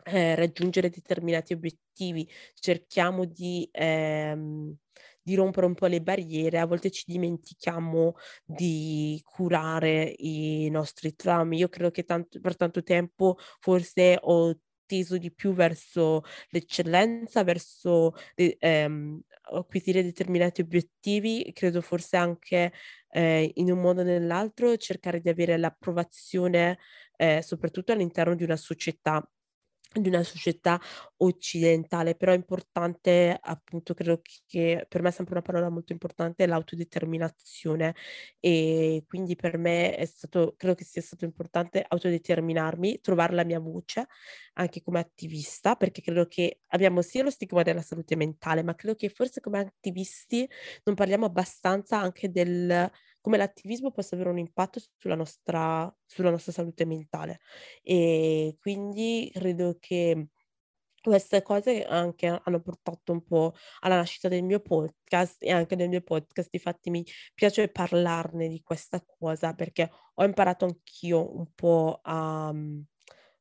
eh, 0.06 0.36
raggiungere 0.36 0.90
determinati 0.90 1.54
obiettivi, 1.54 2.30
cerchiamo 2.56 3.26
di 3.26 3.68
ehm, 3.72 4.76
di 5.22 5.36
rompere 5.36 5.66
un 5.66 5.74
po' 5.76 5.88
le 5.88 6.02
barriere, 6.02 6.60
a 6.60 6.66
volte 6.66 6.92
ci 6.92 7.04
dimentichiamo 7.08 8.16
di 8.44 9.22
curare 9.24 10.14
i 10.18 10.70
nostri 10.70 11.16
traumi. 11.16 11.58
Io 11.58 11.70
credo 11.70 11.92
che 11.92 12.04
tanto, 12.04 12.40
per 12.40 12.56
tanto 12.56 12.84
tempo 12.84 13.38
forse 13.60 14.18
ho 14.22 14.58
teso 14.86 15.18
di 15.18 15.32
più 15.32 15.54
verso 15.54 16.22
l'eccellenza, 16.50 17.44
verso 17.44 18.14
ehm, 18.36 19.22
acquisire 19.54 20.04
determinati 20.04 20.62
obiettivi, 20.62 21.50
credo 21.54 21.82
forse 21.82 22.18
anche 22.18 22.74
eh, 23.12 23.52
in 23.56 23.72
un 23.72 23.80
modo 23.80 24.02
o 24.02 24.04
nell'altro 24.04 24.76
cercare 24.78 25.22
di 25.22 25.30
avere 25.30 25.58
l'approvazione 25.58 26.78
eh, 27.18 27.42
soprattutto 27.42 27.92
all'interno 27.92 28.36
di 28.36 28.44
una 28.44 28.58
società 28.58 29.26
di 30.00 30.08
una 30.08 30.24
società 30.24 30.80
occidentale, 31.18 32.16
però 32.16 32.32
è 32.32 32.36
importante, 32.36 33.38
appunto, 33.42 33.94
credo 33.94 34.22
che 34.48 34.86
per 34.88 35.02
me 35.02 35.10
è 35.10 35.12
sempre 35.12 35.34
una 35.34 35.42
parola 35.44 35.70
molto 35.70 35.92
importante, 35.94 36.46
l'autodeterminazione. 36.48 37.96
E 38.40 39.04
quindi 39.08 39.36
per 39.36 39.58
me 39.58 39.96
è 39.96 40.06
stato, 40.06 40.54
credo 40.58 40.76
che 40.76 40.84
sia 40.86 41.02
stato 41.02 41.26
importante 41.26 41.84
autodeterminarmi, 41.88 43.00
trovare 43.02 43.34
la 43.34 43.44
mia 43.44 43.60
voce 43.60 44.08
anche 44.54 44.82
come 44.82 45.00
attivista, 45.00 45.76
perché 45.76 46.02
credo 46.02 46.26
che 46.28 46.62
abbiamo 46.68 47.02
sia 47.02 47.24
lo 47.24 47.30
stigma 47.30 47.62
della 47.64 47.82
salute 47.82 48.16
mentale, 48.16 48.64
ma 48.64 48.76
credo 48.76 48.96
che 48.96 49.10
forse 49.10 49.40
come 49.42 49.60
attivisti 49.60 50.48
non 50.84 50.96
parliamo 50.96 51.26
abbastanza 51.26 52.00
anche 52.00 52.30
del 52.32 52.90
come 53.22 53.38
l'attivismo 53.38 53.92
possa 53.92 54.16
avere 54.16 54.30
un 54.30 54.38
impatto 54.40 54.82
sulla 54.98 55.16
nostra, 55.16 55.94
sulla 56.06 56.30
nostra 56.32 56.52
salute 56.52 56.86
mentale. 56.86 57.40
E 57.84 58.58
quindi 58.60 59.30
credo 59.34 59.78
che 59.80 60.28
queste 61.02 61.42
cose 61.42 61.84
anche 61.84 62.28
hanno 62.28 62.62
portato 62.62 63.12
un 63.12 63.24
po' 63.24 63.54
alla 63.80 63.96
nascita 63.98 64.28
del 64.28 64.44
mio 64.44 64.60
podcast 64.60 65.38
e 65.44 65.52
anche 65.52 65.76
del 65.76 65.90
mio 65.90 66.02
podcast. 66.02 66.50
Infatti 66.52 66.90
mi 66.90 67.04
piace 67.34 67.70
parlarne 67.70 68.48
di 68.48 68.62
questa 68.62 69.04
cosa 69.04 69.54
perché 69.54 69.90
ho 70.16 70.24
imparato 70.24 70.66
anch'io 70.66 71.36
un 71.36 71.48
po' 71.56 72.00
a 72.04 72.54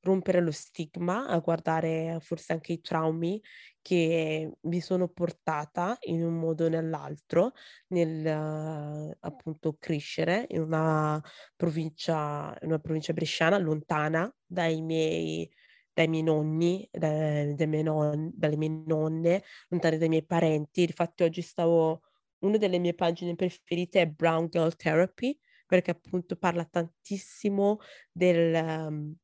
rompere 0.02 0.40
lo 0.40 0.50
stigma, 0.50 1.26
a 1.26 1.38
guardare 1.38 2.18
forse 2.20 2.52
anche 2.52 2.72
i 2.72 2.80
traumi 2.80 3.40
che 3.82 4.50
mi 4.60 4.80
sono 4.80 5.08
portata 5.08 5.96
in 6.02 6.22
un 6.22 6.34
modo 6.38 6.66
o 6.66 6.68
nell'altro 6.68 7.52
nel 7.88 8.24
uh, 8.24 9.16
appunto 9.20 9.76
crescere 9.78 10.46
in 10.50 10.62
una 10.62 11.22
provincia, 11.56 12.56
in 12.62 12.68
una 12.68 12.78
provincia 12.78 13.12
bresciana 13.12 13.58
lontana 13.58 14.32
dai 14.46 14.82
miei 14.82 15.50
dai 15.92 16.08
miei 16.08 16.22
nonni, 16.22 16.88
dai, 16.90 17.54
dai 17.54 17.66
miei 17.66 17.82
non, 17.82 18.30
dalle 18.34 18.56
mie 18.56 18.68
nonne, 18.86 19.42
lontane 19.68 19.98
dai 19.98 20.08
miei 20.08 20.24
parenti. 20.24 20.82
Infatti 20.82 21.24
oggi 21.24 21.42
stavo, 21.42 22.02
una 22.40 22.56
delle 22.56 22.78
mie 22.78 22.94
pagine 22.94 23.34
preferite 23.34 24.00
è 24.02 24.06
Brown 24.06 24.46
Girl 24.48 24.74
Therapy, 24.76 25.38
perché 25.66 25.90
appunto 25.90 26.36
parla 26.36 26.64
tantissimo 26.64 27.78
del, 28.12 28.54
um, 28.54 29.14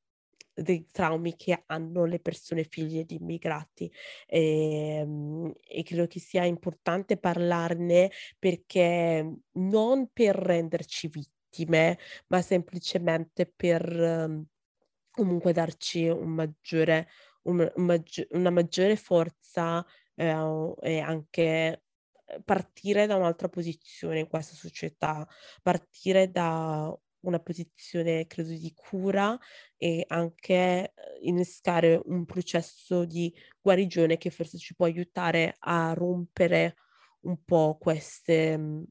dei 0.57 0.87
traumi 0.91 1.37
che 1.37 1.65
hanno 1.67 2.05
le 2.05 2.19
persone 2.21 2.65
figlie 2.65 3.05
di 3.05 3.17
immigrati. 3.17 3.93
E, 4.27 4.99
ehm, 5.01 5.53
e 5.69 5.83
credo 5.83 6.07
che 6.07 6.21
sia 6.21 6.45
importante 6.45 7.19
parlarne 7.19 8.11
perché 8.39 9.35
non 9.53 10.11
per 10.13 10.37
renderci 10.37 11.09
vittime, 11.09 11.99
ma 12.29 12.41
semplicemente 12.43 13.47
per 13.47 13.85
um, 14.29 14.45
comunque 15.11 15.53
darci 15.53 16.09
un 16.09 16.31
maggiore, 16.31 17.09
un, 17.45 17.71
un 17.77 17.85
maggi- 17.85 18.27
una 18.31 18.51
maggiore 18.51 18.97
forza 18.97 19.85
eh, 20.15 20.75
e 20.81 20.99
anche 21.01 21.83
partire 22.45 23.07
da 23.07 23.17
un'altra 23.17 23.49
posizione 23.49 24.21
in 24.21 24.29
questa 24.29 24.55
società, 24.55 25.27
partire 25.63 26.31
da 26.31 26.95
una 27.29 27.41
posizione, 27.41 28.27
credo, 28.27 28.51
di 28.51 28.73
cura 28.75 29.39
e 29.77 30.05
anche 30.09 30.55
eh, 30.55 30.93
innescare 31.23 32.01
un 32.05 32.25
processo 32.25 33.05
di 33.05 33.33
guarigione 33.61 34.17
che 34.17 34.31
forse 34.31 34.59
ci 34.59 34.75
può 34.75 34.87
aiutare 34.87 35.57
a 35.61 35.93
rompere 35.93 36.77
un 37.21 37.43
po' 37.45 37.77
queste, 37.81 38.57
mm, 38.57 38.83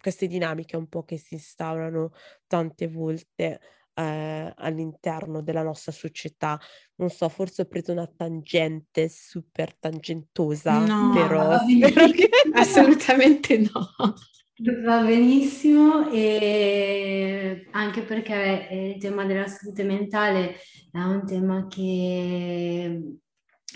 queste 0.00 0.26
dinamiche 0.26 0.76
un 0.76 0.88
po' 0.88 1.04
che 1.04 1.16
si 1.18 1.34
instaurano 1.34 2.12
tante 2.46 2.88
volte 2.88 3.60
eh, 3.94 4.52
all'interno 4.56 5.42
della 5.42 5.62
nostra 5.62 5.92
società. 5.92 6.58
Non 6.96 7.10
so, 7.10 7.28
forse 7.28 7.62
ho 7.62 7.66
preso 7.66 7.92
una 7.92 8.06
tangente 8.06 9.08
super 9.08 9.74
tangentosa, 9.76 10.78
no, 10.78 11.12
però 11.12 11.58
spero 11.58 12.10
che... 12.10 12.28
assolutamente 12.54 13.58
no. 13.58 14.14
Va 14.60 15.02
benissimo 15.04 16.10
e 16.10 17.68
anche 17.70 18.02
perché 18.02 18.68
il 18.94 19.00
tema 19.00 19.24
della 19.24 19.46
salute 19.46 19.84
mentale 19.84 20.56
è 20.90 20.98
un 20.98 21.24
tema 21.24 21.68
che, 21.68 23.18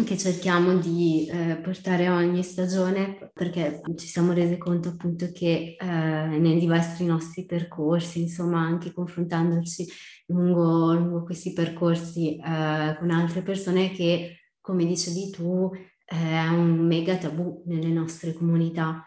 che 0.04 0.18
cerchiamo 0.18 0.76
di 0.78 1.28
eh, 1.30 1.60
portare 1.62 2.08
ogni 2.08 2.42
stagione 2.42 3.30
perché 3.32 3.80
ci 3.94 4.08
siamo 4.08 4.32
resi 4.32 4.58
conto 4.58 4.88
appunto 4.88 5.30
che 5.32 5.76
eh, 5.78 5.86
nei 5.86 6.58
diversi 6.58 7.04
nostri 7.04 7.46
percorsi, 7.46 8.22
insomma 8.22 8.58
anche 8.58 8.92
confrontandoci 8.92 9.86
lungo, 10.26 10.94
lungo 10.94 11.22
questi 11.22 11.52
percorsi 11.52 12.38
eh, 12.38 12.96
con 12.98 13.10
altre 13.12 13.42
persone 13.42 13.92
che 13.92 14.48
come 14.60 14.84
dicevi 14.84 15.30
tu 15.30 15.70
è 16.04 16.46
un 16.48 16.86
mega 16.86 17.16
tabù 17.16 17.62
nelle 17.66 17.88
nostre 17.88 18.32
comunità 18.32 19.04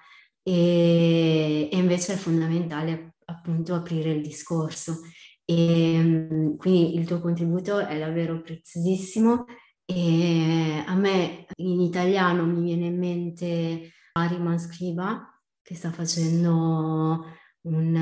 e, 0.47 1.69
e 1.71 1.77
invece 1.77 2.13
è 2.13 2.17
fondamentale 2.17 3.15
appunto 3.25 3.73
aprire 3.73 4.11
il 4.11 4.21
discorso. 4.21 4.99
E, 5.43 5.97
mm, 5.97 6.55
quindi 6.57 6.95
il 6.95 7.07
tuo 7.07 7.19
contributo 7.19 7.79
è 7.79 7.97
davvero 7.97 8.41
preziosissimo 8.41 9.45
e 9.85 10.83
a 10.85 10.95
me 10.95 11.45
in 11.55 11.81
italiano 11.81 12.45
mi 12.45 12.61
viene 12.61 12.85
in 12.85 12.97
mente 12.97 13.91
Ariman 14.13 14.59
Scriba 14.59 15.41
che 15.61 15.73
sta 15.73 15.91
facendo 15.91 17.25
un... 17.61 17.95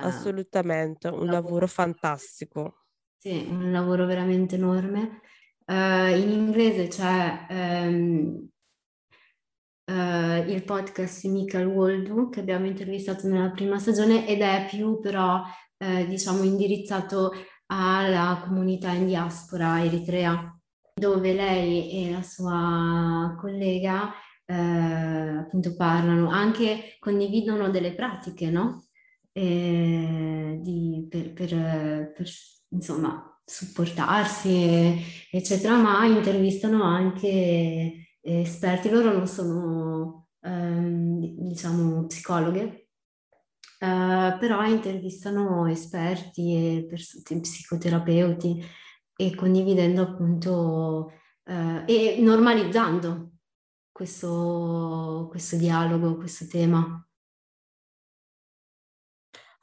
Assolutamente, 0.00 1.08
un 1.08 1.26
lavoro, 1.26 1.32
lavoro 1.32 1.66
fantastico. 1.66 2.84
Sì, 3.18 3.46
un 3.48 3.72
lavoro 3.72 4.06
veramente 4.06 4.54
enorme. 4.54 5.22
Uh, 5.66 6.14
in 6.14 6.30
inglese 6.30 6.86
c'è 6.86 7.46
um, 7.88 8.48
uh, 9.86 10.48
il 10.48 10.62
podcast 10.64 11.22
di 11.22 11.28
Michael 11.28 11.66
Waldu 11.66 12.28
che 12.28 12.40
abbiamo 12.40 12.66
intervistato 12.66 13.26
nella 13.28 13.50
prima 13.50 13.78
stagione 13.78 14.26
ed 14.26 14.40
è 14.40 14.66
più 14.68 15.00
però 15.00 15.42
uh, 15.42 16.06
diciamo 16.06 16.42
indirizzato 16.42 17.32
alla 17.66 18.42
comunità 18.46 18.90
in 18.90 19.06
diaspora 19.06 19.82
eritrea 19.82 20.56
dove 20.94 21.32
lei 21.32 22.06
e 22.06 22.12
la 22.12 22.22
sua 22.22 23.36
collega 23.40 24.12
uh, 24.46 25.38
appunto 25.38 25.74
parlano, 25.76 26.30
anche 26.30 26.96
condividono 27.00 27.70
delle 27.70 27.94
pratiche, 27.94 28.50
no? 28.50 28.84
eh, 29.32 30.58
di- 30.62 31.06
per, 31.10 31.32
per- 31.32 32.12
per, 32.14 32.26
insomma, 32.68 33.40
supportarsi, 33.44 35.02
eccetera, 35.30 35.76
ma 35.76 36.06
intervistano 36.06 36.84
anche 36.84 38.03
esperti. 38.24 38.90
Loro 38.90 39.12
non 39.12 39.26
sono, 39.26 40.28
ehm, 40.40 41.18
diciamo, 41.48 42.06
psicologhe, 42.06 42.88
eh, 43.78 44.36
però 44.38 44.64
intervistano 44.64 45.66
esperti 45.66 46.78
e 46.78 46.86
pers- 46.86 47.22
psicoterapeuti 47.22 48.64
e 49.16 49.34
condividendo 49.34 50.02
appunto 50.02 51.12
eh, 51.44 51.84
e 51.86 52.20
normalizzando 52.20 53.32
questo, 53.92 55.28
questo 55.30 55.56
dialogo, 55.56 56.16
questo 56.16 56.46
tema. 56.46 57.06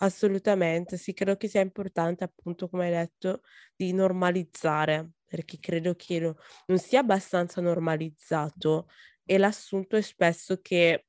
Assolutamente, 0.03 0.97
sì, 0.97 1.13
credo 1.13 1.35
che 1.37 1.47
sia 1.47 1.61
importante, 1.61 2.23
appunto, 2.23 2.67
come 2.69 2.85
hai 2.85 2.91
detto, 2.91 3.41
di 3.75 3.93
normalizzare, 3.93 5.11
perché 5.31 5.59
credo 5.61 5.95
che 5.95 6.19
non 6.19 6.77
sia 6.77 6.99
abbastanza 6.99 7.61
normalizzato 7.61 8.89
e 9.23 9.37
l'assunto 9.37 9.95
è 9.95 10.01
spesso 10.01 10.59
che, 10.61 11.05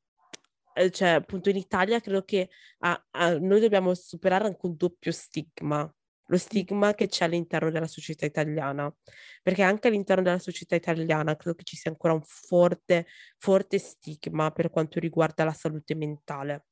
eh, 0.74 0.90
cioè, 0.92 1.08
appunto, 1.08 1.50
in 1.50 1.56
Italia 1.56 1.98
credo 1.98 2.22
che 2.22 2.48
ah, 2.78 3.04
ah, 3.10 3.36
noi 3.40 3.58
dobbiamo 3.58 3.94
superare 3.94 4.44
anche 4.44 4.64
un 4.64 4.76
doppio 4.76 5.10
stigma, 5.10 5.92
lo 6.26 6.36
stigma 6.36 6.94
che 6.94 7.08
c'è 7.08 7.24
all'interno 7.24 7.72
della 7.72 7.88
società 7.88 8.24
italiana, 8.24 8.94
perché 9.42 9.62
anche 9.62 9.88
all'interno 9.88 10.22
della 10.22 10.38
società 10.38 10.76
italiana 10.76 11.34
credo 11.34 11.56
che 11.56 11.64
ci 11.64 11.74
sia 11.76 11.90
ancora 11.90 12.12
un 12.12 12.22
forte, 12.22 13.06
forte 13.38 13.78
stigma 13.78 14.52
per 14.52 14.70
quanto 14.70 15.00
riguarda 15.00 15.42
la 15.42 15.52
salute 15.52 15.96
mentale. 15.96 16.66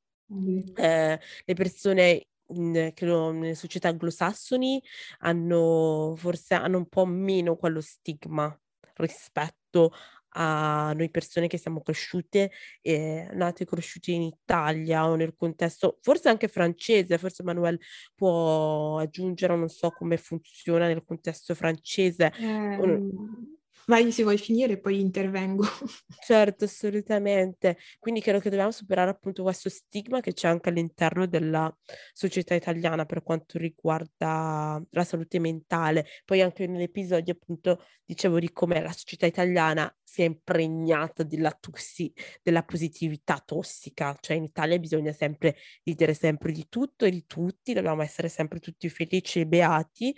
Eh, 0.75 1.19
le 1.45 1.53
persone 1.53 2.27
in, 2.53 2.91
credo, 2.93 3.31
nelle 3.31 3.55
società 3.55 3.89
anglosassoni 3.89 4.81
hanno 5.19 6.15
forse 6.17 6.55
hanno 6.55 6.77
un 6.77 6.87
po' 6.87 7.05
meno 7.05 7.55
quello 7.55 7.81
stigma 7.81 8.55
rispetto 8.95 9.91
a 10.33 10.93
noi 10.95 11.09
persone 11.09 11.47
che 11.47 11.57
siamo 11.57 11.81
cresciute, 11.81 12.51
eh, 12.81 13.27
nate 13.33 13.63
e 13.63 13.65
cresciute 13.65 14.11
in 14.11 14.21
Italia 14.21 15.07
o 15.07 15.15
nel 15.15 15.35
contesto, 15.35 15.97
forse 16.01 16.29
anche 16.29 16.47
francese, 16.47 17.17
forse 17.17 17.43
Manuel 17.43 17.79
può 18.15 18.97
aggiungere, 18.99 19.55
non 19.55 19.67
so 19.69 19.91
come 19.91 20.17
funziona 20.17 20.87
nel 20.87 21.03
contesto 21.03 21.53
francese. 21.55 22.31
Ehm, 22.77 23.50
vai 23.91 24.09
se 24.11 24.23
vuoi 24.23 24.37
finire, 24.37 24.79
poi 24.79 24.99
intervengo. 25.01 25.63
Certo, 26.23 26.65
assolutamente. 26.65 27.77
Quindi 27.99 28.21
credo 28.21 28.39
che 28.39 28.49
dobbiamo 28.49 28.71
superare 28.71 29.09
appunto 29.09 29.43
questo 29.43 29.69
stigma 29.69 30.21
che 30.21 30.33
c'è 30.33 30.47
anche 30.47 30.69
all'interno 30.69 31.25
della 31.25 31.73
società 32.13 32.53
italiana 32.53 33.05
per 33.05 33.23
quanto 33.23 33.57
riguarda 33.57 34.81
la 34.91 35.03
salute 35.03 35.39
mentale. 35.39 36.05
Poi 36.23 36.41
anche 36.41 36.67
nell'episodio 36.67 37.33
appunto 37.33 37.83
dicevo 38.05 38.39
di 38.39 38.51
come 38.51 38.81
la 38.81 38.91
società 38.91 39.25
italiana 39.25 39.93
sia 40.03 40.25
impregnata 40.25 41.23
della, 41.23 41.51
tossi- 41.59 42.13
della 42.41 42.63
positività 42.63 43.41
tossica. 43.43 44.15
Cioè 44.19 44.37
in 44.37 44.43
Italia 44.43 44.77
bisogna 44.79 45.11
sempre 45.11 45.55
ridere 45.83 46.13
sempre 46.13 46.51
di 46.51 46.67
tutto 46.69 47.05
e 47.05 47.09
di 47.11 47.25
tutti, 47.25 47.73
dobbiamo 47.73 48.03
essere 48.03 48.29
sempre 48.29 48.59
tutti 48.59 48.87
felici 48.89 49.39
e 49.41 49.47
beati, 49.47 50.15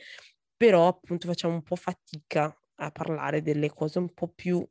però 0.55 0.88
appunto 0.88 1.28
facciamo 1.28 1.53
un 1.55 1.63
po' 1.63 1.76
fatica 1.76 2.55
a 2.86 2.91
parlare 2.91 3.41
delle 3.41 3.69
cose 3.69 3.99
un 3.99 4.13
po' 4.13 4.27
più 4.29 4.65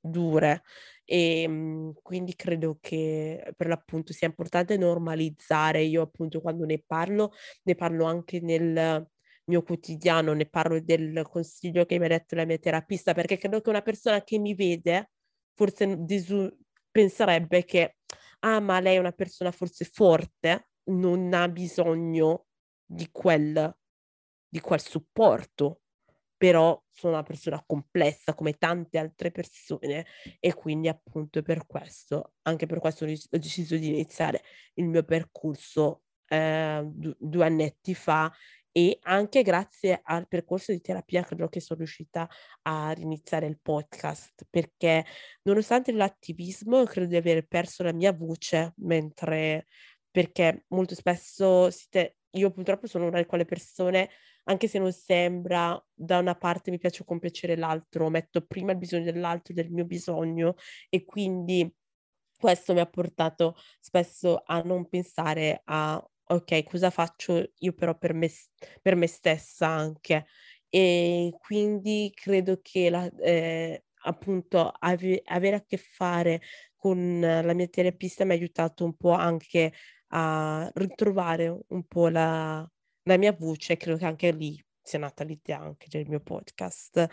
dure 0.00 0.62
e 1.04 1.46
mh, 1.48 1.94
quindi 2.02 2.34
credo 2.34 2.78
che 2.80 3.52
per 3.56 3.66
l'appunto 3.68 4.12
sia 4.12 4.26
importante 4.28 4.76
normalizzare. 4.76 5.82
Io 5.82 6.02
appunto 6.02 6.40
quando 6.40 6.64
ne 6.64 6.82
parlo, 6.84 7.32
ne 7.64 7.74
parlo 7.74 8.04
anche 8.04 8.40
nel 8.40 9.06
mio 9.44 9.62
quotidiano, 9.62 10.32
ne 10.34 10.46
parlo 10.46 10.80
del 10.80 11.22
consiglio 11.30 11.86
che 11.86 11.98
mi 11.98 12.04
ha 12.06 12.08
detto 12.08 12.34
la 12.34 12.44
mia 12.44 12.58
terapista, 12.58 13.14
perché 13.14 13.38
credo 13.38 13.60
che 13.60 13.70
una 13.70 13.82
persona 13.82 14.22
che 14.22 14.38
mi 14.38 14.54
vede 14.54 15.10
forse 15.54 15.96
disu- 16.04 16.54
penserebbe 16.90 17.64
che, 17.64 17.96
ah, 18.40 18.60
ma 18.60 18.80
lei 18.80 18.96
è 18.96 18.98
una 18.98 19.12
persona 19.12 19.50
forse 19.50 19.84
forte, 19.86 20.68
non 20.90 21.32
ha 21.34 21.48
bisogno 21.48 22.46
di 22.84 23.08
quel, 23.10 23.74
di 24.48 24.60
quel 24.60 24.80
supporto 24.80 25.80
però 26.38 26.80
sono 26.92 27.14
una 27.14 27.24
persona 27.24 27.62
complessa 27.66 28.32
come 28.32 28.54
tante 28.54 28.96
altre 28.96 29.30
persone 29.32 30.06
e 30.38 30.54
quindi 30.54 30.88
appunto 30.88 31.42
per 31.42 31.66
questo, 31.66 32.34
anche 32.42 32.66
per 32.66 32.78
questo 32.78 33.04
ho 33.04 33.38
deciso 33.38 33.76
di 33.76 33.88
iniziare 33.88 34.42
il 34.74 34.86
mio 34.86 35.02
percorso 35.02 36.04
eh, 36.28 36.82
due 36.86 37.44
annetti 37.44 37.94
fa 37.94 38.32
e 38.70 38.98
anche 39.02 39.42
grazie 39.42 40.00
al 40.04 40.28
percorso 40.28 40.70
di 40.70 40.80
terapia 40.80 41.24
credo 41.24 41.48
che 41.48 41.58
sono 41.60 41.80
riuscita 41.80 42.28
a 42.62 42.94
iniziare 42.98 43.46
il 43.46 43.58
podcast 43.60 44.46
perché 44.48 45.04
nonostante 45.42 45.90
l'attivismo 45.90 46.84
credo 46.84 47.08
di 47.08 47.16
aver 47.16 47.46
perso 47.46 47.82
la 47.82 47.92
mia 47.92 48.12
voce 48.12 48.74
mentre 48.76 49.66
perché 50.10 50.64
molto 50.68 50.94
spesso 50.94 51.70
siete, 51.70 52.18
io 52.32 52.50
purtroppo 52.50 52.86
sono 52.86 53.06
una 53.06 53.18
di 53.18 53.26
quelle 53.26 53.44
persone 53.44 54.10
anche 54.48 54.66
se 54.68 54.78
non 54.78 54.92
sembra, 54.92 55.80
da 55.94 56.18
una 56.18 56.34
parte 56.34 56.70
mi 56.70 56.78
piace 56.78 57.04
compiacere 57.04 57.56
l'altro, 57.56 58.08
metto 58.08 58.40
prima 58.46 58.72
il 58.72 58.78
bisogno 58.78 59.04
dell'altro 59.04 59.52
del 59.52 59.70
mio 59.70 59.84
bisogno 59.84 60.54
e 60.88 61.04
quindi 61.04 61.70
questo 62.38 62.72
mi 62.72 62.80
ha 62.80 62.86
portato 62.86 63.56
spesso 63.80 64.42
a 64.46 64.60
non 64.62 64.88
pensare 64.88 65.60
a 65.64 66.02
ok, 66.30 66.62
cosa 66.64 66.90
faccio 66.90 67.52
io 67.58 67.72
però 67.72 67.96
per 67.96 68.14
me, 68.14 68.28
per 68.80 68.96
me 68.96 69.06
stessa 69.06 69.66
anche. 69.66 70.26
E 70.70 71.34
quindi 71.38 72.10
credo 72.14 72.60
che 72.62 72.90
la, 72.90 73.06
eh, 73.20 73.84
appunto 74.04 74.70
ave, 74.78 75.22
avere 75.24 75.56
a 75.56 75.64
che 75.64 75.76
fare 75.78 76.40
con 76.76 77.20
la 77.20 77.52
mia 77.54 77.66
terapista 77.68 78.24
mi 78.24 78.32
ha 78.32 78.34
aiutato 78.34 78.84
un 78.84 78.94
po' 78.96 79.12
anche 79.12 79.72
a 80.08 80.70
ritrovare 80.74 81.48
un 81.68 81.84
po' 81.86 82.08
la, 82.08 82.66
la 83.08 83.18
mia 83.18 83.32
voce, 83.32 83.76
credo 83.76 83.96
che 83.98 84.04
anche 84.06 84.30
lì 84.30 84.62
sia 84.82 84.98
nata 84.98 85.24
l'idea 85.24 85.60
anche 85.60 85.86
del 85.90 86.08
mio 86.08 86.20
podcast. 86.20 87.08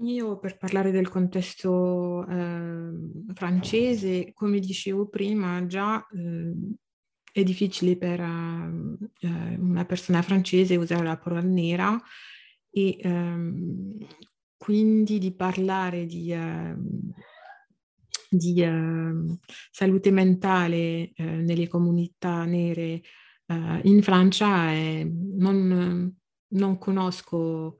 Io 0.00 0.38
per 0.38 0.56
parlare 0.56 0.92
del 0.92 1.08
contesto 1.08 2.24
eh, 2.28 3.32
francese, 3.34 4.32
come 4.32 4.60
dicevo 4.60 5.08
prima, 5.08 5.66
già 5.66 6.06
eh, 6.14 6.52
è 7.32 7.42
difficile 7.42 7.96
per 7.96 8.20
eh, 8.20 9.56
una 9.58 9.84
persona 9.86 10.22
francese 10.22 10.76
usare 10.76 11.04
la 11.04 11.18
parola 11.18 11.40
nera 11.40 12.00
e 12.70 12.96
ehm, 13.00 13.96
quindi 14.56 15.18
di 15.18 15.34
parlare 15.34 16.06
di, 16.06 16.32
ehm, 16.32 17.12
di 18.30 18.62
ehm, 18.62 19.38
salute 19.70 20.10
mentale 20.12 21.12
eh, 21.12 21.24
nelle 21.24 21.66
comunità 21.66 22.44
nere 22.44 23.02
Uh, 23.50 23.80
in 23.84 24.02
Francia 24.02 24.70
è, 24.70 25.04
non, 25.04 26.14
non, 26.48 26.78
conosco 26.78 27.76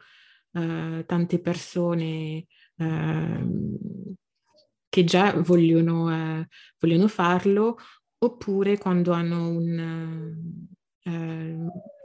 uh, 0.52 1.04
tante 1.04 1.40
persone 1.40 2.46
uh, 2.76 4.16
che 4.88 5.04
già 5.04 5.34
vogliono, 5.34 6.46
vogliono, 6.80 7.08
farlo, 7.08 7.76
oppure 8.18 8.78
quando 8.78 9.12
hanno 9.12 9.50
un... 9.50 10.66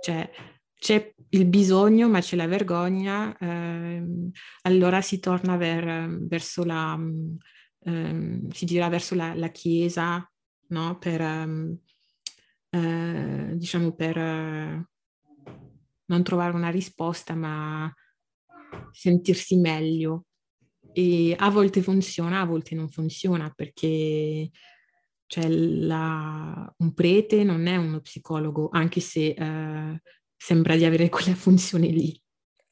cioè, 0.01 0.29
c'è 0.77 1.13
il 1.29 1.45
bisogno, 1.45 2.09
ma 2.09 2.19
c'è 2.19 2.35
la 2.35 2.47
vergogna, 2.47 3.35
ehm, 3.37 4.31
allora 4.63 5.01
si 5.01 5.19
torna 5.19 5.55
ver, 5.55 6.17
verso 6.27 6.65
la... 6.65 6.93
Um, 7.85 8.49
si 8.49 8.65
gira 8.65 8.87
verso 8.89 9.15
la, 9.15 9.33
la 9.33 9.47
chiesa, 9.47 10.29
no? 10.67 10.97
Per... 10.97 11.21
Um, 11.21 11.79
eh, 12.73 13.53
diciamo 13.55 13.93
per 13.93 14.17
eh, 14.17 14.87
non 16.05 16.23
trovare 16.23 16.55
una 16.55 16.69
risposta, 16.69 17.35
ma 17.35 17.93
sentirsi 18.91 19.57
meglio. 19.57 20.25
E 20.91 21.35
a 21.37 21.49
volte 21.49 21.81
funziona, 21.83 22.41
a 22.41 22.45
volte 22.45 22.73
non 22.75 22.89
funziona 22.89 23.51
perché 23.55 24.49
cioè, 25.27 25.49
la, 25.49 26.73
un 26.77 26.93
prete 26.93 27.43
non 27.43 27.67
è 27.67 27.75
uno 27.75 27.99
psicologo, 27.99 28.69
anche 28.71 28.99
se 28.99 29.27
eh, 29.29 30.01
sembra 30.35 30.75
di 30.75 30.85
avere 30.85 31.09
quella 31.09 31.33
funzione 31.35 31.87
lì. 31.87 32.19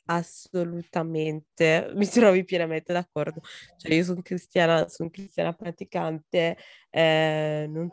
Assolutamente, 0.05 1.91
mi 1.95 2.05
trovi 2.07 2.43
pienamente 2.43 2.91
d'accordo. 2.91 3.41
Cioè, 3.77 3.93
io 3.93 4.03
sono 4.03 4.21
cristiana, 4.21 4.87
sono 4.89 5.09
cristiana 5.09 5.53
praticante, 5.53 6.57
eh, 6.89 7.65
non, 7.69 7.89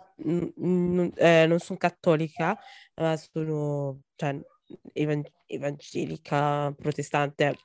non, 0.57 1.13
eh, 1.17 1.47
non 1.47 1.59
sono 1.61 1.79
cattolica, 1.79 2.59
ma 2.97 3.17
sono 3.17 4.01
cioè, 4.17 4.37
evan- 4.95 5.23
evangelica, 5.47 6.73
protestante, 6.77 7.57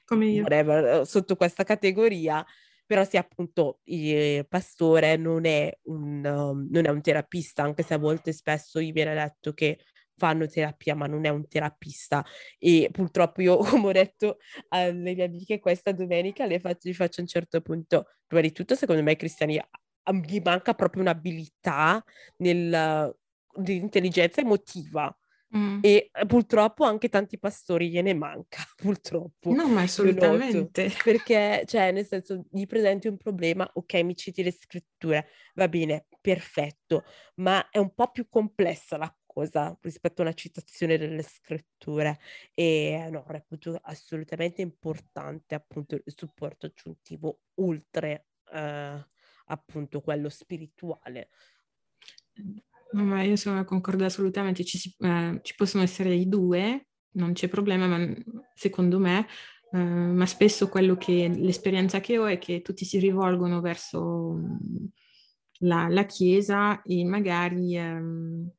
whatever, 0.42 1.06
sotto 1.08 1.36
questa 1.36 1.64
categoria. 1.64 2.46
Però 2.86 3.04
sì, 3.06 3.18
appunto, 3.18 3.80
il 3.86 4.46
pastore 4.48 5.16
non 5.16 5.46
è 5.46 5.76
un, 5.84 6.24
um, 6.26 6.68
non 6.70 6.86
è 6.86 6.90
un 6.90 7.02
terapista, 7.02 7.64
anche 7.64 7.82
se 7.82 7.94
a 7.94 7.98
volte 7.98 8.34
spesso 8.34 8.80
gli 8.82 8.92
viene 8.92 9.14
detto 9.16 9.54
che 9.54 9.80
fanno 10.16 10.48
terapia, 10.48 10.96
ma 10.96 11.08
non 11.08 11.26
è 11.26 11.30
un 11.30 11.48
terapista. 11.48 12.26
E 12.58 12.90
purtroppo 12.92 13.42
io, 13.42 13.58
come 13.64 13.88
ho 13.88 13.92
detto 13.92 14.38
alle 14.70 15.14
mie 15.14 15.24
amiche, 15.24 15.60
questa 15.60 15.92
domenica 15.92 16.46
le 16.46 16.60
faccio, 16.60 16.90
gli 16.90 16.94
faccio 16.94 17.20
a 17.20 17.24
un 17.24 17.28
certo 17.28 17.62
punto, 17.62 18.08
prima 18.26 18.42
di 18.42 18.52
tutto, 18.52 18.76
secondo 18.76 19.02
me, 19.04 19.12
ai 19.12 19.18
cristiani 19.18 19.60
gli 20.26 20.42
manca 20.44 20.74
proprio 20.74 21.02
un'abilità 21.02 22.04
nel, 22.38 23.16
di 23.56 23.76
intelligenza 23.76 24.42
emotiva. 24.42 25.16
Mm. 25.56 25.80
E 25.82 26.10
eh, 26.12 26.26
purtroppo 26.26 26.84
anche 26.84 27.10
tanti 27.10 27.38
pastori 27.38 27.90
gliene 27.90 28.14
manca, 28.16 28.64
purtroppo. 28.76 29.54
No, 29.54 29.68
ma 29.68 29.82
assolutamente. 29.82 30.92
Perché, 31.04 31.64
cioè, 31.68 31.92
nel 31.92 32.08
senso, 32.08 32.44
gli 32.50 32.66
presenti 32.66 33.08
un 33.08 33.18
problema, 33.18 33.70
ok, 33.72 33.94
mi 34.02 34.16
citi 34.16 34.42
le 34.42 34.52
scritture, 34.52 35.28
va 35.54 35.68
bene, 35.68 36.08
perfetto, 36.20 37.04
ma 37.36 37.70
è 37.70 37.78
un 37.78 37.94
po' 37.94 38.10
più 38.10 38.28
complessa 38.30 38.98
la 38.98 39.16
cosa 39.34 39.78
rispetto 39.82 40.22
a 40.22 40.26
una 40.26 40.34
citazione 40.34 40.98
delle 40.98 41.24
scritture 41.24 42.20
e 42.54 43.08
no, 43.12 43.24
reputo 43.28 43.80
assolutamente 43.82 44.62
importante 44.62 45.56
appunto 45.56 45.96
il 45.96 46.14
supporto 46.16 46.68
aggiuntivo 46.68 47.40
oltre 47.56 48.28
eh, 48.54 49.08
appunto 49.46 50.02
quello 50.02 50.30
spirituale. 50.30 51.30
Ma 52.92 53.24
io 53.24 53.36
sono 53.36 53.64
concordo 53.66 54.06
assolutamente, 54.06 54.64
ci, 54.64 54.78
si, 54.78 54.96
eh, 55.00 55.40
ci, 55.42 55.56
possono 55.56 55.84
essere 55.84 56.14
i 56.14 56.28
due, 56.28 56.88
non 57.14 57.34
c'è 57.34 57.48
problema, 57.48 57.88
ma 57.88 58.14
secondo 58.54 59.00
me, 59.00 59.28
eh, 59.72 59.78
ma 59.78 60.26
spesso 60.28 60.70
quello 60.70 60.96
che 60.96 61.28
l'esperienza 61.28 62.00
che 62.00 62.20
ho 62.20 62.26
è 62.26 62.38
che 62.38 62.62
tutti 62.62 62.86
si 62.86 63.00
rivolgono 63.00 63.62
verso 63.62 64.40
la, 65.60 65.88
la 65.90 66.06
Chiesa 66.06 66.82
e 66.84 67.04
magari 67.04 67.76
ehm, 67.76 68.52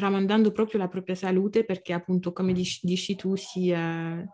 tramandando 0.00 0.50
proprio 0.50 0.78
la 0.78 0.88
propria 0.88 1.14
salute 1.14 1.62
perché 1.66 1.92
appunto 1.92 2.32
come 2.32 2.54
dici, 2.54 2.80
dici 2.82 3.16
tu 3.16 3.36
si, 3.36 3.68
eh, 3.68 4.26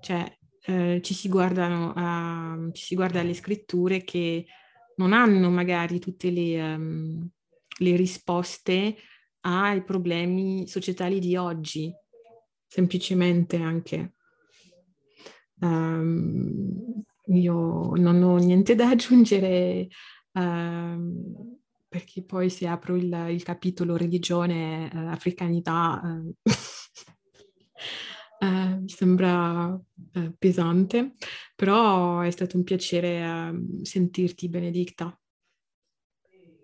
cioè, 0.00 0.38
eh, 0.66 1.00
ci 1.02 1.14
si 1.14 1.30
guardano 1.30 1.92
uh, 1.96 2.70
ci 2.72 2.84
si 2.84 2.94
guarda 2.94 3.20
alle 3.20 3.32
scritture 3.32 4.04
che 4.04 4.44
non 4.96 5.14
hanno 5.14 5.48
magari 5.48 5.98
tutte 5.98 6.30
le, 6.30 6.74
um, 6.74 7.26
le 7.78 7.96
risposte 7.96 8.96
ai 9.40 9.82
problemi 9.82 10.68
societali 10.68 11.18
di 11.20 11.36
oggi, 11.36 11.90
semplicemente 12.66 13.56
anche. 13.56 14.16
Um, 15.60 17.02
io 17.28 17.92
non 17.94 18.22
ho 18.22 18.36
niente 18.36 18.74
da 18.74 18.90
aggiungere. 18.90 19.88
Um, 20.32 21.53
perché 21.94 22.24
poi 22.24 22.50
se 22.50 22.66
apro 22.66 22.96
il, 22.96 23.26
il 23.30 23.44
capitolo 23.44 23.96
religione, 23.96 24.90
eh, 24.92 24.98
africanità, 24.98 26.02
eh, 26.02 26.50
eh, 28.44 28.78
mi 28.80 28.88
sembra 28.88 29.80
eh, 30.14 30.34
pesante, 30.36 31.12
però 31.54 32.18
è 32.18 32.32
stato 32.32 32.56
un 32.56 32.64
piacere 32.64 33.18
ehm, 33.20 33.82
sentirti 33.82 34.48
Benedicta. 34.48 35.16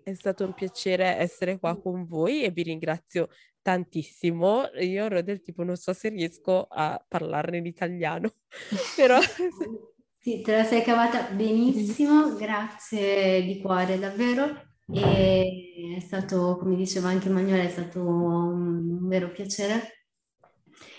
È 0.03 0.13
stato 0.15 0.43
un 0.43 0.53
piacere 0.53 1.15
essere 1.15 1.57
qua 1.59 1.79
con 1.79 2.05
voi 2.05 2.43
e 2.43 2.51
vi 2.51 2.63
ringrazio 2.63 3.29
tantissimo. 3.61 4.65
Io 4.81 5.05
ero 5.05 5.21
del 5.21 5.41
tipo 5.41 5.63
non 5.63 5.77
so 5.77 5.93
se 5.93 6.09
riesco 6.09 6.67
a 6.69 7.01
parlarne 7.07 7.55
in 7.55 7.67
italiano, 7.67 8.33
però... 8.97 9.17
Sì, 10.19 10.41
te 10.41 10.57
la 10.57 10.65
sei 10.65 10.83
cavata 10.83 11.31
benissimo, 11.31 12.35
grazie 12.35 13.43
di 13.43 13.61
cuore 13.61 13.97
davvero. 13.97 14.70
E 14.89 15.95
è 15.95 15.99
stato, 15.99 16.57
come 16.57 16.75
diceva 16.75 17.09
anche 17.09 17.29
Emanuele, 17.29 17.65
è 17.65 17.69
stato 17.69 17.99
un 17.99 19.07
vero 19.07 19.29
piacere. 19.31 20.05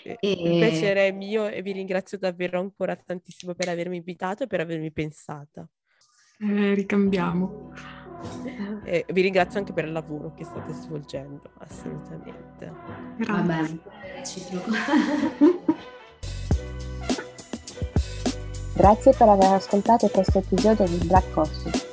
E... 0.03 0.17
Il 0.21 0.59
piacere 0.59 1.07
è 1.07 1.11
mio 1.11 1.47
e 1.47 1.61
vi 1.61 1.71
ringrazio 1.71 2.17
davvero 2.17 2.59
ancora 2.59 2.95
tantissimo 2.95 3.53
per 3.53 3.69
avermi 3.69 3.97
invitato 3.97 4.43
e 4.43 4.47
per 4.47 4.59
avermi 4.61 4.91
pensata. 4.91 5.67
Eh, 6.39 6.73
ricambiamo. 6.73 7.71
E 8.83 9.05
vi 9.09 9.21
ringrazio 9.21 9.59
anche 9.59 9.73
per 9.73 9.85
il 9.85 9.91
lavoro 9.91 10.33
che 10.33 10.43
state 10.45 10.73
svolgendo, 10.73 11.41
assolutamente. 11.59 12.71
Grazie. 13.17 14.61
Grazie 18.75 19.13
per 19.13 19.27
aver 19.27 19.53
ascoltato 19.53 20.07
questo 20.07 20.39
episodio 20.39 20.87
di 20.87 21.05
Black 21.05 21.31
Coffee. 21.31 21.92